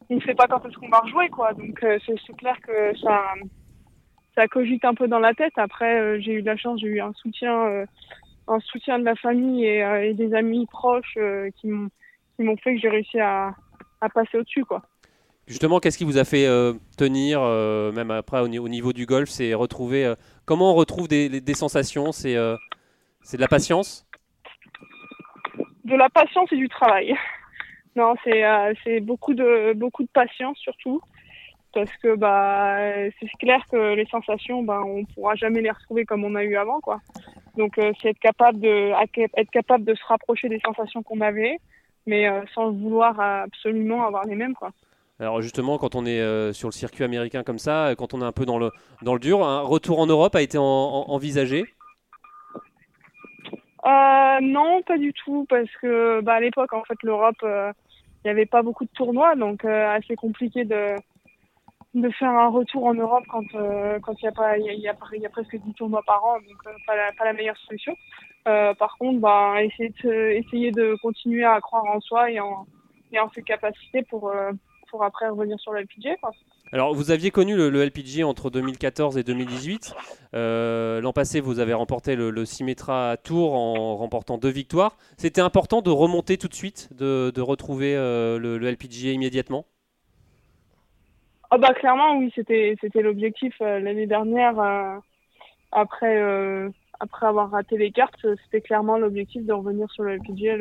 on 0.08 0.16
ne 0.16 0.20
sait 0.22 0.34
pas 0.34 0.46
quand 0.46 0.64
est-ce 0.64 0.78
qu'on 0.78 0.88
va 0.88 1.00
rejouer 1.00 1.28
quoi. 1.28 1.52
Donc 1.52 1.84
c'est 2.06 2.36
clair 2.38 2.56
que 2.62 2.96
ça 2.96 3.34
ça 4.34 4.48
cogite 4.48 4.86
un 4.86 4.94
peu 4.94 5.08
dans 5.08 5.18
la 5.18 5.34
tête. 5.34 5.52
Après, 5.56 6.18
j'ai 6.22 6.32
eu 6.32 6.40
de 6.40 6.46
la 6.46 6.56
chance, 6.56 6.80
j'ai 6.80 6.86
eu 6.86 7.00
un 7.02 7.12
soutien 7.12 7.84
un 8.48 8.60
soutien 8.60 8.98
de 8.98 9.04
la 9.04 9.14
famille 9.14 9.66
et, 9.66 10.14
des 10.14 10.32
amis 10.32 10.66
proches 10.66 11.18
qui 11.56 11.68
m'ont 11.68 11.90
qui 12.36 12.44
m'ont 12.44 12.56
fait 12.56 12.74
que 12.74 12.80
j'ai 12.80 12.88
réussi 12.88 13.20
à, 13.20 13.50
à 14.00 14.08
passer 14.08 14.38
au-dessus 14.38 14.64
quoi. 14.64 14.80
Justement, 15.48 15.80
qu'est-ce 15.80 15.96
qui 15.96 16.04
vous 16.04 16.18
a 16.18 16.24
fait 16.24 16.46
euh, 16.46 16.74
tenir, 16.98 17.40
euh, 17.40 17.90
même 17.90 18.10
après 18.10 18.40
au, 18.40 18.48
ni- 18.48 18.58
au 18.58 18.68
niveau 18.68 18.92
du 18.92 19.06
golf 19.06 19.30
C'est 19.30 19.54
retrouver. 19.54 20.04
euh, 20.04 20.14
comment 20.44 20.72
on 20.72 20.74
retrouve 20.74 21.08
des, 21.08 21.54
sensations 21.54 22.12
C'est 22.12 22.34
de 22.34 22.58
la 23.38 23.48
patience? 23.48 24.06
De 25.84 25.96
la 25.96 26.10
patience 26.10 26.52
et 26.52 26.56
du 26.56 26.68
travail. 26.68 27.14
Non, 27.96 28.14
c'est 28.22 29.00
beaucoup 29.00 29.34
de 29.34 29.72
beaucoup 29.72 30.04
de 30.04 30.08
patience 30.12 30.56
surtout 30.58 31.00
parce 31.74 31.90
que 31.96 32.14
bah 32.14 32.76
c'est 33.18 33.28
clair 33.40 33.60
que 33.72 33.94
les 33.94 34.06
sensations 34.06 34.62
bah 34.62 34.82
on 34.86 35.04
pourra 35.04 35.34
jamais 35.34 35.62
les 35.62 35.70
retrouver 35.72 36.04
comme 36.04 36.22
on 36.22 36.36
a 36.36 36.44
eu 36.44 36.54
avant 36.54 36.78
quoi. 36.78 37.00
Donc 37.56 37.72
c'est 38.00 38.10
être 38.10 38.20
capable 38.20 38.60
de 38.60 38.92
être 39.36 39.50
capable 39.50 39.84
de 39.84 39.96
se 39.96 40.04
rapprocher 40.04 40.48
des 40.48 40.60
sensations 40.64 41.02
qu'on 41.02 41.20
avait 41.20 41.58
mais 42.06 42.28
sans 42.54 42.70
vouloir 42.70 43.18
absolument 43.18 44.06
avoir 44.06 44.26
les 44.26 44.36
mêmes 44.36 44.54
quoi. 44.54 44.70
Alors 45.20 45.42
justement, 45.42 45.78
quand 45.78 45.94
on 45.96 46.06
est 46.06 46.20
euh, 46.20 46.52
sur 46.52 46.68
le 46.68 46.72
circuit 46.72 47.02
américain 47.02 47.42
comme 47.42 47.58
ça, 47.58 47.94
quand 47.98 48.14
on 48.14 48.20
est 48.20 48.24
un 48.24 48.32
peu 48.32 48.46
dans 48.46 48.58
le, 48.58 48.70
dans 49.02 49.14
le 49.14 49.20
dur, 49.20 49.44
un 49.44 49.62
retour 49.62 49.98
en 49.98 50.06
Europe 50.06 50.34
a 50.36 50.42
été 50.42 50.58
en- 50.58 50.62
en- 50.62 51.10
envisagé? 51.10 51.64
Euh, 53.84 54.38
non, 54.42 54.82
pas 54.82 54.98
du 54.98 55.12
tout, 55.12 55.44
parce 55.48 55.70
que 55.80 56.20
bah, 56.20 56.34
à 56.34 56.40
l'époque, 56.40 56.72
en 56.72 56.84
fait, 56.84 57.02
l'Europe, 57.02 57.36
euh, 57.42 57.72
il 58.24 58.28
n'y 58.28 58.30
avait 58.30 58.46
pas 58.46 58.62
beaucoup 58.62 58.84
de 58.84 58.90
tournois, 58.90 59.34
donc 59.34 59.64
euh, 59.64 59.90
assez 59.90 60.14
compliqué 60.14 60.64
de, 60.64 60.94
de 61.94 62.10
faire 62.10 62.30
un 62.30 62.48
retour 62.48 62.84
en 62.84 62.94
Europe 62.94 63.24
quand 63.28 63.42
euh, 63.54 63.98
il 64.20 64.24
y 64.24 64.26
a 64.28 64.32
pas 64.32 64.58
y 64.58 64.68
a, 64.68 64.72
y 64.72 64.82
y 64.82 65.26
a 65.26 65.28
presque 65.30 65.56
10 65.56 65.74
tournois 65.74 66.02
par 66.06 66.24
an 66.24 66.34
donc 66.34 66.58
euh, 66.66 66.70
pas 66.86 66.96
la, 66.96 67.12
pas 67.12 67.24
la 67.24 67.32
meilleure 67.32 67.56
solution. 67.56 67.94
Euh, 68.46 68.74
par 68.74 68.96
contre 68.98 69.20
bah 69.20 69.62
essayer 69.62 69.92
de 70.04 70.30
essayer 70.30 70.70
de 70.70 70.96
continuer 71.02 71.44
à 71.44 71.60
croire 71.60 71.84
en 71.86 72.00
soi 72.00 72.30
et 72.30 72.40
en 72.40 72.66
et 73.12 73.18
en 73.18 73.30
ses 73.30 73.42
capacités 73.42 74.02
pour 74.02 74.28
euh, 74.30 74.52
pour 74.90 75.04
après 75.04 75.28
revenir 75.28 75.58
sur 75.60 75.72
le 75.72 75.84
quoi. 76.20 76.30
Alors, 76.72 76.94
vous 76.94 77.10
aviez 77.10 77.30
connu 77.30 77.56
le, 77.56 77.70
le 77.70 77.84
LPG 77.84 78.24
entre 78.24 78.50
2014 78.50 79.16
et 79.16 79.22
2018. 79.22 79.94
Euh, 80.34 81.00
L'an 81.00 81.12
passé, 81.12 81.40
vous 81.40 81.60
avez 81.60 81.72
remporté 81.72 82.14
le, 82.14 82.30
le 82.30 82.44
Symetra 82.44 83.16
Tour 83.16 83.54
en 83.54 83.96
remportant 83.96 84.36
deux 84.38 84.50
victoires. 84.50 84.96
C'était 85.16 85.40
important 85.40 85.80
de 85.80 85.90
remonter 85.90 86.36
tout 86.36 86.48
de 86.48 86.54
suite, 86.54 86.88
de, 86.92 87.32
de 87.34 87.40
retrouver 87.40 87.96
euh, 87.96 88.38
le, 88.38 88.58
le 88.58 88.70
LPGA 88.70 89.12
immédiatement? 89.12 89.64
Ah 91.50 91.56
bah 91.56 91.72
clairement 91.72 92.18
oui 92.18 92.30
c'était 92.34 92.76
c'était 92.80 93.00
l'objectif 93.00 93.54
euh, 93.62 93.80
l'année 93.80 94.06
dernière 94.06 94.58
euh, 94.60 94.98
après 95.72 96.20
euh, 96.20 96.68
après 97.00 97.26
avoir 97.26 97.50
raté 97.50 97.78
les 97.78 97.90
cartes 97.90 98.26
c'était 98.44 98.60
clairement 98.60 98.98
l'objectif 98.98 99.46
de 99.46 99.52
revenir 99.54 99.90
sur 99.90 100.02
le 100.02 100.16
LPGA 100.16 100.56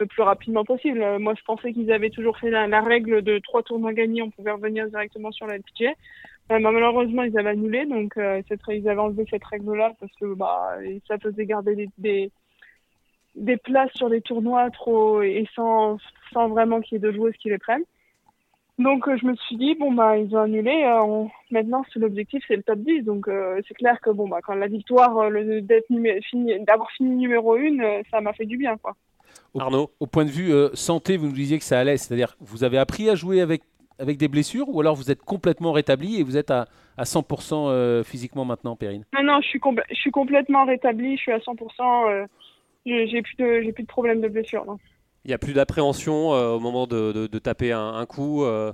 le, 0.00 0.06
plus 0.06 0.22
rapidement 0.22 0.64
possible. 0.64 1.02
Euh, 1.02 1.18
moi 1.18 1.34
je 1.36 1.42
pensais 1.44 1.72
qu'ils 1.72 1.92
avaient 1.92 2.10
toujours 2.10 2.38
fait 2.38 2.50
la, 2.50 2.66
la 2.66 2.80
règle 2.80 3.22
de 3.22 3.38
trois 3.38 3.62
tournois 3.62 3.92
gagnés 3.92 4.22
on 4.22 4.30
pouvait 4.30 4.52
revenir 4.52 4.88
directement 4.88 5.30
sur 5.32 5.46
le 5.46 5.56
LPGA. 5.56 5.90
Euh, 5.90 6.58
bah, 6.60 6.70
malheureusement 6.70 7.24
ils 7.24 7.38
avaient 7.38 7.50
annulé 7.50 7.84
donc 7.86 8.16
euh, 8.16 8.42
ils 8.68 8.88
avaient 8.88 9.00
enlevé 9.00 9.26
cette 9.30 9.44
règle 9.44 9.76
là 9.76 9.92
parce 10.00 10.12
que 10.20 10.34
bah 10.34 10.76
ça 11.06 11.18
faisait 11.18 11.46
garder 11.46 11.88
des, 11.98 12.30
places 13.58 13.92
sur 13.94 14.08
les 14.08 14.20
tournois 14.22 14.70
trop 14.70 15.22
et 15.22 15.46
sans 15.54 15.98
vraiment 16.34 16.80
qu'il 16.80 16.94
y 16.94 16.96
ait 16.96 17.10
de 17.10 17.12
joueuses 17.12 17.36
qui 17.36 17.50
les 17.50 17.58
prennent. 17.58 17.84
Donc 18.78 19.04
je 19.14 19.26
me 19.26 19.34
suis 19.34 19.56
dit 19.56 19.74
bon 19.74 19.92
bah 19.92 20.16
ils 20.16 20.34
ont 20.34 20.40
annulé. 20.40 20.84
Maintenant 21.50 21.82
l'objectif 21.96 22.42
c'est 22.48 22.56
le 22.56 22.62
top 22.62 22.78
10 22.78 23.02
donc 23.02 23.28
c'est 23.66 23.74
clair 23.74 24.00
que 24.00 24.10
bon 24.10 24.28
bah 24.28 24.38
quand 24.42 24.54
la 24.54 24.68
victoire 24.68 25.30
d'être 25.30 25.86
d'avoir 26.64 26.90
fini 26.92 27.16
numéro 27.16 27.56
une 27.56 27.84
ça 28.10 28.20
m'a 28.20 28.32
fait 28.32 28.46
du 28.46 28.56
bien. 28.56 28.76
Au, 29.54 29.60
Arnaud 29.60 29.90
au 30.00 30.06
point 30.06 30.24
de 30.24 30.30
vue 30.30 30.52
euh, 30.52 30.68
santé, 30.74 31.16
vous 31.16 31.26
nous 31.26 31.32
disiez 31.32 31.58
que 31.58 31.64
ça 31.64 31.78
allait, 31.80 31.96
c'est-à-dire 31.96 32.36
vous 32.40 32.64
avez 32.64 32.78
appris 32.78 33.08
à 33.10 33.14
jouer 33.14 33.40
avec, 33.40 33.62
avec 33.98 34.18
des 34.18 34.28
blessures 34.28 34.68
ou 34.68 34.80
alors 34.80 34.94
vous 34.94 35.10
êtes 35.10 35.22
complètement 35.22 35.72
rétabli 35.72 36.20
et 36.20 36.22
vous 36.22 36.36
êtes 36.36 36.50
à, 36.50 36.66
à 36.96 37.04
100% 37.04 37.68
euh, 37.70 38.02
physiquement 38.04 38.44
maintenant, 38.44 38.76
Perrine? 38.76 39.04
Non 39.14 39.22
non 39.22 39.40
je 39.40 39.48
suis 39.48 39.58
compl- 39.58 39.82
je 39.90 39.94
suis 39.96 40.10
complètement 40.10 40.64
rétablie 40.64 41.16
je 41.16 41.22
suis 41.22 41.32
à 41.32 41.38
100%. 41.38 42.10
Euh, 42.10 42.26
j'ai 42.86 43.06
j'ai 43.08 43.22
plus 43.22 43.36
de 43.36 43.60
j'ai 43.62 43.72
plus 43.72 43.82
de 43.82 43.88
problème 43.88 44.20
de 44.20 44.28
blessure. 44.28 44.64
non. 44.66 44.78
Il 45.24 45.28
n'y 45.28 45.34
a 45.34 45.38
plus 45.38 45.52
d'appréhension 45.52 46.32
euh, 46.34 46.50
au 46.52 46.60
moment 46.60 46.86
de, 46.86 47.12
de- 47.12 47.26
de 47.26 47.38
taper 47.38 47.72
un, 47.72 47.94
un 47.94 48.06
coup 48.06 48.44
euh, 48.44 48.72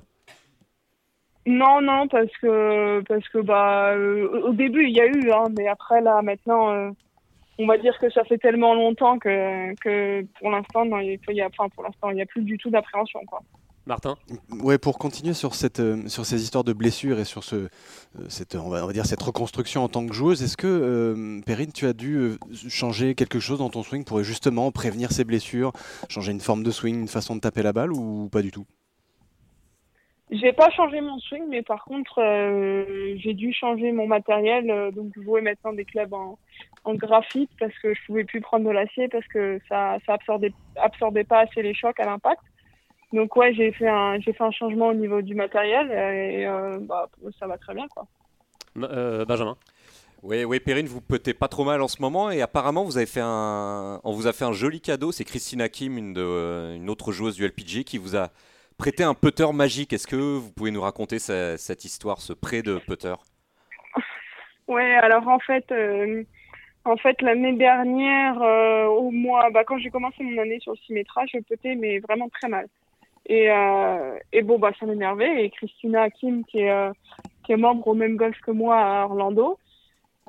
Non, 1.47 1.81
non, 1.83 2.07
parce 2.09 2.31
que 2.41 3.01
parce 3.09 3.29
que 3.29 3.39
bah 3.39 3.93
euh, 3.95 4.29
au 4.49 4.53
début 4.53 4.85
il 4.87 4.95
y 4.97 5.01
a 5.01 5.07
eu, 5.07 5.31
hein, 5.33 5.45
mais 5.57 5.67
après 5.69 6.01
là 6.01 6.23
maintenant, 6.23 6.71
euh, 6.71 6.91
on 7.59 7.67
va 7.67 7.79
dire 7.79 7.97
que 7.99 8.11
ça 8.11 8.25
fait 8.25 8.39
tellement 8.39 8.75
longtemps 8.75 9.19
que 9.19 9.75
que 9.77 10.27
pour 10.39 10.51
l'instant, 10.51 10.85
il 10.99 11.19
y 11.29 11.41
a, 11.41 11.47
enfin 11.47 11.69
pour 11.69 11.85
l'instant, 11.85 12.11
il 12.11 12.19
y 12.19 12.23
a 12.23 12.27
plus 12.27 12.43
du 12.43 12.59
tout 12.59 12.71
d'appréhension 12.71 13.21
quoi. 13.27 13.41
Martin 13.87 14.17
Ouais, 14.63 14.79
pour 14.79 14.99
continuer 14.99 15.35
sur 15.35 15.55
cette 15.55 15.81
euh, 15.81 16.09
sur 16.09 16.25
ces 16.25 16.43
histoires 16.43 16.65
de 16.65 16.73
blessures 16.73 17.19
et 17.19 17.25
sur 17.25 17.45
ce 17.45 17.57
euh, 17.57 17.69
cette 18.29 18.55
on 18.55 18.71
va, 18.71 18.83
on 18.83 18.87
va 18.87 18.93
dire 18.95 19.05
cette 19.05 19.23
reconstruction 19.23 19.85
en 19.85 19.89
tant 19.89 20.07
que 20.07 20.15
joueuse, 20.15 20.43
est-ce 20.43 20.57
que 20.57 20.67
euh, 20.67 21.41
Perrine, 21.45 21.71
tu 21.71 21.87
as 21.87 21.93
dû 21.93 22.39
changer 22.69 23.15
quelque 23.15 23.41
chose 23.41 23.59
dans 23.59 23.69
ton 23.69 23.83
swing 23.83 24.05
pour 24.05 24.23
justement 24.23 24.73
prévenir 24.73 25.13
ces 25.13 25.25
blessures, 25.25 25.73
changer 26.09 26.33
une 26.33 26.41
forme 26.41 26.63
de 26.63 26.71
swing, 26.71 26.99
une 26.99 27.09
façon 27.09 27.37
de 27.37 27.41
taper 27.41 27.63
la 27.63 27.75
balle 27.75 27.93
ou 27.93 28.31
pas 28.31 28.41
du 28.41 28.51
tout? 28.51 28.65
J'ai 30.31 30.53
pas 30.53 30.71
changé 30.71 31.01
mon 31.01 31.19
swing, 31.19 31.45
mais 31.49 31.63
par 31.63 31.85
contre, 31.85 32.21
euh, 32.21 33.15
j'ai 33.19 33.35
dû 33.35 33.53
changer 33.53 33.93
mon 33.93 34.07
matériel, 34.07 34.71
euh, 34.71 34.91
donc 34.91 35.13
jouer 35.23 35.43
maintenant 35.43 35.73
des 35.73 35.85
clubs 35.85 36.13
en, 36.15 36.39
en 36.85 36.95
graphite 36.95 37.51
parce 37.59 37.77
que 37.79 37.95
je 37.95 38.01
pouvais 38.07 38.25
plus 38.25 38.41
prendre 38.41 38.67
de 38.67 38.71
l'acier 38.71 39.09
parce 39.09 39.27
que 39.29 39.59
ça 39.69 39.97
ça 40.07 40.15
absorbait 40.15 40.53
absorbait 40.77 41.25
pas 41.25 41.41
assez 41.41 41.63
les 41.63 41.75
chocs 41.75 41.99
à 41.99 42.05
l'impact. 42.05 42.43
Donc 43.13 43.35
ouais, 43.37 43.55
j'ai 43.55 43.73
fait 43.73 43.89
un 43.89 44.19
j'ai 44.21 44.33
fait 44.33 44.45
un 44.45 44.51
changement 44.51 44.89
au 44.89 44.95
niveau 44.95 45.23
du 45.23 45.35
matériel 45.35 45.91
et 45.91 46.47
euh, 46.47 46.79
bah 46.81 47.09
ça 47.39 47.47
va 47.47 47.57
très 47.59 47.75
bien 47.75 47.87
quoi. 47.89 48.07
Euh, 48.77 49.25
Benjamin 49.25 49.57
Oui, 50.23 50.43
oui, 50.45 50.59
Perrine, 50.59 50.87
vous 50.87 51.01
petez 51.01 51.33
pas 51.33 51.49
trop 51.49 51.65
mal 51.65 51.81
en 51.81 51.87
ce 51.89 52.03
moment 52.03 52.31
et 52.31 52.43
apparemment 52.43 52.83
vous 52.85 52.97
avez 52.97 53.07
fait 53.07 53.23
un, 53.23 54.01
on 54.03 54.13
vous 54.13 54.27
a 54.27 54.33
fait 54.33 54.45
un 54.45 54.53
joli 54.53 54.81
cadeau. 54.81 55.13
C'est 55.13 55.25
Christina 55.25 55.69
Kim, 55.69 55.97
une, 55.97 56.13
de, 56.13 56.75
une 56.77 56.91
autre 56.91 57.13
joueuse 57.13 57.37
du 57.37 57.45
LPG, 57.45 57.85
qui 57.85 57.99
vous 57.99 58.17
a 58.17 58.31
prêté 58.77 59.05
un 59.05 59.15
putter 59.15 59.53
magique. 59.53 59.93
Est-ce 59.93 60.09
que 60.09 60.17
vous 60.17 60.51
pouvez 60.51 60.73
nous 60.73 60.81
raconter 60.81 61.19
ce- 61.21 61.55
cette 61.57 61.85
histoire, 61.85 62.21
ce 62.21 62.33
prêt 62.33 62.63
de 62.63 62.79
putter? 62.79 63.15
Ouais, 64.67 64.95
alors 64.97 65.29
en 65.29 65.39
fait, 65.39 65.71
euh, 65.73 66.25
en 66.85 66.97
fait 66.97 67.21
l'année 67.23 67.55
dernière, 67.55 68.41
euh, 68.43 68.87
au 68.87 69.11
mois, 69.11 69.51
bah, 69.51 69.65
quand 69.65 69.79
j'ai 69.79 69.91
commencé 69.91 70.23
mon 70.23 70.41
année 70.41 70.61
sur 70.61 70.73
le 70.73 70.79
Symetra, 70.79 71.23
je 71.27 71.39
putais 71.39 71.75
mais 71.75 71.99
vraiment 71.99 72.29
très 72.29 72.49
mal. 72.49 72.67
Et, 73.27 73.51
euh, 73.51 74.19
et 74.33 74.43
bon, 74.43 74.59
bah 74.59 74.73
ça 74.79 74.87
m'énervait. 74.87 75.45
Et 75.45 75.51
Christina 75.51 76.03
Hakim, 76.03 76.45
qui 76.45 76.59
est, 76.61 76.71
euh, 76.71 76.93
qui 77.45 77.53
est 77.53 77.57
membre 77.57 77.87
au 77.89 77.95
même 77.95 78.17
golf 78.17 78.39
que 78.41 78.51
moi 78.51 78.79
à 78.79 79.05
Orlando, 79.05 79.59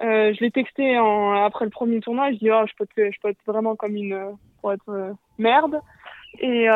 euh, 0.02 0.34
je 0.34 0.40
l'ai 0.42 0.52
texté 0.52 0.98
en, 0.98 1.34
après 1.34 1.66
le 1.66 1.72
premier 1.72 2.00
tournoi. 2.00 2.32
Je 2.32 2.38
dis, 2.38 2.52
oh, 2.52 2.64
je 2.68 2.74
peux 2.78 2.88
je 2.96 3.20
peux 3.22 3.30
être 3.30 3.46
vraiment 3.46 3.76
comme 3.76 3.96
une, 3.96 4.14
euh, 4.14 4.32
pour 4.62 4.72
être 4.72 4.90
euh, 4.90 5.12
merde. 5.38 5.82
Et, 6.40 6.68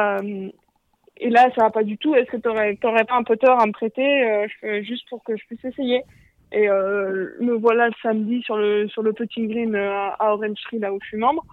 et 1.18 1.30
là, 1.30 1.50
ça 1.54 1.64
va 1.64 1.70
pas 1.70 1.84
du 1.84 1.98
tout. 1.98 2.16
Est-ce 2.16 2.32
que 2.32 2.38
t'aurais, 2.38 2.78
t'aurais 2.78 3.04
pas 3.04 3.16
un 3.16 3.24
putter 3.24 3.48
à 3.50 3.66
me 3.66 3.74
prêter, 3.74 4.48
juste 4.84 5.08
pour 5.10 5.22
que 5.22 5.36
je 5.36 5.46
puisse 5.48 5.66
essayer? 5.66 6.04
Et 6.52 6.68
euh, 6.68 7.36
me 7.40 7.54
voilà 7.54 7.88
le 7.88 7.94
samedi 8.02 8.42
sur 8.42 8.58
le 8.58 8.88
sur 8.88 9.04
le 9.04 9.14
putting 9.14 9.50
green 9.50 9.76
euh, 9.76 10.10
à 10.20 10.34
Orange 10.34 10.60
Tree 10.64 10.80
là 10.80 10.92
où 10.92 11.00
je 11.02 11.08
suis 11.08 11.18
membre. 11.18 11.46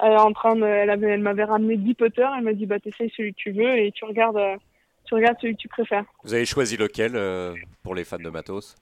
Elle 0.00 0.12
est 0.12 0.20
en 0.20 0.32
train 0.32 0.54
de, 0.54 0.64
elle 0.64 0.90
avait 0.90 1.08
elle 1.08 1.20
m'avait 1.20 1.44
ramené 1.44 1.76
10 1.76 1.94
putters. 1.94 2.30
Elle 2.36 2.44
m'a 2.44 2.52
dit 2.52 2.66
bah 2.66 2.78
t'essayes 2.78 3.12
celui 3.16 3.32
que 3.32 3.38
tu 3.38 3.52
veux 3.52 3.78
et 3.78 3.90
tu 3.92 4.04
regardes 4.04 4.36
euh, 4.36 4.56
tu 5.06 5.14
regardes 5.14 5.36
celui 5.40 5.56
que 5.56 5.60
tu 5.60 5.68
préfères. 5.68 6.04
Vous 6.22 6.34
avez 6.34 6.44
choisi 6.44 6.76
lequel 6.76 7.12
pour 7.82 7.94
les 7.94 8.04
fans 8.04 8.18
de 8.18 8.30
matos? 8.30 8.76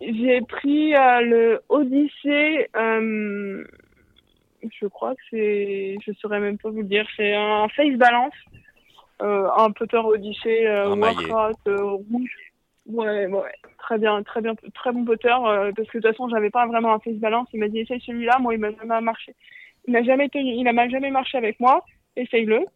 J'ai 0.00 0.40
pris 0.42 0.92
le 0.92 1.60
Odyssey. 1.68 2.68
je 2.74 4.86
crois 4.86 5.14
que 5.14 5.20
c'est 5.30 5.96
je 6.06 6.12
saurais 6.12 6.40
même 6.40 6.58
pas 6.58 6.70
vous 6.70 6.82
le 6.82 6.84
dire. 6.84 7.06
C'est 7.16 7.34
un 7.34 7.68
face 7.68 7.96
balance, 7.96 8.34
euh, 9.22 9.48
un 9.56 9.70
putter 9.70 9.98
Odyssey 9.98 10.66
euh. 10.66 10.94
Warcraft 10.94 11.68
euh, 11.68 11.82
rouge. 11.82 12.36
Ouais, 12.86 13.26
ouais, 13.26 13.52
très 13.78 13.98
bien, 13.98 14.22
très 14.22 14.42
bien, 14.42 14.54
très 14.74 14.92
bon 14.92 15.04
putter. 15.06 15.28
euh, 15.28 15.72
parce 15.74 15.88
que 15.88 15.98
de 15.98 16.02
toute 16.02 16.10
façon, 16.12 16.28
j'avais 16.28 16.50
pas 16.50 16.66
vraiment 16.66 16.92
un 16.94 16.98
face 16.98 17.14
balance. 17.16 17.48
Il 17.52 17.60
m'a 17.60 17.68
dit 17.68 17.78
essaye 17.80 18.00
celui-là. 18.00 18.38
Moi, 18.40 18.54
il 18.54 18.60
m'a 18.60 18.72
jamais 18.72 19.00
marché. 19.00 19.34
Il 19.86 19.92
n'a 19.94 20.02
jamais 20.02 20.28
tenu, 20.28 20.50
il 20.52 20.62
n'a 20.64 20.88
jamais 20.88 21.10
marché 21.10 21.38
avec 21.38 21.58
moi. 21.60 21.84
Essaye-le. 22.16 22.66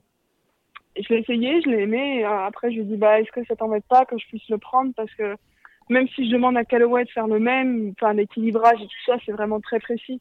Je 0.96 1.08
l'ai 1.14 1.20
essayé, 1.20 1.60
je 1.62 1.68
l'ai 1.70 1.82
aimé. 1.82 2.24
Euh, 2.24 2.46
après, 2.46 2.70
je 2.70 2.76
lui 2.76 2.82
ai 2.82 2.84
dit 2.84 2.96
bah 2.96 3.20
est-ce 3.20 3.30
que 3.32 3.44
ça 3.44 3.56
t'embête 3.56 3.84
pas 3.88 4.04
que 4.06 4.18
je 4.18 4.26
puisse 4.28 4.48
le 4.48 4.58
prendre? 4.58 4.92
Parce 4.96 5.12
que 5.14 5.36
même 5.90 6.08
si 6.08 6.26
je 6.26 6.32
demande 6.32 6.56
à 6.56 6.64
Callaway 6.64 7.04
de 7.04 7.10
faire 7.10 7.26
le 7.28 7.38
même, 7.38 7.92
enfin 8.00 8.12
l'équilibrage 8.14 8.80
et 8.82 8.86
tout 8.86 9.02
ça, 9.06 9.16
c'est 9.24 9.32
vraiment 9.32 9.60
très 9.60 9.78
précis. 9.80 10.20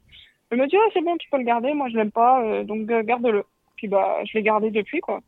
Elle 0.51 0.59
me 0.59 0.67
dit 0.67 0.77
ah 0.77 0.89
c'est 0.93 1.01
bon, 1.03 1.17
tu 1.17 1.29
peux 1.29 1.37
le 1.37 1.43
garder. 1.43 1.73
Moi, 1.73 1.89
je 1.89 1.97
l'aime 1.97 2.11
pas, 2.11 2.43
euh, 2.43 2.63
donc 2.63 2.89
euh, 2.91 3.03
garde-le. 3.03 3.43
Puis 3.77 3.87
bah 3.87 4.19
je 4.25 4.37
l'ai 4.37 4.43
gardé 4.43 4.69
depuis 4.71 4.99
quoi. 5.01 5.21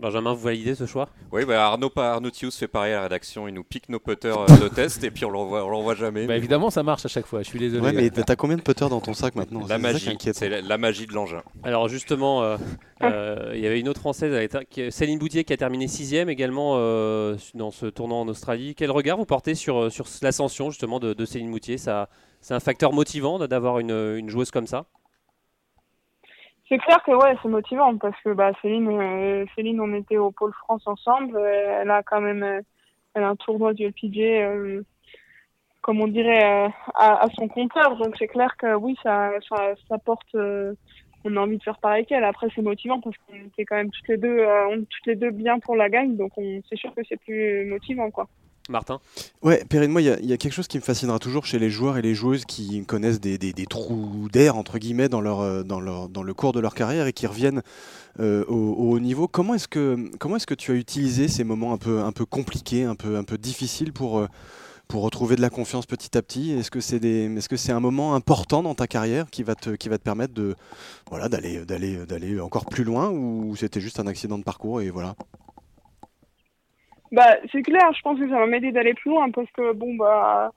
Benjamin, 0.00 0.32
vous 0.32 0.40
validez 0.40 0.74
ce 0.74 0.86
choix? 0.86 1.08
Oui, 1.30 1.44
bah 1.44 1.66
Arnaud, 1.66 1.90
Arnaud 1.96 2.30
Thius 2.30 2.56
fait 2.56 2.68
pareil 2.68 2.92
à 2.92 2.96
la 2.96 3.02
rédaction. 3.02 3.46
Il 3.46 3.54
nous 3.54 3.64
pique 3.64 3.88
nos 3.88 3.98
putters 4.00 4.38
euh, 4.38 4.46
de 4.62 4.68
test 4.68 5.04
et 5.04 5.10
puis 5.10 5.24
on 5.24 5.30
le 5.30 5.38
revoit, 5.38 5.64
on 5.64 5.68
le 5.68 5.76
revoit 5.76 5.94
jamais. 5.94 6.26
Bah, 6.26 6.36
Évidemment, 6.36 6.70
ça 6.70 6.82
marche 6.82 7.04
à 7.04 7.08
chaque 7.08 7.26
fois, 7.26 7.42
je 7.42 7.48
suis 7.48 7.58
désolé. 7.58 7.82
Ouais, 7.84 7.92
mais 7.92 8.10
t'as 8.10 8.36
combien 8.36 8.56
de 8.56 8.62
putters 8.62 8.88
dans 8.88 9.00
ton 9.00 9.12
sac 9.12 9.34
maintenant? 9.34 9.60
La 9.68 9.78
magie, 9.78 10.16
c'est 10.32 10.48
la, 10.48 10.62
la 10.62 10.78
magie 10.78 11.06
de 11.06 11.12
l'engin. 11.12 11.42
Alors 11.62 11.88
justement, 11.88 12.42
euh, 12.42 12.56
euh, 13.02 13.52
il 13.54 13.60
y 13.60 13.66
avait 13.66 13.78
une 13.80 13.88
autre 13.88 14.00
française, 14.00 14.48
Céline 14.90 15.18
Boutier, 15.18 15.44
qui 15.44 15.52
a 15.52 15.56
terminé 15.56 15.86
sixième 15.86 16.28
également 16.30 16.74
euh, 16.76 17.36
dans 17.54 17.70
ce 17.70 17.86
tournoi 17.86 18.18
en 18.18 18.28
Australie. 18.28 18.74
Quel 18.74 18.90
regard 18.90 19.18
vous 19.18 19.26
portez 19.26 19.54
sur, 19.54 19.92
sur 19.92 20.06
l'ascension 20.22 20.70
justement 20.70 20.98
de, 20.98 21.12
de 21.12 21.24
Céline 21.26 21.50
Boutier? 21.50 21.76
Ça, 21.78 22.08
C'est 22.40 22.54
un 22.54 22.60
facteur 22.60 22.92
motivant 22.92 23.38
d'avoir 23.46 23.78
une, 23.80 23.90
une 23.90 24.30
joueuse 24.30 24.50
comme 24.50 24.66
ça? 24.66 24.86
C'est 26.70 26.78
clair 26.78 27.02
que 27.02 27.10
ouais, 27.10 27.36
c'est 27.42 27.48
motivant 27.48 27.98
parce 27.98 28.16
que 28.22 28.32
bah 28.32 28.52
Céline, 28.62 28.88
euh, 28.88 29.44
Céline, 29.56 29.80
on 29.80 29.92
était 29.92 30.18
au 30.18 30.30
Pôle 30.30 30.52
France 30.52 30.86
ensemble. 30.86 31.36
euh, 31.36 31.80
elle 31.82 31.90
a 31.90 32.04
quand 32.04 32.20
même, 32.20 32.44
euh, 32.44 32.60
elle 33.14 33.24
a 33.24 33.30
un 33.30 33.34
tournoi 33.36 33.74
du 33.74 33.84
LPG, 33.86 34.84
comme 35.80 36.00
on 36.00 36.06
dirait, 36.06 36.70
à, 36.94 37.26
son 37.36 37.48
compteur. 37.48 37.96
Donc 37.96 38.14
c'est 38.18 38.28
clair 38.28 38.56
que 38.56 38.72
oui, 38.76 38.96
ça, 39.02 39.32
ça, 39.48 39.74
ça 39.88 39.98
porte. 39.98 40.28
on 41.24 41.36
a 41.36 41.40
envie 41.40 41.58
de 41.58 41.62
faire 41.64 41.78
pareil 41.78 42.06
qu'elle. 42.06 42.22
Après, 42.24 42.46
c'est 42.54 42.62
motivant 42.62 43.00
parce 43.00 43.16
qu'on 43.18 43.34
était 43.48 43.64
quand 43.64 43.76
même 43.76 43.90
toutes 43.90 44.08
les 44.08 44.16
deux, 44.18 44.46
on 44.70 44.84
toutes 44.84 45.06
les 45.06 45.16
deux 45.16 45.30
bien 45.32 45.58
pour 45.58 45.74
la 45.74 45.88
gagne. 45.88 46.16
Donc 46.16 46.32
on, 46.36 46.60
c'est 46.68 46.76
sûr 46.78 46.94
que 46.94 47.02
c'est 47.08 47.20
plus 47.20 47.64
motivant 47.66 48.10
quoi. 48.12 48.28
Martin. 48.70 49.00
Ouais, 49.42 49.64
Perrine, 49.68 49.90
moi, 49.90 50.00
il 50.00 50.06
y, 50.06 50.32
a- 50.32 50.36
quelque 50.36 50.52
chose 50.52 50.68
qui 50.68 50.78
me 50.78 50.82
fascinera 50.82 51.18
toujours 51.18 51.44
chez 51.44 51.58
les 51.58 51.70
joueurs 51.70 51.98
et 51.98 52.02
les 52.02 52.14
joueuses 52.14 52.44
qui 52.44 52.84
connaissent 52.86 53.20
des, 53.20 53.38
trous 53.68 54.28
d'air, 54.32 54.56
entre 54.56 54.78
guillemets, 54.78 55.08
euh, 55.12 55.62
dans, 55.64 55.80
le 55.80 56.34
cours 56.34 56.52
de 56.52 56.60
leur 56.60 56.74
carrière 56.74 57.06
et 57.06 57.12
qui 57.12 57.26
reviennent 57.26 57.62
euh, 58.20 58.44
au, 58.48 58.54
au 58.54 58.90
haut 58.92 59.00
niveau. 59.00 59.28
Comment 59.28 59.54
est-ce 59.54 59.68
que, 59.68 60.54
tu 60.54 60.72
as 60.72 60.74
utilisé 60.74 61.28
ces 61.28 61.44
moments 61.44 61.72
un 61.72 61.78
peu, 62.12 62.24
compliqués, 62.24 62.84
un 62.84 62.94
peu, 62.94 63.38
difficiles 63.38 63.92
pour, 63.92 64.18
euh, 64.18 64.28
pour 64.88 65.02
retrouver 65.02 65.36
de 65.36 65.42
la 65.42 65.50
confiance 65.50 65.86
petit 65.86 66.16
à 66.16 66.22
petit? 66.22 66.52
Est-ce 66.52 66.70
que 66.70 67.56
c'est 67.56 67.72
un 67.72 67.80
moment 67.80 68.14
important 68.14 68.62
dans 68.62 68.74
ta 68.74 68.86
carrière 68.86 69.30
qui 69.30 69.42
va 69.42 69.54
te, 69.54 69.70
permettre 69.98 70.34
d'aller 71.10 72.40
encore 72.40 72.66
plus 72.66 72.84
loin 72.84 73.10
ou 73.10 73.56
c'était 73.56 73.80
juste 73.80 74.00
un 74.00 74.06
accident 74.06 74.38
de 74.38 74.44
parcours 74.44 74.80
et 74.80 74.90
voilà? 74.90 75.16
Bah, 77.12 77.36
c'est 77.50 77.62
clair, 77.62 77.92
je 77.92 78.02
pense 78.02 78.18
que 78.18 78.28
ça 78.28 78.38
va 78.38 78.46
m'aider 78.46 78.70
d'aller 78.70 78.94
plus 78.94 79.10
loin 79.10 79.30
parce 79.30 79.50
que, 79.52 79.72
bon, 79.72 79.94
bah, 79.96 80.52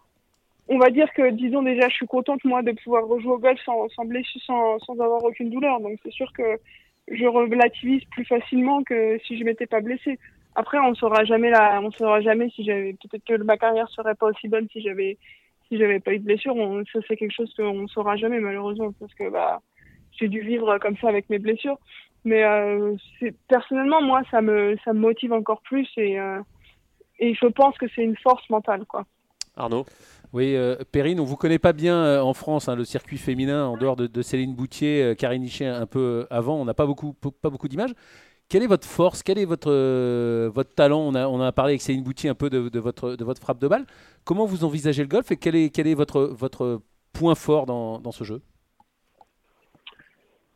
on 0.68 0.78
va 0.78 0.90
dire 0.92 1.12
que, 1.14 1.32
disons 1.32 1.64
déjà, 1.64 1.90
je 1.90 1.96
suis 1.96 2.08
contente, 2.08 2.44
moi, 2.46 2.62
de 2.62 2.72
pouvoir 2.72 3.08
rejouer 3.08 3.34
au 3.34 3.38
golf 3.40 3.60
sans, 3.66 3.90
sans 3.90 4.06
blessure, 4.06 4.42
sans, 4.46 4.80
sans 4.80 4.94
avoir 5.00 5.24
aucune 5.24 5.50
douleur. 5.50 5.80
Donc, 5.80 6.00
c'est 6.04 6.12
sûr 6.12 6.32
que 6.34 6.60
je 7.10 7.26
relativise 7.26 8.04
plus 8.12 8.26
facilement 8.26 8.84
que 8.84 9.20
si 9.26 9.38
je 9.38 9.44
m'étais 9.44 9.66
pas 9.66 9.82
blessée. 9.82 10.20
Après, 10.56 10.78
on 10.78 10.94
saura 10.94 11.26
jamais 11.26 11.50
la, 11.50 11.82
on 11.82 11.92
saura 11.92 12.22
jamais 12.22 12.50
si 12.52 12.64
j'avais, 12.64 12.94
peut-être 12.94 13.24
que 13.26 13.44
ma 13.44 13.58
carrière 13.58 13.90
serait 13.90 14.16
pas 14.16 14.28
aussi 14.28 14.48
bonne 14.48 14.68
si 14.72 14.82
j'avais, 14.82 15.18
si 15.68 15.80
j'avais 15.80 16.00
pas 16.00 16.14
eu 16.14 16.20
de 16.20 16.26
blessure. 16.26 16.56
Ça, 16.94 17.00
c'est 17.08 17.18
quelque 17.18 17.34
chose 17.34 17.52
qu'on 17.58 17.88
saura 17.88 18.16
jamais, 18.16 18.40
malheureusement, 18.40 18.94
parce 19.00 19.14
que, 19.16 19.30
bah, 19.30 19.62
j'ai 20.12 20.28
dû 20.28 20.42
vivre 20.42 20.78
comme 20.78 20.96
ça 20.98 21.10
avec 21.10 21.30
mes 21.30 21.40
blessures. 21.40 21.80
Mais 22.26 22.44
euh, 22.44 22.96
personnellement, 23.48 24.02
moi, 24.02 24.22
ça 24.32 24.42
me, 24.42 24.76
ça 24.86 24.94
me 24.94 25.00
motive 25.00 25.34
encore 25.34 25.62
plus 25.62 25.88
et, 25.98 26.20
euh, 26.20 26.40
et 27.20 27.34
je 27.34 27.46
pense 27.48 27.78
que 27.78 27.86
c'est 27.94 28.04
une 28.04 28.16
force 28.18 28.50
mentale, 28.50 28.86
quoi. 28.86 29.06
Arnaud? 29.56 29.86
Oui, 30.32 30.56
euh, 30.56 30.78
Perrine, 30.92 31.20
on 31.20 31.26
vous 31.26 31.36
connaît 31.36 31.60
pas 31.60 31.74
bien 31.74 31.96
euh, 31.96 32.22
en 32.22 32.34
France, 32.34 32.68
hein, 32.68 32.76
le 32.76 32.86
circuit 32.86 33.20
féminin, 33.20 33.66
en 33.68 33.78
dehors 33.78 33.96
de, 33.96 34.08
de 34.08 34.22
Céline 34.24 34.56
Boutier, 34.56 35.04
euh, 35.04 35.16
Karine 35.16 35.44
Hichet 35.44 35.68
un 35.68 35.86
peu 35.86 36.26
avant, 36.32 36.56
on 36.60 36.66
n'a 36.66 36.74
pas 36.74 36.88
beaucoup, 36.88 37.14
pas 37.14 37.52
beaucoup 37.52 37.68
d'images. 37.68 37.94
Quelle 38.50 38.64
est 38.64 38.68
votre 38.68 38.88
force? 38.88 39.22
Quel 39.22 39.38
est 39.38 39.46
votre, 39.46 39.70
euh, 39.70 40.50
votre 40.54 40.74
talent? 40.74 41.02
On 41.02 41.14
a, 41.16 41.28
on 41.28 41.40
a 41.40 41.52
parlé 41.52 41.74
avec 41.74 41.82
Céline 41.82 42.04
Boutier 42.04 42.30
un 42.30 42.36
peu 42.36 42.50
de, 42.50 42.70
de 42.70 42.80
votre, 42.80 43.16
de 43.16 43.24
votre 43.24 43.42
frappe 43.42 43.60
de 43.60 43.68
balle. 43.68 43.86
Comment 44.24 44.46
vous 44.46 44.64
envisagez 44.64 45.04
le 45.04 45.08
golf 45.08 45.32
et 45.32 45.38
quel 45.38 45.56
est, 45.56 45.70
quel 45.70 45.88
est 45.88 45.94
votre, 45.94 46.24
votre 46.24 46.82
point 47.14 47.36
fort 47.36 47.66
dans, 47.66 48.00
dans 48.00 48.12
ce 48.12 48.24
jeu? 48.24 48.42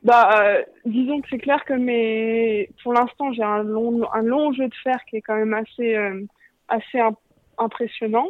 Bah, 0.08 0.30
euh, 0.42 0.64
disons 0.86 1.20
que 1.20 1.28
c'est 1.30 1.38
clair 1.38 1.66
que 1.66 1.74
mes, 1.74 2.70
pour 2.82 2.94
l'instant, 2.94 3.34
j'ai 3.34 3.44
un 3.44 3.62
long, 3.64 4.10
un 4.14 4.22
long 4.24 4.54
jeu 4.54 4.70
de 4.70 4.76
fer 4.82 4.96
qui 5.10 5.18
est 5.18 5.22
quand 5.22 5.36
même 5.36 5.54
assez, 5.54 5.96
euh, 5.98 6.24
assez 6.70 7.00
im- 7.00 7.18
impressionnant. 7.58 8.30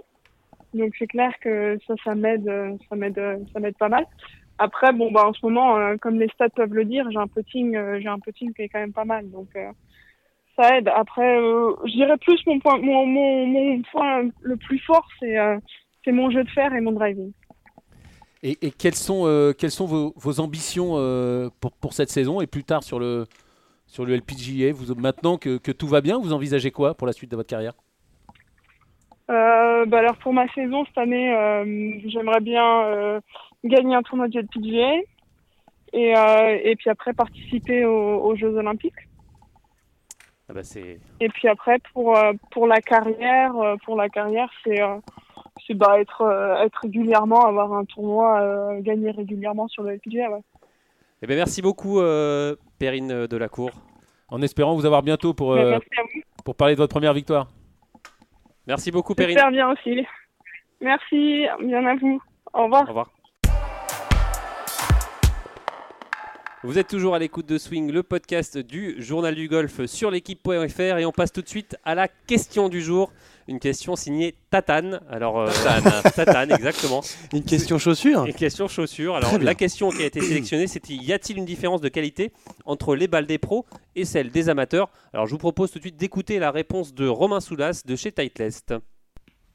Donc 0.73 0.93
c'est 0.99 1.07
clair 1.07 1.31
que 1.41 1.77
ça, 1.87 1.93
ça 2.03 2.15
m'aide, 2.15 2.47
euh, 2.49 2.75
ça 2.89 2.95
m'aide, 2.97 3.19
euh, 3.19 3.37
ça 3.53 3.59
m'aide 3.59 3.77
pas 3.77 3.89
mal. 3.89 4.05
Après, 4.59 4.93
bon, 4.93 5.11
bah 5.11 5.27
en 5.27 5.33
ce 5.33 5.45
moment, 5.45 5.77
euh, 5.77 5.97
comme 5.97 6.19
les 6.19 6.29
stats 6.29 6.49
peuvent 6.49 6.73
le 6.73 6.85
dire, 6.85 7.09
j'ai 7.11 7.19
un 7.19 7.27
putting, 7.27 7.75
euh, 7.77 7.99
j'ai 8.01 8.09
un 8.09 8.19
putting 8.19 8.53
qui 8.55 8.63
est 8.63 8.69
quand 8.69 8.79
même 8.79 8.93
pas 8.93 9.05
mal. 9.05 9.29
Donc 9.31 9.49
euh, 9.57 9.71
ça 10.57 10.77
aide. 10.77 10.89
Après, 10.89 11.37
je 11.37 11.91
dirais 11.93 12.17
plus 12.19 12.41
mon 12.47 12.59
point, 12.59 12.79
mon, 12.79 13.05
mon, 13.07 13.47
mon 13.47 13.81
point 13.91 14.23
le 14.41 14.57
plus 14.57 14.79
fort, 14.79 15.07
c'est, 15.19 15.37
c'est 16.05 16.13
mon 16.13 16.31
jeu 16.31 16.43
de 16.43 16.51
fer 16.51 16.73
et 16.75 16.81
mon 16.81 16.93
driving. 16.93 17.33
Et, 18.47 18.57
et 18.61 18.71
quelles 18.71 18.95
sont, 18.95 19.23
euh, 19.25 19.51
quelles 19.51 19.71
sont 19.71 19.85
vos, 19.85 20.13
vos 20.15 20.39
ambitions 20.39 20.93
euh, 20.93 21.49
pour, 21.59 21.73
pour 21.73 21.91
cette 21.91 22.09
saison 22.09 22.39
et 22.39 22.47
plus 22.47 22.63
tard 22.63 22.81
sur 22.81 22.97
le, 22.97 23.25
sur 23.87 24.05
le 24.05 24.15
LPGA 24.15 24.71
vous, 24.71 24.95
Maintenant 24.95 25.37
que, 25.37 25.57
que 25.57 25.73
tout 25.73 25.87
va 25.87 25.99
bien, 25.99 26.17
vous 26.17 26.31
envisagez 26.31 26.71
quoi 26.71 26.95
pour 26.95 27.07
la 27.07 27.11
suite 27.11 27.29
de 27.29 27.35
votre 27.35 27.49
carrière? 27.49 27.73
Euh, 29.29 29.85
bah 29.87 29.99
alors 29.99 30.15
pour 30.19 30.31
ma 30.31 30.47
saison 30.53 30.85
cette 30.85 30.97
année, 30.97 31.27
j'aimerais 32.05 32.39
bien 32.39 33.21
gagner 33.65 33.95
un 33.95 34.01
tournoi 34.01 34.29
de 34.29 34.39
LPGA 34.39 34.93
et, 35.91 36.13
et 36.63 36.75
puis 36.77 36.89
après 36.89 37.11
participer 37.11 37.83
aux, 37.83 38.21
aux 38.21 38.35
Jeux 38.37 38.55
Olympiques. 38.55 39.09
Ah 40.47 40.53
bah, 40.53 40.61
Et 41.19 41.27
puis 41.27 41.49
après 41.49 41.79
pour 41.91 42.17
pour 42.51 42.67
la 42.67 42.79
carrière, 42.79 43.51
pour 43.83 43.97
la 43.97 44.07
carrière 44.07 44.49
c'est 44.63 44.79
c'est 45.67 45.73
bah 45.73 45.99
être 45.99 46.21
euh, 46.21 46.63
être 46.63 46.79
régulièrement 46.81 47.45
avoir 47.45 47.73
un 47.73 47.85
tournoi 47.85 48.39
euh, 48.39 48.81
gagner 48.81 49.11
régulièrement 49.11 49.67
sur 49.67 49.83
le 49.83 49.95
LPGA. 49.95 50.31
Ouais. 50.31 50.41
Eh 51.21 51.27
ben, 51.27 51.35
merci 51.35 51.61
beaucoup, 51.61 51.99
euh, 51.99 52.55
Perrine 52.79 53.27
Delacour. 53.27 53.71
En 54.29 54.41
espérant 54.41 54.75
vous 54.75 54.85
avoir 54.85 55.03
bientôt 55.03 55.33
pour, 55.33 55.53
euh, 55.53 55.77
vous. 55.77 56.21
pour 56.43 56.55
parler 56.55 56.75
de 56.75 56.79
votre 56.79 56.93
première 56.93 57.13
victoire. 57.13 57.47
Merci 58.67 58.91
beaucoup, 58.91 59.15
Perrine. 59.15 59.35
J'espère 59.35 59.51
bien 59.51 59.71
aussi. 59.71 60.05
Merci, 60.81 61.45
bien 61.61 61.85
à 61.85 61.95
vous. 61.95 62.21
Au 62.53 62.63
revoir. 62.63 62.83
Au 62.83 62.87
revoir. 62.87 63.11
Vous 66.63 66.77
êtes 66.77 66.87
toujours 66.87 67.15
à 67.15 67.19
l'écoute 67.19 67.45
de 67.45 67.57
Swing, 67.57 67.91
le 67.91 68.03
podcast 68.03 68.57
du 68.57 69.01
journal 69.01 69.35
du 69.35 69.47
golf 69.47 69.85
sur 69.85 70.11
l'équipe.fr 70.11 70.97
et 70.97 71.05
on 71.05 71.11
passe 71.11 71.31
tout 71.31 71.41
de 71.41 71.47
suite 71.47 71.77
à 71.85 71.95
la 71.95 72.07
question 72.07 72.67
du 72.67 72.81
jour. 72.81 73.13
Une 73.47 73.59
question 73.59 73.95
signée 73.95 74.35
Tatane. 74.49 75.01
Alors, 75.09 75.39
euh, 75.39 75.49
Tatane, 76.15 76.51
exactement. 76.51 77.01
Une 77.33 77.43
question 77.43 77.77
chaussure 77.77 78.25
Une 78.25 78.33
question 78.33 78.67
chaussure. 78.67 79.15
Alors, 79.15 79.37
la 79.39 79.55
question 79.55 79.89
qui 79.89 80.03
a 80.03 80.05
été 80.05 80.21
sélectionnée, 80.21 80.67
c'était 80.67 80.93
y 80.93 81.13
a-t-il 81.13 81.37
une 81.37 81.45
différence 81.45 81.81
de 81.81 81.89
qualité 81.89 82.31
entre 82.65 82.95
les 82.95 83.07
balles 83.07 83.27
des 83.27 83.37
pros 83.37 83.65
et 83.95 84.05
celles 84.05 84.31
des 84.31 84.49
amateurs? 84.49 84.89
Alors, 85.13 85.27
je 85.27 85.31
vous 85.31 85.37
propose 85.37 85.71
tout 85.71 85.79
de 85.79 85.83
suite 85.83 85.97
d'écouter 85.97 86.39
la 86.39 86.51
réponse 86.51 86.93
de 86.93 87.07
Romain 87.07 87.39
Soulas 87.39 87.83
de 87.85 87.95
chez 87.95 88.11
Titleist. 88.11 88.73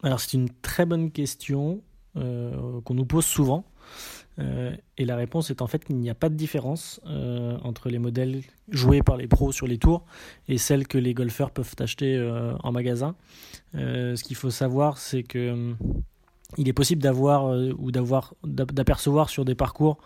Alors 0.02 0.20
c'est 0.20 0.32
une 0.36 0.50
très 0.50 0.84
bonne 0.84 1.10
question 1.10 1.80
euh, 2.16 2.80
qu'on 2.84 2.94
nous 2.94 3.04
pose 3.04 3.24
souvent. 3.24 3.64
Euh, 4.38 4.74
et 4.96 5.04
la 5.04 5.16
réponse 5.16 5.50
est 5.50 5.60
en 5.60 5.66
fait 5.66 5.84
qu'il 5.84 5.96
n'y 5.96 6.08
a 6.08 6.14
pas 6.14 6.28
de 6.30 6.34
différence 6.34 7.00
euh, 7.06 7.58
entre 7.64 7.90
les 7.90 7.98
modèles 7.98 8.40
joués 8.70 9.02
par 9.02 9.16
les 9.18 9.26
pros 9.26 9.52
sur 9.52 9.66
les 9.66 9.76
tours 9.78 10.04
et 10.48 10.56
celles 10.56 10.88
que 10.88 10.96
les 10.96 11.12
golfeurs 11.12 11.50
peuvent 11.50 11.74
acheter 11.78 12.16
euh, 12.16 12.54
en 12.62 12.72
magasin. 12.72 13.14
Ce 13.74 14.22
qu'il 14.22 14.36
faut 14.36 14.50
savoir, 14.50 14.96
c'est 14.98 15.22
que 15.22 15.50
hum, 15.52 15.76
il 16.58 16.68
est 16.68 16.72
possible 16.74 17.02
d'avoir 17.02 17.46
ou 17.78 17.90
d'avoir 17.90 18.34
d'ap- 18.44 18.72
d'apercevoir 18.72 19.30
sur 19.30 19.44
des 19.44 19.54
parcours 19.54 19.98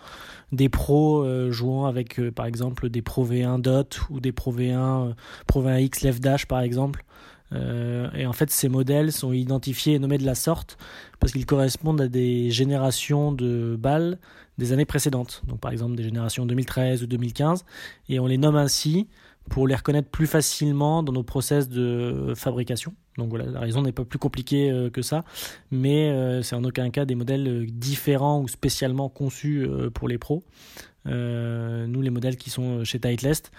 des 0.53 0.69
pros 0.69 1.25
jouant 1.51 1.87
avec 1.87 2.21
par 2.31 2.47
exemple 2.47 2.89
des 2.89 3.03
Pro 3.03 3.27
V1 3.27 3.61
Dot 3.61 4.01
ou 4.11 4.21
des 4.21 4.31
Pro 4.33 4.53
V1 4.53 5.09
euh, 5.11 5.15
Pro 5.49 5.63
V1 5.63 5.83
X 5.83 6.03
Left 6.03 6.23
Dash 6.23 6.47
par 6.47 6.61
exemple. 6.61 7.05
Euh, 7.53 8.11
et 8.15 8.27
en 8.27 8.33
fait, 8.33 8.51
ces 8.51 8.69
modèles 8.69 9.13
sont 9.13 9.33
identifiés 9.33 9.95
et 9.95 9.99
nommés 9.99 10.19
de 10.19 10.27
la 10.27 10.35
sorte 10.35 10.79
parce 11.21 11.33
qu'ils 11.33 11.47
correspondent 11.47 12.01
à 12.01 12.09
des 12.09 12.51
générations 12.51 13.33
de 13.33 13.77
balles 13.79 14.19
des 14.59 14.73
années 14.73 14.85
précédentes. 14.85 15.43
Donc, 15.47 15.61
par 15.61 15.71
exemple, 15.71 15.95
des 15.95 16.03
générations 16.03 16.47
2013 16.47 17.03
ou 17.03 17.07
2015. 17.07 17.65
Et 18.09 18.19
on 18.19 18.27
les 18.27 18.39
nomme 18.39 18.57
ainsi 18.57 19.09
pour 19.49 19.67
les 19.67 19.75
reconnaître 19.75 20.09
plus 20.09 20.27
facilement 20.27 21.03
dans 21.03 21.13
nos 21.13 21.23
process 21.23 21.69
de 21.69 22.33
fabrication. 22.37 22.95
Donc 23.19 23.31
voilà, 23.31 23.47
la 23.47 23.61
raison 23.61 23.83
n'est 23.83 23.93
pas 23.93 24.05
plus 24.05 24.19
compliquée 24.19 24.71
euh, 24.71 24.91
que 24.91 25.03
ça, 25.03 25.25
mais 25.71 26.11
euh, 26.11 26.43
c'est 26.43 26.55
en 26.55 26.65
aucun 26.65 26.91
cas 26.91 27.05
des 27.05 27.15
modèles 27.15 27.49
euh, 27.49 27.67
différents 27.69 28.41
ou 28.41 28.49
spécialement 28.49 29.09
conçus 29.09 29.67
pour 29.95 30.09
les 30.09 30.19
pros. 30.19 30.43
Nous, 31.09 32.03
les 32.03 32.11
modèles 32.11 32.37
qui 32.37 32.51
sont 32.51 32.83
chez 32.83 32.99
Titleist 32.99 33.53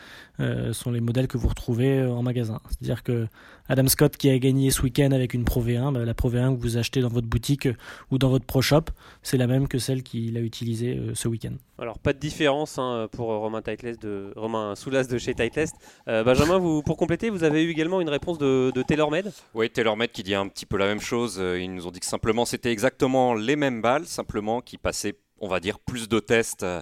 sont 0.73 0.91
les 0.91 0.99
modèles 0.99 1.29
que 1.29 1.37
vous 1.37 1.47
retrouvez 1.47 2.03
en 2.05 2.21
magasin. 2.21 2.59
C'est-à-dire 2.67 3.03
que 3.03 3.27
Adam 3.69 3.87
Scott 3.87 4.17
qui 4.17 4.29
a 4.29 4.37
gagné 4.37 4.69
ce 4.69 4.81
week-end 4.81 5.11
avec 5.11 5.33
une 5.33 5.45
Pro 5.45 5.63
V1, 5.63 5.93
bah, 5.93 6.03
la 6.03 6.13
Pro 6.13 6.29
V1 6.29 6.57
que 6.57 6.61
vous 6.61 6.75
achetez 6.75 6.99
dans 6.99 7.07
votre 7.07 7.27
boutique 7.27 7.69
ou 8.11 8.17
dans 8.17 8.27
votre 8.27 8.45
Pro 8.45 8.61
Shop, 8.61 8.83
c'est 9.23 9.37
la 9.37 9.47
même 9.47 9.69
que 9.69 9.77
celle 9.77 10.03
qu'il 10.03 10.35
a 10.35 10.41
utilisée 10.41 10.99
ce 11.13 11.29
week-end. 11.29 11.53
Alors, 11.79 11.99
pas 11.99 12.11
de 12.11 12.19
différence 12.19 12.79
hein, 12.79 13.07
pour 13.13 13.27
Romain, 13.27 13.61
de, 13.61 14.33
Romain 14.35 14.75
Soulas 14.75 15.05
de 15.05 15.17
chez 15.17 15.33
Titleist. 15.33 15.75
Benjamin, 16.05 16.57
vous, 16.57 16.81
pour 16.81 16.97
compléter, 16.97 17.29
vous 17.29 17.45
avez 17.45 17.63
eu 17.63 17.69
également 17.69 18.01
une 18.01 18.09
réponse 18.09 18.37
de, 18.37 18.73
de 18.75 18.81
TaylorMade? 18.81 19.31
Oui, 19.53 19.69
TaylorMade 19.69 20.11
qui 20.11 20.23
dit 20.23 20.35
un 20.35 20.47
petit 20.47 20.65
peu 20.65 20.77
la 20.77 20.85
même 20.85 20.99
chose. 21.01 21.37
Euh, 21.39 21.59
Ils 21.59 21.73
nous 21.73 21.87
ont 21.87 21.91
dit 21.91 21.99
que 21.99 22.05
simplement 22.05 22.45
c'était 22.45 22.71
exactement 22.71 23.33
les 23.33 23.55
mêmes 23.55 23.81
balles, 23.81 24.05
simplement 24.05 24.61
qui 24.61 24.77
passaient, 24.77 25.17
on 25.39 25.47
va 25.47 25.59
dire, 25.59 25.79
plus 25.79 26.07
de 26.07 26.19
tests 26.19 26.63
euh, 26.63 26.81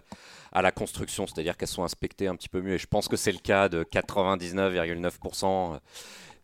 à 0.51 0.61
la 0.61 0.72
construction, 0.72 1.26
c'est-à-dire 1.28 1.57
qu'elles 1.57 1.68
sont 1.70 1.84
inspectées 1.84 2.28
un 2.28 2.36
petit 2.36 2.49
peu 2.49 2.61
mieux. 2.61 2.74
Et 2.74 2.78
je 2.78 2.88
pense 2.88 3.07
que 3.07 3.16
c'est 3.16 3.32
le 3.32 3.39
cas 3.39 3.70
de 3.70 3.84
99,9% 3.84 5.80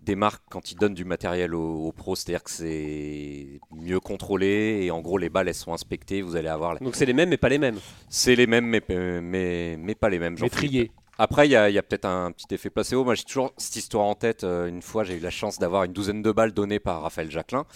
des 0.01 0.15
marques 0.15 0.43
quand 0.49 0.71
ils 0.71 0.75
donnent 0.75 0.95
du 0.95 1.05
matériel 1.05 1.53
aux, 1.53 1.85
aux 1.85 1.91
pros, 1.91 2.15
c'est-à-dire 2.15 2.43
que 2.43 2.49
c'est 2.49 3.59
mieux 3.71 3.99
contrôlé 3.99 4.79
et 4.83 4.89
en 4.91 4.99
gros 4.99 5.17
les 5.19 5.29
balles 5.29 5.47
elles 5.47 5.53
sont 5.53 5.73
inspectées, 5.73 6.21
vous 6.23 6.35
allez 6.35 6.47
avoir. 6.47 6.79
Donc, 6.79 6.95
c'est 6.95 7.05
les 7.05 7.13
mêmes, 7.13 7.29
mais 7.29 7.37
pas 7.37 7.49
les 7.49 7.59
mêmes. 7.59 7.77
C'est 8.09 8.35
les 8.35 8.47
mêmes, 8.47 8.65
mais, 8.65 8.81
mais, 9.21 9.77
mais 9.77 9.95
pas 9.95 10.09
les 10.09 10.17
mêmes. 10.19 10.35
Mais 10.41 10.49
triés. 10.49 10.91
Après, 11.23 11.47
il 11.47 11.51
y 11.51 11.55
a, 11.55 11.83
peut-être 11.83 12.05
un 12.05 12.31
petit 12.31 12.51
effet 12.51 12.71
placebo. 12.71 13.03
Moi, 13.03 13.13
j'ai 13.13 13.25
toujours 13.25 13.53
cette 13.55 13.75
histoire 13.75 14.05
en 14.05 14.15
tête. 14.15 14.43
Euh, 14.43 14.65
une 14.65 14.81
fois, 14.81 15.03
j'ai 15.03 15.17
eu 15.17 15.19
la 15.19 15.29
chance 15.29 15.59
d'avoir 15.59 15.83
une 15.83 15.93
douzaine 15.93 16.23
de 16.23 16.31
balles 16.31 16.51
données 16.51 16.79
par 16.79 17.03
Raphaël 17.03 17.29
Jacquelin. 17.29 17.67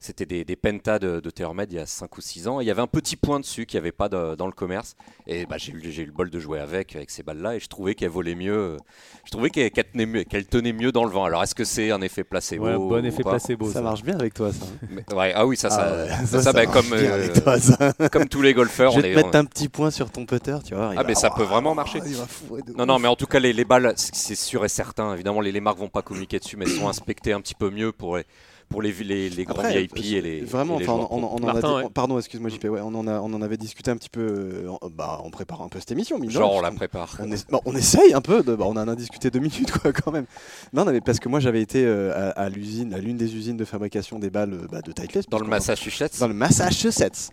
C'était 0.00 0.26
des, 0.26 0.44
des 0.44 0.54
pentas 0.54 1.00
de, 1.00 1.18
de 1.18 1.28
TaylorMade 1.30 1.72
il 1.72 1.76
y 1.76 1.80
a 1.80 1.86
5 1.86 2.16
ou 2.16 2.20
6 2.20 2.46
ans. 2.46 2.60
Et 2.60 2.64
il 2.64 2.66
y 2.68 2.70
avait 2.70 2.80
un 2.82 2.86
petit 2.86 3.16
point 3.16 3.40
dessus 3.40 3.66
qu'il 3.66 3.78
n'y 3.78 3.82
avait 3.82 3.90
pas 3.92 4.08
de- 4.08 4.36
dans 4.36 4.46
le 4.46 4.52
commerce. 4.52 4.94
Et 5.26 5.44
bah, 5.44 5.56
j'ai 5.58 5.72
eu 5.72 5.80
j'ai 5.90 6.02
eu 6.02 6.06
le 6.06 6.12
bol 6.12 6.30
de 6.30 6.38
jouer 6.38 6.60
avec, 6.60 6.94
avec 6.94 7.10
ces 7.10 7.24
balles-là. 7.24 7.56
Et 7.56 7.60
je 7.60 7.66
trouvais 7.66 7.96
qu'elles 7.96 8.08
volaient 8.10 8.36
mieux. 8.36 8.76
Je 9.24 9.30
trouvais 9.32 9.50
qu'elles 9.50 9.72
qu'elles 9.72 9.90
tenaient, 9.90 10.06
mieux- 10.06 10.22
qu'elles 10.22 10.46
tenaient 10.46 10.72
mieux 10.72 10.92
dans 10.92 11.04
le 11.04 11.10
vent. 11.10 11.24
Alors, 11.24 11.42
est-ce 11.42 11.56
que 11.56 11.64
c'est 11.64 11.90
un 11.90 12.00
effet 12.00 12.22
placebo 12.22 12.64
Ouais, 12.66 12.76
bon 12.76 13.04
effet 13.04 13.24
placebo. 13.24 13.68
Ça 13.72 13.82
marche 13.82 14.04
bien 14.04 14.16
avec 14.16 14.34
toi, 14.34 14.52
ça. 14.52 14.66
Mais- 14.88 15.04
ouais, 15.12 15.32
Ah 15.34 15.44
oui, 15.44 15.56
ça, 15.56 15.68
ça, 15.68 16.06
Ah 16.08 16.18
ça, 16.20 16.26
ça, 16.26 16.42
ça, 16.42 16.52
bah, 16.52 16.64
marche 16.64 16.76
comme, 16.76 16.96
bien 16.96 17.10
euh, 17.10 17.14
avec 17.14 17.42
toi, 17.42 17.58
ça. 17.58 17.92
comme 18.12 18.28
tous 18.28 18.42
les 18.42 18.54
golfeurs. 18.54 18.92
Je 18.92 18.98
on 18.98 19.02
vais 19.02 19.08
te 19.08 19.12
est- 19.12 19.16
mettre 19.16 19.30
on- 19.34 19.38
un 19.40 19.44
petit 19.46 19.68
point 19.68 19.90
sur 19.90 20.12
ton 20.12 20.26
putter, 20.26 20.58
tu 20.64 20.76
vois. 20.76 20.90
Ah, 20.92 21.02
va- 21.02 21.04
mais 21.04 21.16
ça 21.16 21.30
peut 21.30 21.42
vraiment 21.42 21.74
marcher. 21.74 21.98
il 22.06 22.14
va 22.14 22.26
fourrer 22.28 22.62
de 22.62 22.72
Non, 22.72 22.86
non, 22.86 23.00
mais 23.00 23.08
en 23.08 23.16
tout 23.16 23.26
cas, 23.26 23.40
les, 23.40 23.52
les 23.52 23.64
balles, 23.64 23.94
c'est 23.96 24.14
c'est 24.14 24.36
sûr 24.36 24.64
et 24.64 24.68
certain. 24.68 25.12
Évidemment, 25.14 25.40
les, 25.40 25.50
les 25.50 25.60
marques 25.60 25.78
vont 25.78 25.88
pas 25.88 26.02
communiquer 26.02 26.38
dessus, 26.38 26.56
mais 26.56 26.66
elles 26.66 26.78
sont 26.78 26.88
inspectées 26.88 27.32
un 27.32 27.40
petit 27.40 27.56
peu 27.56 27.70
mieux 27.70 27.90
pour 27.90 28.16
les, 28.18 28.24
pour 28.68 28.82
les, 28.82 28.92
les, 28.92 29.30
les 29.30 29.44
grands 29.44 29.54
Après, 29.62 29.80
VIP 29.80 29.96
et 29.98 30.20
les. 30.20 30.40
Vraiment, 30.42 30.76
et 30.76 30.82
les 30.82 30.88
enfin, 30.88 30.96
joueurs 30.98 31.12
on, 31.12 31.20
pro. 31.20 31.30
on 31.32 31.42
en 31.42 31.46
Martin, 31.46 31.58
a 31.58 31.70
dit- 31.70 31.76
ouais. 31.78 31.82
on- 31.86 31.90
pardon, 31.90 32.18
excuse-moi 32.18 32.50
JP, 32.50 32.64
ouais, 32.64 32.80
on, 32.82 32.94
en 32.94 33.06
a, 33.06 33.20
on 33.20 33.32
en 33.32 33.42
avait 33.42 33.56
discuté 33.56 33.90
un 33.90 33.96
petit 33.96 34.10
peu 34.10 34.20
euh, 34.20 34.70
bah, 34.94 35.20
en 35.24 35.30
préparant 35.30 35.64
un 35.64 35.68
peu 35.68 35.78
cette 35.78 35.92
émission. 35.92 36.18
mine 36.18 36.30
Genre, 36.30 36.52
on 36.54 36.60
la 36.60 36.70
prépare. 36.70 37.16
qu'on- 37.16 37.30
on, 37.52 37.60
on 37.64 37.74
essaye 37.76 38.12
un 38.14 38.20
peu, 38.20 38.42
de, 38.42 38.54
bah, 38.54 38.64
on 38.68 38.76
en 38.76 38.88
a 38.88 38.94
discuté 38.96 39.30
deux 39.30 39.38
minutes 39.40 39.70
quoi, 39.82 39.92
quand 39.92 40.12
même. 40.12 40.26
Non, 40.72 40.84
non, 40.84 40.92
mais 40.92 41.00
parce 41.00 41.18
que 41.18 41.28
moi 41.28 41.40
j'avais 41.40 41.62
été 41.62 41.84
euh, 41.84 42.12
à, 42.14 42.30
à 42.42 42.48
l'usine, 42.48 42.92
à 42.94 42.98
l'une 42.98 43.16
des 43.16 43.34
usines 43.34 43.56
de 43.56 43.64
fabrication 43.64 44.18
des 44.18 44.30
balles 44.30 44.52
euh, 44.52 44.66
bah, 44.70 44.82
de 44.82 44.92
Titleist. 44.92 45.28
Dans 45.30 45.38
le 45.38 45.46
Massachusetts. 45.46 46.18
dans 46.20 46.28
le 46.28 46.34
Massachusetts, 46.34 47.30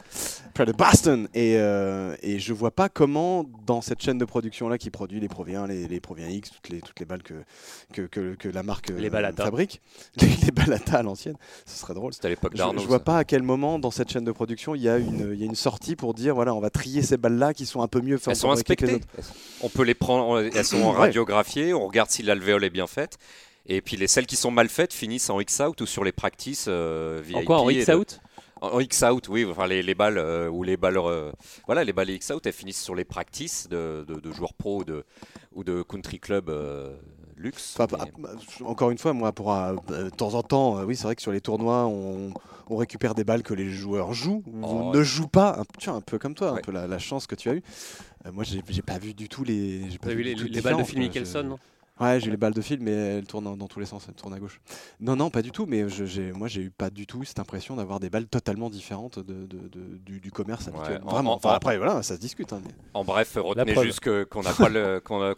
près 0.55 0.65
de 0.65 0.71
Boston. 0.71 1.27
Et, 1.35 1.57
euh, 1.57 2.15
et 2.23 2.39
je 2.39 2.51
vois 2.53 2.71
pas 2.71 2.89
comment, 2.89 3.45
dans 3.67 3.81
cette 3.81 4.01
chaîne 4.01 4.17
de 4.17 4.25
production 4.25 4.67
là 4.69 4.79
qui 4.79 4.89
produit 4.89 5.19
les 5.19 5.27
Pro 5.27 5.45
V1, 5.45 5.67
les, 5.67 5.87
les 5.87 5.99
Pro 5.99 6.15
V1 6.15 6.31
X, 6.31 6.49
toutes 6.49 6.69
les, 6.69 6.81
toutes 6.81 6.99
les 6.99 7.05
balles 7.05 7.21
que, 7.21 7.35
que, 7.93 8.01
que, 8.07 8.33
que 8.35 8.49
la 8.49 8.63
marque 8.63 8.89
Les 8.89 9.07
euh, 9.07 9.09
Balata. 9.11 9.43
fabrique, 9.45 9.81
les, 10.21 10.27
les 10.45 10.51
Balata 10.51 10.97
à 10.97 11.03
l'ancienne, 11.03 11.35
ce 11.67 11.77
serait 11.79 11.93
drôle. 11.93 12.13
C'était 12.13 12.25
à 12.27 12.29
l'époque 12.29 12.53
Je, 12.53 12.57
d'Arnaud. 12.57 12.81
je 12.81 12.87
vois 12.87 12.97
ça. 12.97 13.03
pas 13.03 13.17
à 13.19 13.23
quel 13.23 13.43
moment 13.43 13.77
dans 13.77 13.91
cette 13.91 14.09
chaîne 14.11 14.25
de 14.25 14.31
production 14.31 14.73
il 14.73 14.81
y 14.81 14.89
a 14.89 14.97
une, 14.97 15.31
il 15.33 15.39
y 15.39 15.43
a 15.43 15.45
une 15.45 15.53
sortie 15.55 15.95
pour 15.95 16.13
dire 16.15 16.33
voilà 16.33 16.53
on 16.55 16.59
va 16.59 16.69
trier 16.71 17.01
ces 17.03 17.17
balles 17.17 17.37
là 17.37 17.53
qui 17.53 17.65
sont 17.67 17.81
un 17.81 17.87
peu 17.87 18.01
mieux 18.01 18.17
Elles 18.25 18.35
sont 18.35 18.47
que 18.47 18.53
les 18.53 18.59
inspectées. 18.59 18.93
autres. 18.95 19.07
On 19.61 19.69
peut 19.69 19.83
les 19.83 19.93
prendre, 19.93 20.39
elles 20.39 20.65
sont 20.65 20.91
radiographiées, 20.91 21.73
on 21.73 21.85
regarde 21.85 22.09
si 22.09 22.23
l'alvéole 22.23 22.63
est 22.63 22.69
bien 22.69 22.87
faite. 22.87 23.17
Et 23.67 23.81
puis 23.81 23.97
les 23.97 24.05
celles 24.07 24.27
qui 24.27 24.35
sont 24.35 24.51
mal 24.51 24.69
faites 24.69 24.93
finissent 24.93 25.29
en 25.31 25.39
X-out 25.39 25.81
ou 25.81 25.85
sur 25.87 26.03
les 26.03 26.11
practices 26.11 26.65
euh, 26.67 27.19
VIP. 27.25 27.37
En 27.37 27.43
quoi 27.43 27.61
En 27.61 27.69
et 27.69 27.73
X 27.75 27.87
de- 27.87 27.95
out 27.95 28.19
En 28.61 28.79
X-out, 28.79 29.27
oui. 29.29 29.45
Enfin, 29.49 29.67
les, 29.67 29.83
les 29.83 29.95
balles 29.95 30.17
euh, 30.17 30.49
ou 30.49 30.63
les 30.63 30.77
balles, 30.77 30.97
euh, 30.97 31.31
voilà, 31.65 31.83
les 31.83 31.93
balles 31.93 32.09
X-out, 32.09 32.45
elles 32.45 32.53
finissent 32.53 32.81
sur 32.81 32.95
les 32.95 33.03
practices 33.05 33.67
de, 33.69 34.05
de- 34.07 34.19
de 34.19 34.31
joueurs 34.31 34.53
pro 34.53 34.79
ou 34.79 34.83
de, 34.85 35.03
ou 35.53 35.63
de 35.63 35.81
country 35.83 36.19
club 36.19 36.49
euh, 36.49 36.95
luxe. 37.35 37.75
Enfin, 37.79 37.97
Mais- 38.05 38.11
bah, 38.23 38.29
encore 38.63 38.91
une 38.91 38.97
fois, 38.97 39.13
moi, 39.13 39.31
pour 39.33 39.53
euh, 39.53 39.75
de 39.89 40.09
temps 40.09 40.33
en 40.35 40.43
temps, 40.43 40.79
euh, 40.79 40.85
oui, 40.85 40.95
c'est 40.95 41.03
vrai 41.03 41.15
que 41.15 41.21
sur 41.21 41.31
les 41.33 41.41
tournois, 41.41 41.85
on, 41.85 42.31
on 42.69 42.75
récupère 42.77 43.13
des 43.13 43.23
balles 43.25 43.43
que 43.43 43.53
les 43.53 43.69
joueurs 43.69 44.13
jouent 44.13 44.43
ou 44.47 44.61
Oh, 44.63 44.91
ne 44.95 45.03
jouent 45.03 45.27
pas. 45.27 45.59
Un, 45.59 45.63
tu 45.77 45.89
vois, 45.89 45.97
un 45.99 46.01
peu 46.01 46.17
comme 46.17 46.33
toi, 46.33 46.53
Ouais. 46.53 46.59
un 46.59 46.61
peu 46.61 46.71
la, 46.71 46.87
la 46.87 46.97
chance 46.99 47.27
que 47.27 47.35
tu 47.35 47.49
as 47.49 47.55
eue. 47.55 47.63
Euh, 48.25 48.31
moi, 48.31 48.43
j'ai 48.45 48.81
pas 48.81 48.97
vu 48.97 49.13
du 49.13 49.27
tout 49.29 49.43
les. 49.43 49.89
j'ai 49.89 49.97
pas 49.99 50.07
T'as 50.07 50.13
vu 50.15 50.23
les, 50.23 50.61
balles 50.61 50.77
de 50.77 50.83
Phil. 50.83 50.99
Mickelson 50.99 51.41
Je- 51.43 51.47
non? 51.49 51.59
Ouais, 51.99 52.19
j'ai 52.19 52.27
eu 52.27 52.31
les 52.31 52.35
balles 52.37 52.53
de 52.53 52.61
fil, 52.61 52.79
mais 52.81 52.91
elles 52.91 53.25
tournent 53.25 53.55
dans, 53.57 53.67
tous 53.67 53.79
les 53.79 53.85
sens, 53.85 54.05
elles 54.09 54.15
tournent 54.15 54.33
à 54.33 54.39
gauche. 54.39 54.59
Non, 54.99 55.15
non, 55.15 55.29
pas 55.29 55.41
du 55.41 55.51
tout, 55.51 55.65
mais 55.65 55.87
je- 55.87 56.03
j'ai- 56.03 56.33
moi, 56.33 56.49
j'ai 56.49 56.61
eu 56.61 56.69
pas 56.69 56.89
du 56.89 57.07
tout 57.07 57.23
cette 57.23 57.39
impression 57.39 57.77
d'avoir 57.77 58.01
des 58.01 58.09
balles 58.09 58.27
totalement 58.27 58.69
différentes 58.69 59.17
de, 59.19 59.45
de- 59.45 59.69
de- 59.69 59.97
du, 60.05 60.19
du 60.19 60.29
commerce 60.31 60.67
habituel. 60.67 60.99
en- 61.05 61.09
Vraiment. 61.11 61.31
en- 61.31 61.35
Enfin, 61.37 61.51
en- 61.51 61.53
après, 61.53 61.77
voilà, 61.77 62.03
ça 62.03 62.15
se 62.15 62.19
discute. 62.19 62.51
hein, 62.51 62.59
mais- 62.65 62.71
En 62.93 63.05
bref, 63.05 63.37
retenez 63.37 63.73
juste 63.83 64.01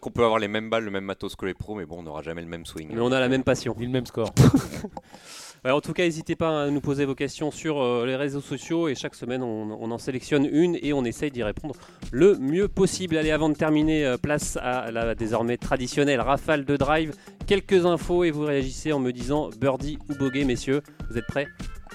qu'on 0.01 0.11
peut 0.11 0.23
avoir 0.23 0.39
les 0.39 0.47
mêmes 0.47 0.69
balles, 0.71 0.83
le 0.85 0.91
même 0.91 1.05
matos 1.05 1.35
que 1.35 1.45
les 1.45 1.53
pros, 1.53 1.75
mais 1.75 1.85
bon, 1.85 1.99
on 1.99 2.03
n'aura 2.03 2.23
jamais 2.23 2.41
le 2.41 2.47
même 2.47 2.65
swing. 2.65 2.89
Mais 2.91 3.01
on 3.01 3.11
a 3.11 3.19
la 3.19 3.29
même 3.29 3.43
passion. 3.43 3.75
Ni 3.77 3.85
le 3.85 3.91
même 3.91 4.07
score. 4.07 4.33
Ouais, 5.65 5.71
en 5.71 5.81
tout 5.81 5.93
cas, 5.93 6.03
n'hésitez 6.03 6.35
pas 6.35 6.63
à 6.63 6.69
nous 6.69 6.81
poser 6.81 7.05
vos 7.05 7.15
questions 7.15 7.51
sur 7.51 7.81
euh, 7.81 8.05
les 8.05 8.15
réseaux 8.15 8.41
sociaux 8.41 8.87
et 8.87 8.95
chaque 8.95 9.15
semaine 9.15 9.41
on, 9.43 9.77
on 9.81 9.91
en 9.91 9.97
sélectionne 9.97 10.47
une 10.49 10.77
et 10.81 10.93
on 10.93 11.03
essaye 11.03 11.31
d'y 11.31 11.43
répondre 11.43 11.75
le 12.11 12.37
mieux 12.37 12.67
possible. 12.67 13.17
Allez, 13.17 13.31
avant 13.31 13.49
de 13.49 13.55
terminer, 13.55 14.05
euh, 14.05 14.17
place 14.17 14.57
à 14.61 14.91
la 14.91 15.15
désormais 15.15 15.57
traditionnelle 15.57 16.21
rafale 16.21 16.63
de 16.63 16.77
drive. 16.77 17.13
Quelques 17.47 17.85
infos 17.85 18.23
et 18.23 18.31
vous 18.31 18.43
réagissez 18.45 18.93
en 18.93 18.99
me 18.99 19.11
disant 19.11 19.49
birdie 19.59 19.97
ou 20.09 20.15
bogey, 20.15 20.43
messieurs. 20.45 20.81
Vous 21.09 21.17
êtes 21.17 21.25
prêts? 21.27 21.47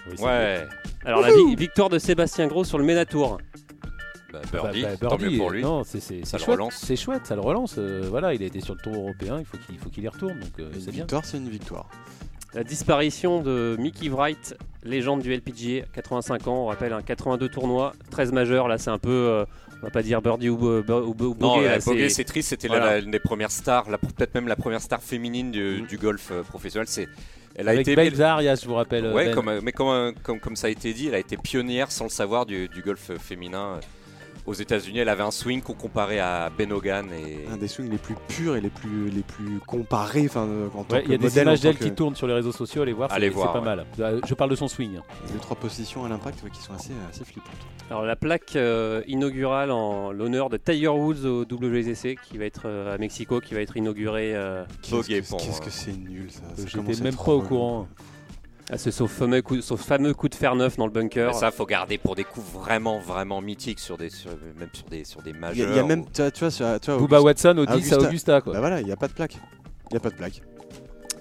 Oui, 0.08 0.14
c'est 0.16 0.24
Ouais, 0.24 0.66
Alors, 1.04 1.20
la 1.20 1.30
vi- 1.32 1.54
victoire 1.54 1.88
de 1.88 1.98
Sébastien 1.98 2.48
Gros 2.48 2.64
sur 2.64 2.78
le 2.78 2.84
Ménatour. 2.84 3.38
bah, 4.32 4.40
Bah, 4.52 4.60
birdie, 4.62 4.82
bah, 4.82 4.96
tant 5.08 5.16
birdie, 5.16 5.34
mieux 5.34 5.38
pour 5.38 5.50
lui. 5.50 5.62
Non, 5.62 5.84
c'est 5.84 6.00
chouette. 6.26 6.42
relance. 6.46 6.74
C'est 6.74 6.96
chouette, 6.96 7.26
ça 7.26 7.36
le 7.36 7.40
relance. 7.42 7.76
euh, 7.78 8.02
voilà, 8.08 8.34
il 8.34 8.42
a 8.42 8.46
été 8.46 8.60
sur 8.60 8.74
le 8.74 8.80
tour 8.80 8.94
européen, 8.94 9.36
il 9.38 9.44
faut 9.44 9.56
qu'il 9.58 9.78
faut 9.78 9.88
qu'il 9.90 10.02
y 10.04 10.08
retourne, 10.08 10.40
donc 10.40 10.58
euh, 10.58 10.70
Une 10.74 10.90
victoire, 10.90 11.24
c'est 11.24 11.36
une 11.36 11.48
victoire. 11.48 11.88
La 12.54 12.64
disparition 12.64 13.40
de 13.40 13.76
Mickey 13.78 14.08
Wright, 14.10 14.54
légende 14.84 15.22
du 15.22 15.32
LPGA, 15.34 15.86
85 15.94 16.48
ans, 16.48 16.64
on 16.64 16.66
rappelle 16.66 16.92
un 16.92 17.00
82 17.00 17.48
tournois, 17.48 17.94
13 18.10 18.32
majeurs, 18.32 18.68
là 18.68 18.76
c'est 18.76 18.90
un 18.90 18.98
peu, 18.98 19.08
euh, 19.10 19.44
on 19.80 19.86
va 19.86 19.90
pas 19.90 20.02
dire 20.02 20.20
birdie 20.20 20.50
ou, 20.50 20.58
bo- 20.58 20.82
ou, 20.82 21.14
Non, 21.40 21.60
là, 21.62 21.78
Bogey, 21.78 22.10
c'est- 22.10 22.24
triste, 22.24 22.50
c'était 22.50 22.68
la- 22.68 22.78
Voilà. 22.78 23.00
l'une 23.00 23.10
des 23.10 23.20
premières 23.20 23.50
stars, 23.50 23.86
peut-être 23.86 24.34
même 24.34 24.48
la 24.48 24.56
première 24.56 24.82
star 24.82 25.00
féminine 25.02 25.50
du, 25.50 25.80
du 25.82 25.96
golf 25.96 26.28
euh, 26.30 26.42
professionnel. 26.42 26.86
C'est, 26.88 27.08
elle 27.54 27.68
a 27.68 27.72
Avec 27.72 27.88
été, 27.88 28.22
Arias, 28.22 28.60
je 28.62 28.68
vous 28.68 28.74
rappelle. 28.74 29.06
ouais, 29.12 29.26
Ben. 29.26 29.34
comme, 29.34 29.48
euh, 29.48 29.60
mais 29.62 29.72
comme, 29.72 29.88
euh, 29.88 30.12
comme, 30.22 30.38
comme 30.38 30.56
ça 30.56 30.66
a 30.66 30.70
été 30.70 30.92
dit, 30.92 31.08
elle 31.08 31.14
a 31.14 31.18
été 31.20 31.38
pionnière 31.38 31.90
sans 31.90 32.04
le 32.04 32.10
savoir 32.10 32.44
du, 32.44 32.68
du 32.68 32.82
golf 32.82 33.08
euh, 33.10 33.16
féminin. 33.18 33.80
Euh, 34.46 34.50
Aux 34.50 34.54
États-Unis, 34.54 34.98
elle 34.98 35.08
avait 35.08 35.22
un 35.22 35.30
swing 35.30 35.60
qu'on 35.62 35.74
comparait 35.74 36.18
à 36.18 36.50
Ben 36.56 36.72
Hogan 36.72 37.06
et 37.12 37.46
Un 37.52 37.56
des 37.56 37.68
swings 37.68 37.90
les 37.90 37.98
plus 37.98 38.14
purs 38.28 38.56
et 38.56 38.60
les 38.60 38.70
plus, 38.70 39.10
les 39.10 39.22
plus 39.22 39.58
comparés. 39.66 40.26
Enfin, 40.26 40.46
euh, 40.46 40.68
Ouais, 40.90 41.02
il 41.06 41.12
y 41.12 41.14
a 41.14 41.18
des 41.18 41.38
images 41.38 41.60
d'elle 41.60 41.76
qui 41.78 41.92
tournent 41.92 42.16
sur 42.16 42.26
les 42.26 42.34
réseaux 42.34 42.52
sociaux, 42.52 42.82
allez 42.82 42.92
voir, 42.92 43.10
c'est 43.12 43.30
pas 43.30 43.52
ouais. 43.58 43.60
mal. 43.60 43.86
Euh, 44.00 44.20
Je 44.26 44.34
parle 44.34 44.50
de 44.50 44.56
son 44.56 44.68
swing. 44.68 44.98
Les 45.32 45.38
trois 45.40 45.56
positions 45.56 46.04
à 46.04 46.08
l'impact 46.08 46.42
ouais, 46.42 46.50
qui 46.50 46.60
sont 46.60 46.74
assez, 46.74 46.92
assez 47.10 47.24
flippantes. 47.24 47.52
Alors 47.90 48.04
la 48.04 48.16
plaque 48.16 48.56
euh, 48.56 49.02
inaugurale 49.06 49.70
en 49.70 50.12
l'honneur 50.12 50.48
de 50.48 50.56
Tiger 50.56 50.88
Woods 50.88 51.26
au 51.26 51.42
WGC 51.42 52.16
qui 52.28 52.38
va 52.38 52.44
être 52.46 52.62
euh, 52.64 52.94
à 52.94 52.98
Mexico, 52.98 53.40
qui 53.40 53.54
va 53.54 53.60
être 53.60 53.76
inaugurée 53.76 54.34
euh, 54.34 54.64
Qu'est-ce 54.82 55.08
que- 55.60 55.66
euh, 55.66 55.70
c'est 55.70 55.92
nul 55.96 56.30
ça. 56.30 56.40
ça 56.56 56.62
J'étais 56.66 57.02
même 57.02 57.16
pas 57.16 57.32
au 57.32 57.42
courant. 57.42 57.88
À 58.72 58.78
ce, 58.78 58.90
ce 58.90 59.06
fameux 59.06 59.42
coup, 59.42 59.60
ce 59.60 59.76
fameux 59.76 60.14
coup 60.14 60.28
de 60.28 60.34
fer 60.34 60.54
neuf 60.56 60.76
dans 60.76 60.86
le 60.86 60.92
bunker. 60.92 61.34
Ça, 61.34 61.50
faut 61.50 61.66
garder 61.66 61.98
pour 61.98 62.14
des 62.14 62.24
coups 62.24 62.46
vraiment, 62.54 62.98
vraiment 62.98 63.40
mythiques 63.40 63.78
sur 63.78 63.96
des, 63.98 64.08
sur- 64.10 64.30
même 64.58 64.70
sur 64.72 64.86
des, 64.88 65.04
sur 65.04 65.22
des 65.22 65.30
Il 65.30 65.36
y, 65.36 65.38
majeurs. 65.38 65.68
a- 65.68 65.72
il 65.72 65.76
y 65.76 65.78
a 65.78 65.84
même, 65.84 66.00
ou- 66.00 66.06
tu 66.12 66.22
vois, 66.22 66.30
tu 66.30 66.40
vois, 66.40 66.50
sur- 66.50 66.80
tu 66.80 66.90
vois, 66.90 66.98
Booba 66.98 67.18
Augusta- 67.20 67.48
Watson 67.54 67.58
au 67.58 67.66
10 67.66 67.92
à 67.92 67.98
Augusta. 67.98 68.40
Quoi. 68.40 68.54
Bah 68.54 68.60
voilà, 68.60 68.80
il 68.80 68.86
n'y 68.86 68.92
a 68.92 68.96
pas 68.96 69.08
de 69.08 69.12
plaque. 69.12 69.34
Il 69.90 69.94
n'y 69.94 69.96
a 69.98 70.00
pas 70.00 70.10
de 70.10 70.14
plaque. 70.16 70.42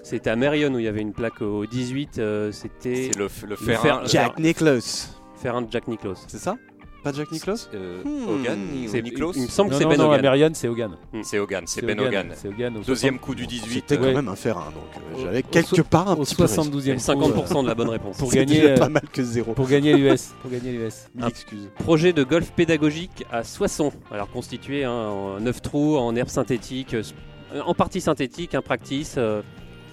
C'était 0.02 0.30
à 0.30 0.36
Marion 0.36 0.72
où 0.74 0.78
il 0.78 0.84
y 0.84 0.88
avait 0.88 1.00
une 1.02 1.12
plaque 1.12 1.42
au 1.42 1.64
18, 1.66 2.18
euh, 2.18 2.50
c'était 2.52 3.10
C'est 3.12 3.18
le, 3.18 3.28
le 3.42 3.48
le 3.50 3.56
fer. 3.56 4.02
Jack 4.06 4.38
Nicklaus. 4.38 5.10
Ferrand 5.36 5.66
Jack 5.70 5.88
Nicklaus. 5.88 6.24
C'est 6.28 6.38
ça? 6.38 6.56
Pas 7.02 7.12
Jack 7.12 7.32
Nicklaus 7.32 7.68
Euh, 7.74 8.02
Hmm. 8.04 8.28
Hogan 8.28 8.58
ou 8.60 8.88
C'est- 8.88 9.02
Nicklaus 9.02 9.32
Il 9.36 9.42
me 9.42 9.46
semble 9.48 9.70
que 9.70 9.76
c'est 9.76 9.84
Ben 9.86 9.96
non, 9.98 10.04
Hogan. 10.06 10.18
à 10.20 10.22
Marion, 10.22 10.50
c'est 10.54 10.68
Hogan. 10.68 10.96
C'est 11.22 11.38
Hogan, 11.38 11.64
c'est 11.66 11.84
Ben 11.84 11.98
Hogan. 11.98 12.28
C'est 12.36 12.48
Hogan. 12.48 12.74
Deuxième 12.86 13.14
60 13.14 13.20
coup 13.20 13.34
du 13.34 13.46
18. 13.46 13.72
C'était 13.88 13.96
quand 13.96 14.04
Ouais. 14.04 14.14
même 14.14 14.28
un 14.28 14.36
fer 14.36 14.56
1, 14.56 14.66
donc 14.66 14.74
euh, 14.96 15.22
j'avais 15.24 15.42
quelque 15.42 15.76
so- 15.76 15.82
part 15.84 16.08
un 16.10 16.14
Au 16.14 16.22
petit 16.24 16.36
peu 16.36 16.42
raison. 16.44 16.62
72e. 16.62 16.96
coup, 16.96 17.02
50% 17.02 17.62
de 17.64 17.68
la 17.68 17.74
bonne 17.74 17.88
réponse. 17.88 18.16
pour 18.18 18.30
gagner, 18.32 18.62
euh, 18.70 18.76
pas 18.78 18.88
mal 18.88 19.02
que 19.12 19.22
zéro. 19.24 19.52
Pour 19.52 19.66
gagner 19.68 19.94
l'US. 19.96 20.32
Pour 20.42 20.50
gagner 20.50 20.72
l'US. 20.72 21.08
Excuses. 21.28 21.68
Projet 21.78 22.12
de 22.12 22.22
golf 22.22 22.52
pédagogique 22.52 23.24
à 23.32 23.42
Soissons. 23.42 23.92
Alors 24.12 24.30
constitué 24.30 24.84
hein, 24.84 24.92
en 24.92 25.40
9 25.40 25.60
trous, 25.60 25.96
en 25.96 26.14
herbe 26.14 26.28
synthétique, 26.28 26.94
euh, 26.94 27.02
en 27.66 27.74
partie 27.74 28.00
synthétique, 28.00 28.54
un 28.54 28.62
practice. 28.62 29.18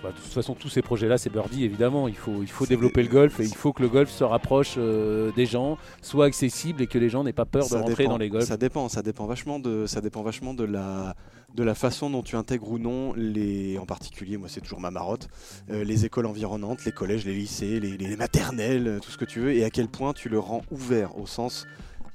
Bah, 0.02 0.12
de 0.12 0.16
toute 0.16 0.32
façon, 0.32 0.54
tous 0.54 0.70
ces 0.70 0.82
projets-là, 0.82 1.18
c'est 1.18 1.30
birdie, 1.30 1.66
évidemment. 1.66 2.08
Il 2.08 2.16
faut, 2.16 2.42
il 2.42 2.48
faut 2.48 2.64
C'est 2.66 2.70
développer 2.70 3.04
le 3.04 3.10
golf 3.10 3.40
et 3.40 3.44
il 3.44 3.56
faut 3.56 3.74
que 3.74 3.82
le 3.82 3.90
golf 3.90 4.10
se 4.10 4.24
rapproche 4.24 4.76
euh, 4.78 5.32
des 5.36 5.46
gens, 5.46 5.78
soit 6.02 6.26
accessible 6.26 6.82
et 6.82 6.88
que 6.88 6.98
les 6.98 7.10
gens 7.10 7.24
n'aient 7.24 7.34
pas 7.34 7.46
peur 7.46 7.68
de 7.68 7.76
rentrer 7.76 8.04
dépend, 8.04 8.12
dans 8.12 8.18
les 8.18 8.30
golfs. 8.30 8.46
Ça 8.46 8.56
dépend, 8.56 8.88
ça 8.88 9.02
dépend 9.02 9.26
vachement 9.26 9.60
de, 9.60 9.86
ça 9.88 10.00
dépend 10.00 10.22
vachement 10.22 10.54
de 10.54 10.64
la, 10.64 11.16
de 11.54 11.64
la 11.64 11.76
façon 11.76 12.10
dont 12.10 12.24
tu 12.24 12.38
intègres 12.38 12.72
ou 12.72 12.80
non 12.80 13.14
les, 13.14 13.78
en 13.78 13.86
particulier, 13.86 14.38
moi 14.38 14.48
c'est 14.50 14.62
toujours 14.62 14.80
ma 14.80 14.92
marotte, 14.92 15.28
euh, 15.70 15.84
les 15.84 16.06
écoles 16.06 16.28
environnantes, 16.28 16.86
les 16.86 16.94
collèges, 16.94 17.26
les 17.26 17.34
lycées, 17.34 17.82
les, 17.82 17.98
les 17.98 18.16
maternelles, 18.16 18.88
euh, 18.88 19.00
tout 19.00 19.12
ce 19.12 19.18
que 19.18 19.26
tu 19.26 19.42
veux, 19.42 19.54
et 19.54 19.66
à 19.66 19.70
quel 19.70 19.90
point 19.90 20.14
tu 20.14 20.30
le 20.30 20.40
rends 20.40 20.62
ouvert 20.72 21.18
au 21.18 21.28
sens 21.28 21.68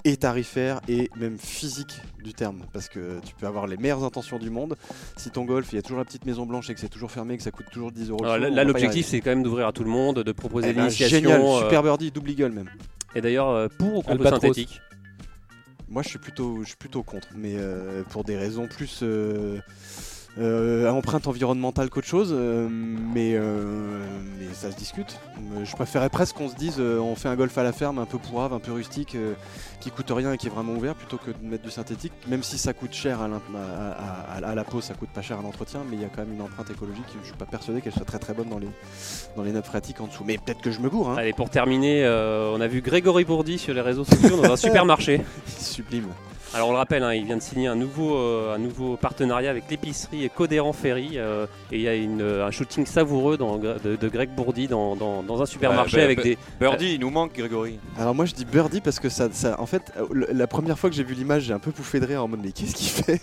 et 0.05 0.17
tarifaire 0.17 0.81
et 0.89 1.11
même 1.17 1.39
physique 1.39 2.01
du 2.23 2.35
terme, 2.35 2.61
parce 2.73 2.89
que 2.89 3.21
tu 3.25 3.35
peux 3.35 3.47
avoir 3.47 3.67
les 3.67 3.77
meilleures 3.77 4.05
intentions 4.05 4.39
du 4.39 4.51
monde. 4.51 4.77
Si 5.17 5.31
ton 5.31 5.45
golf, 5.45 5.73
il 5.73 5.77
y 5.77 5.79
a 5.79 5.83
toujours 5.83 5.99
la 5.99 6.05
petite 6.05 6.27
maison 6.27 6.45
blanche 6.47 6.69
et 6.71 6.75
que 6.75 6.81
c'est 6.81 6.89
toujours 6.89 7.11
fermé, 7.11 7.37
que 7.37 7.43
ça 7.43 7.51
coûte 7.51 7.67
toujours 7.73 7.91
10 7.91 8.11
euros. 8.11 8.25
alors 8.25 8.39
là, 8.39 8.65
l'objectif 8.65 9.07
c'est 9.07 9.21
quand 9.21 9.31
même 9.31 9.43
d'ouvrir 9.43 9.67
à 9.67 9.73
tout 9.73 9.85
le 9.85 9.91
monde, 9.91 10.19
de 10.23 10.33
proposer 10.33 10.69
Eh 10.71 10.73
ben, 10.75 10.83
l'initiation. 10.83 11.19
génial, 11.21 11.41
euh, 11.41 11.61
super 11.63 11.83
birdie, 11.83 12.11
double 12.11 12.31
eagle 12.31 12.51
même. 12.51 12.69
Et 13.15 13.21
d'ailleurs, 13.21 13.49
euh, 13.49 13.69
pour 13.79 13.99
ou 13.99 14.03
contre 14.03 14.29
synthétique? 14.29 14.81
Moi, 15.89 16.03
je 16.03 16.09
suis 16.09 16.19
plutôt, 16.19 16.59
je 16.63 16.69
suis 16.69 16.77
plutôt 16.77 17.03
contre, 17.03 17.29
mais 17.37 17.55
euh, 17.57 18.03
pour 18.11 18.25
des 18.25 18.37
raisons 18.37 18.67
plus, 18.67 19.01
euh, 19.03 19.59
euh, 20.39 20.89
empreinte 20.91 21.29
environnementale 21.29 21.91
qu'autre 21.91 22.07
chose, 22.09 22.35
euh, 22.37 22.69
mais, 22.69 23.35
euh, 23.35 24.01
mais 24.39 24.47
ça 24.53 24.73
se 24.73 24.77
discute. 24.77 25.21
Euh, 25.57 25.65
Je 25.65 25.73
préférais 25.77 26.09
presque 26.11 26.37
qu'on 26.37 26.49
se 26.49 26.57
dise 26.57 26.77
euh, 26.81 26.99
on 26.99 27.15
fait 27.15 27.29
un 27.29 27.37
golf 27.37 27.57
à 27.57 27.63
la 27.63 27.73
ferme 27.73 27.99
un 28.01 28.05
peu 28.05 28.19
pourrave, 28.19 28.53
un 28.53 28.59
peu 28.59 28.73
rustique, 28.73 29.17
qui 29.81 29.91
coûte 29.93 30.11
rien 30.11 30.33
et 30.33 30.37
qui 30.39 30.49
est 30.49 30.51
vraiment 30.51 30.73
ouvert, 30.73 30.95
plutôt 30.97 31.19
que 31.19 31.31
de 31.31 31.37
mettre 31.47 31.63
du 31.63 31.71
synthétique, 31.71 32.13
même 32.27 32.43
si 32.43 32.59
ça 32.59 32.73
coûte 32.73 32.93
cher 32.93 33.21
à, 33.21 33.27
à- 33.27 33.29
à- 33.29 34.45
à- 34.45 34.51
à 34.51 34.55
la 34.57 34.65
peau, 34.65 34.81
ça 34.81 34.95
coûte 34.95 35.11
pas 35.11 35.23
cher 35.23 35.39
à 35.39 35.43
l'entretien, 35.43 35.83
mais 35.89 35.97
il 35.97 36.03
y 36.03 36.05
a 36.05 36.09
quand 36.09 36.23
même 36.25 36.35
une 36.35 36.43
empreinte 36.43 36.69
écologique. 36.71 37.05
Je 37.23 37.27
suis 37.29 37.37
pas 37.37 37.47
persuadé 37.47 37.81
qu'elle 37.81 37.93
soit 37.93 38.05
très 38.05 38.19
très 38.19 38.35
bonne 38.35 38.49
dans 38.49 38.59
les, 38.59 38.69
dans 39.37 39.43
les 39.45 39.53
nappes 39.53 39.67
phréatiques 39.67 40.01
en 40.01 40.07
dessous. 40.09 40.25
Mais 40.27 40.39
peut-être 40.39 40.61
que 40.63 40.71
je 40.73 40.81
me 40.81 40.91
gourre, 40.91 41.11
hein. 41.11 41.17
Allez, 41.19 41.33
pour 41.33 41.49
terminer, 41.51 42.05
on 42.53 42.61
a 42.61 42.67
vu 42.67 42.81
Grégory 42.81 43.25
Bourdi 43.25 43.59
sur 43.59 43.73
les 43.75 43.81
réseaux 43.83 44.05
sociaux 44.05 44.37
dans 44.41 44.51
un 44.53 44.57
supermarché. 44.57 45.21
Sublime. 45.59 46.09
Alors 46.55 46.69
on 46.69 46.73
le 46.73 46.79
rappelle, 46.79 47.03
hein, 47.03 47.13
il 47.13 47.25
vient 47.25 47.37
de 47.37 47.43
signer 47.43 47.67
un 47.67 47.75
nouveau, 47.75 48.17
euh, 48.17 48.55
un 48.55 48.59
nouveau 48.59 48.97
partenariat 48.97 49.51
avec 49.51 49.65
l'épicerie 49.69 50.31
Codéran 50.35 50.73
Ferry 50.73 51.13
euh, 51.17 51.47
et 51.73 51.77
il 51.79 51.83
y 51.83 51.89
a 51.89 51.95
une, 51.97 52.21
euh, 52.23 52.47
un 52.47 52.53
shooting 52.53 52.87
savoureux 52.87 53.37
dans- 53.37 53.59
de, 53.59 53.97
de 53.97 54.09
Greg 54.09 54.31
Bourdi 54.31 54.69
dans, 54.69 54.95
dans- 54.95 55.25
dans 55.25 55.43
un 55.43 55.47
supermarché 55.47 55.97
Ouais, 55.97 56.03
bah, 56.03 56.13
avec 56.13 56.23
des... 56.23 56.39
Birdie, 56.61 56.95
il 56.95 57.01
nous 57.01 57.11
manque, 57.11 57.33
Grégory. 57.37 57.81
Alors 57.99 58.15
moi 58.15 58.25
je 58.25 58.35
dis 58.35 58.45
birdie 58.45 58.81
parce 58.81 59.01
que 59.01 59.09
ça, 59.09 59.29
ça 59.33 59.61
en 59.61 59.67
fait 59.67 59.93
la 60.33 60.47
première 60.47 60.79
fois 60.79 60.91
que 60.91 60.97
j'ai 60.97 61.03
vu 61.03 61.15
l'image 61.15 61.43
j'ai 61.43 61.53
un 61.53 61.59
peu 61.59 61.73
pouffé 61.73 61.99
de 61.99 62.07
rire 62.07 62.23
en 62.23 62.29
mode 62.29 62.41
mais 62.45 62.53
qu'est-ce 62.53 62.75
qu'il 62.77 62.89
fait? 63.05 63.21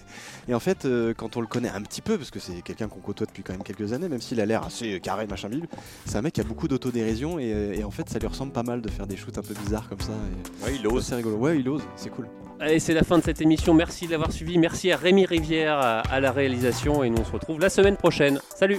Et 0.49 0.53
en 0.53 0.59
fait 0.59 0.83
euh, 0.83 1.13
quand 1.15 1.37
on 1.37 1.41
le 1.41 1.47
connaît 1.47 1.69
un 1.69 1.81
petit 1.83 2.01
peu 2.01 2.17
parce 2.17 2.31
que 2.31 2.39
c'est 2.39 2.61
quelqu'un 2.61 2.89
qu'on 2.89 2.99
côtoie 2.99 3.27
depuis 3.27 3.43
quand 3.43 3.53
même 3.53 3.63
quelques 3.63 3.93
années 3.93 4.09
même 4.09 4.19
s'il 4.21 4.41
a 4.41 4.45
l'air 4.45 4.63
assez 4.65 4.99
carré 4.99 5.25
machin 5.27 5.47
bile, 5.47 5.67
c'est 6.05 6.17
un 6.17 6.21
mec 6.21 6.33
qui 6.33 6.41
a 6.41 6.43
beaucoup 6.43 6.67
d'autodérision 6.67 7.39
et, 7.39 7.75
et 7.77 7.83
en 7.85 7.91
fait 7.91 8.09
ça 8.09 8.19
lui 8.19 8.27
ressemble 8.27 8.51
pas 8.51 8.63
mal 8.63 8.81
de 8.81 8.89
faire 8.89 9.07
des 9.07 9.15
shoots 9.15 9.37
un 9.37 9.41
peu 9.41 9.53
bizarres 9.53 9.87
comme 9.87 10.01
ça. 10.01 10.11
Et 10.11 10.65
Ouais, 10.65 10.75
il 10.77 10.85
ose. 10.87 11.05
C'est 11.05 11.15
rigolo, 11.15 11.37
ouais 11.37 11.57
il 11.59 11.69
ose, 11.69 11.81
c'est 11.95 12.09
cool. 12.09 12.27
Allez, 12.61 12.79
c'est 12.79 12.93
la 12.93 13.01
fin 13.01 13.17
de 13.17 13.23
cette 13.23 13.41
émission. 13.41 13.73
Merci 13.73 14.05
de 14.05 14.11
l'avoir 14.11 14.31
suivi. 14.31 14.59
Merci 14.59 14.91
à 14.91 14.97
Rémi 14.97 15.25
Rivière 15.25 15.79
à, 15.79 16.19
la 16.19 16.31
réalisation 16.31 17.03
et 17.03 17.09
nous 17.09 17.17
on 17.17 17.25
se 17.25 17.31
retrouve 17.31 17.59
la 17.59 17.71
semaine 17.71 17.97
prochaine. 17.97 18.39
Salut 18.55 18.77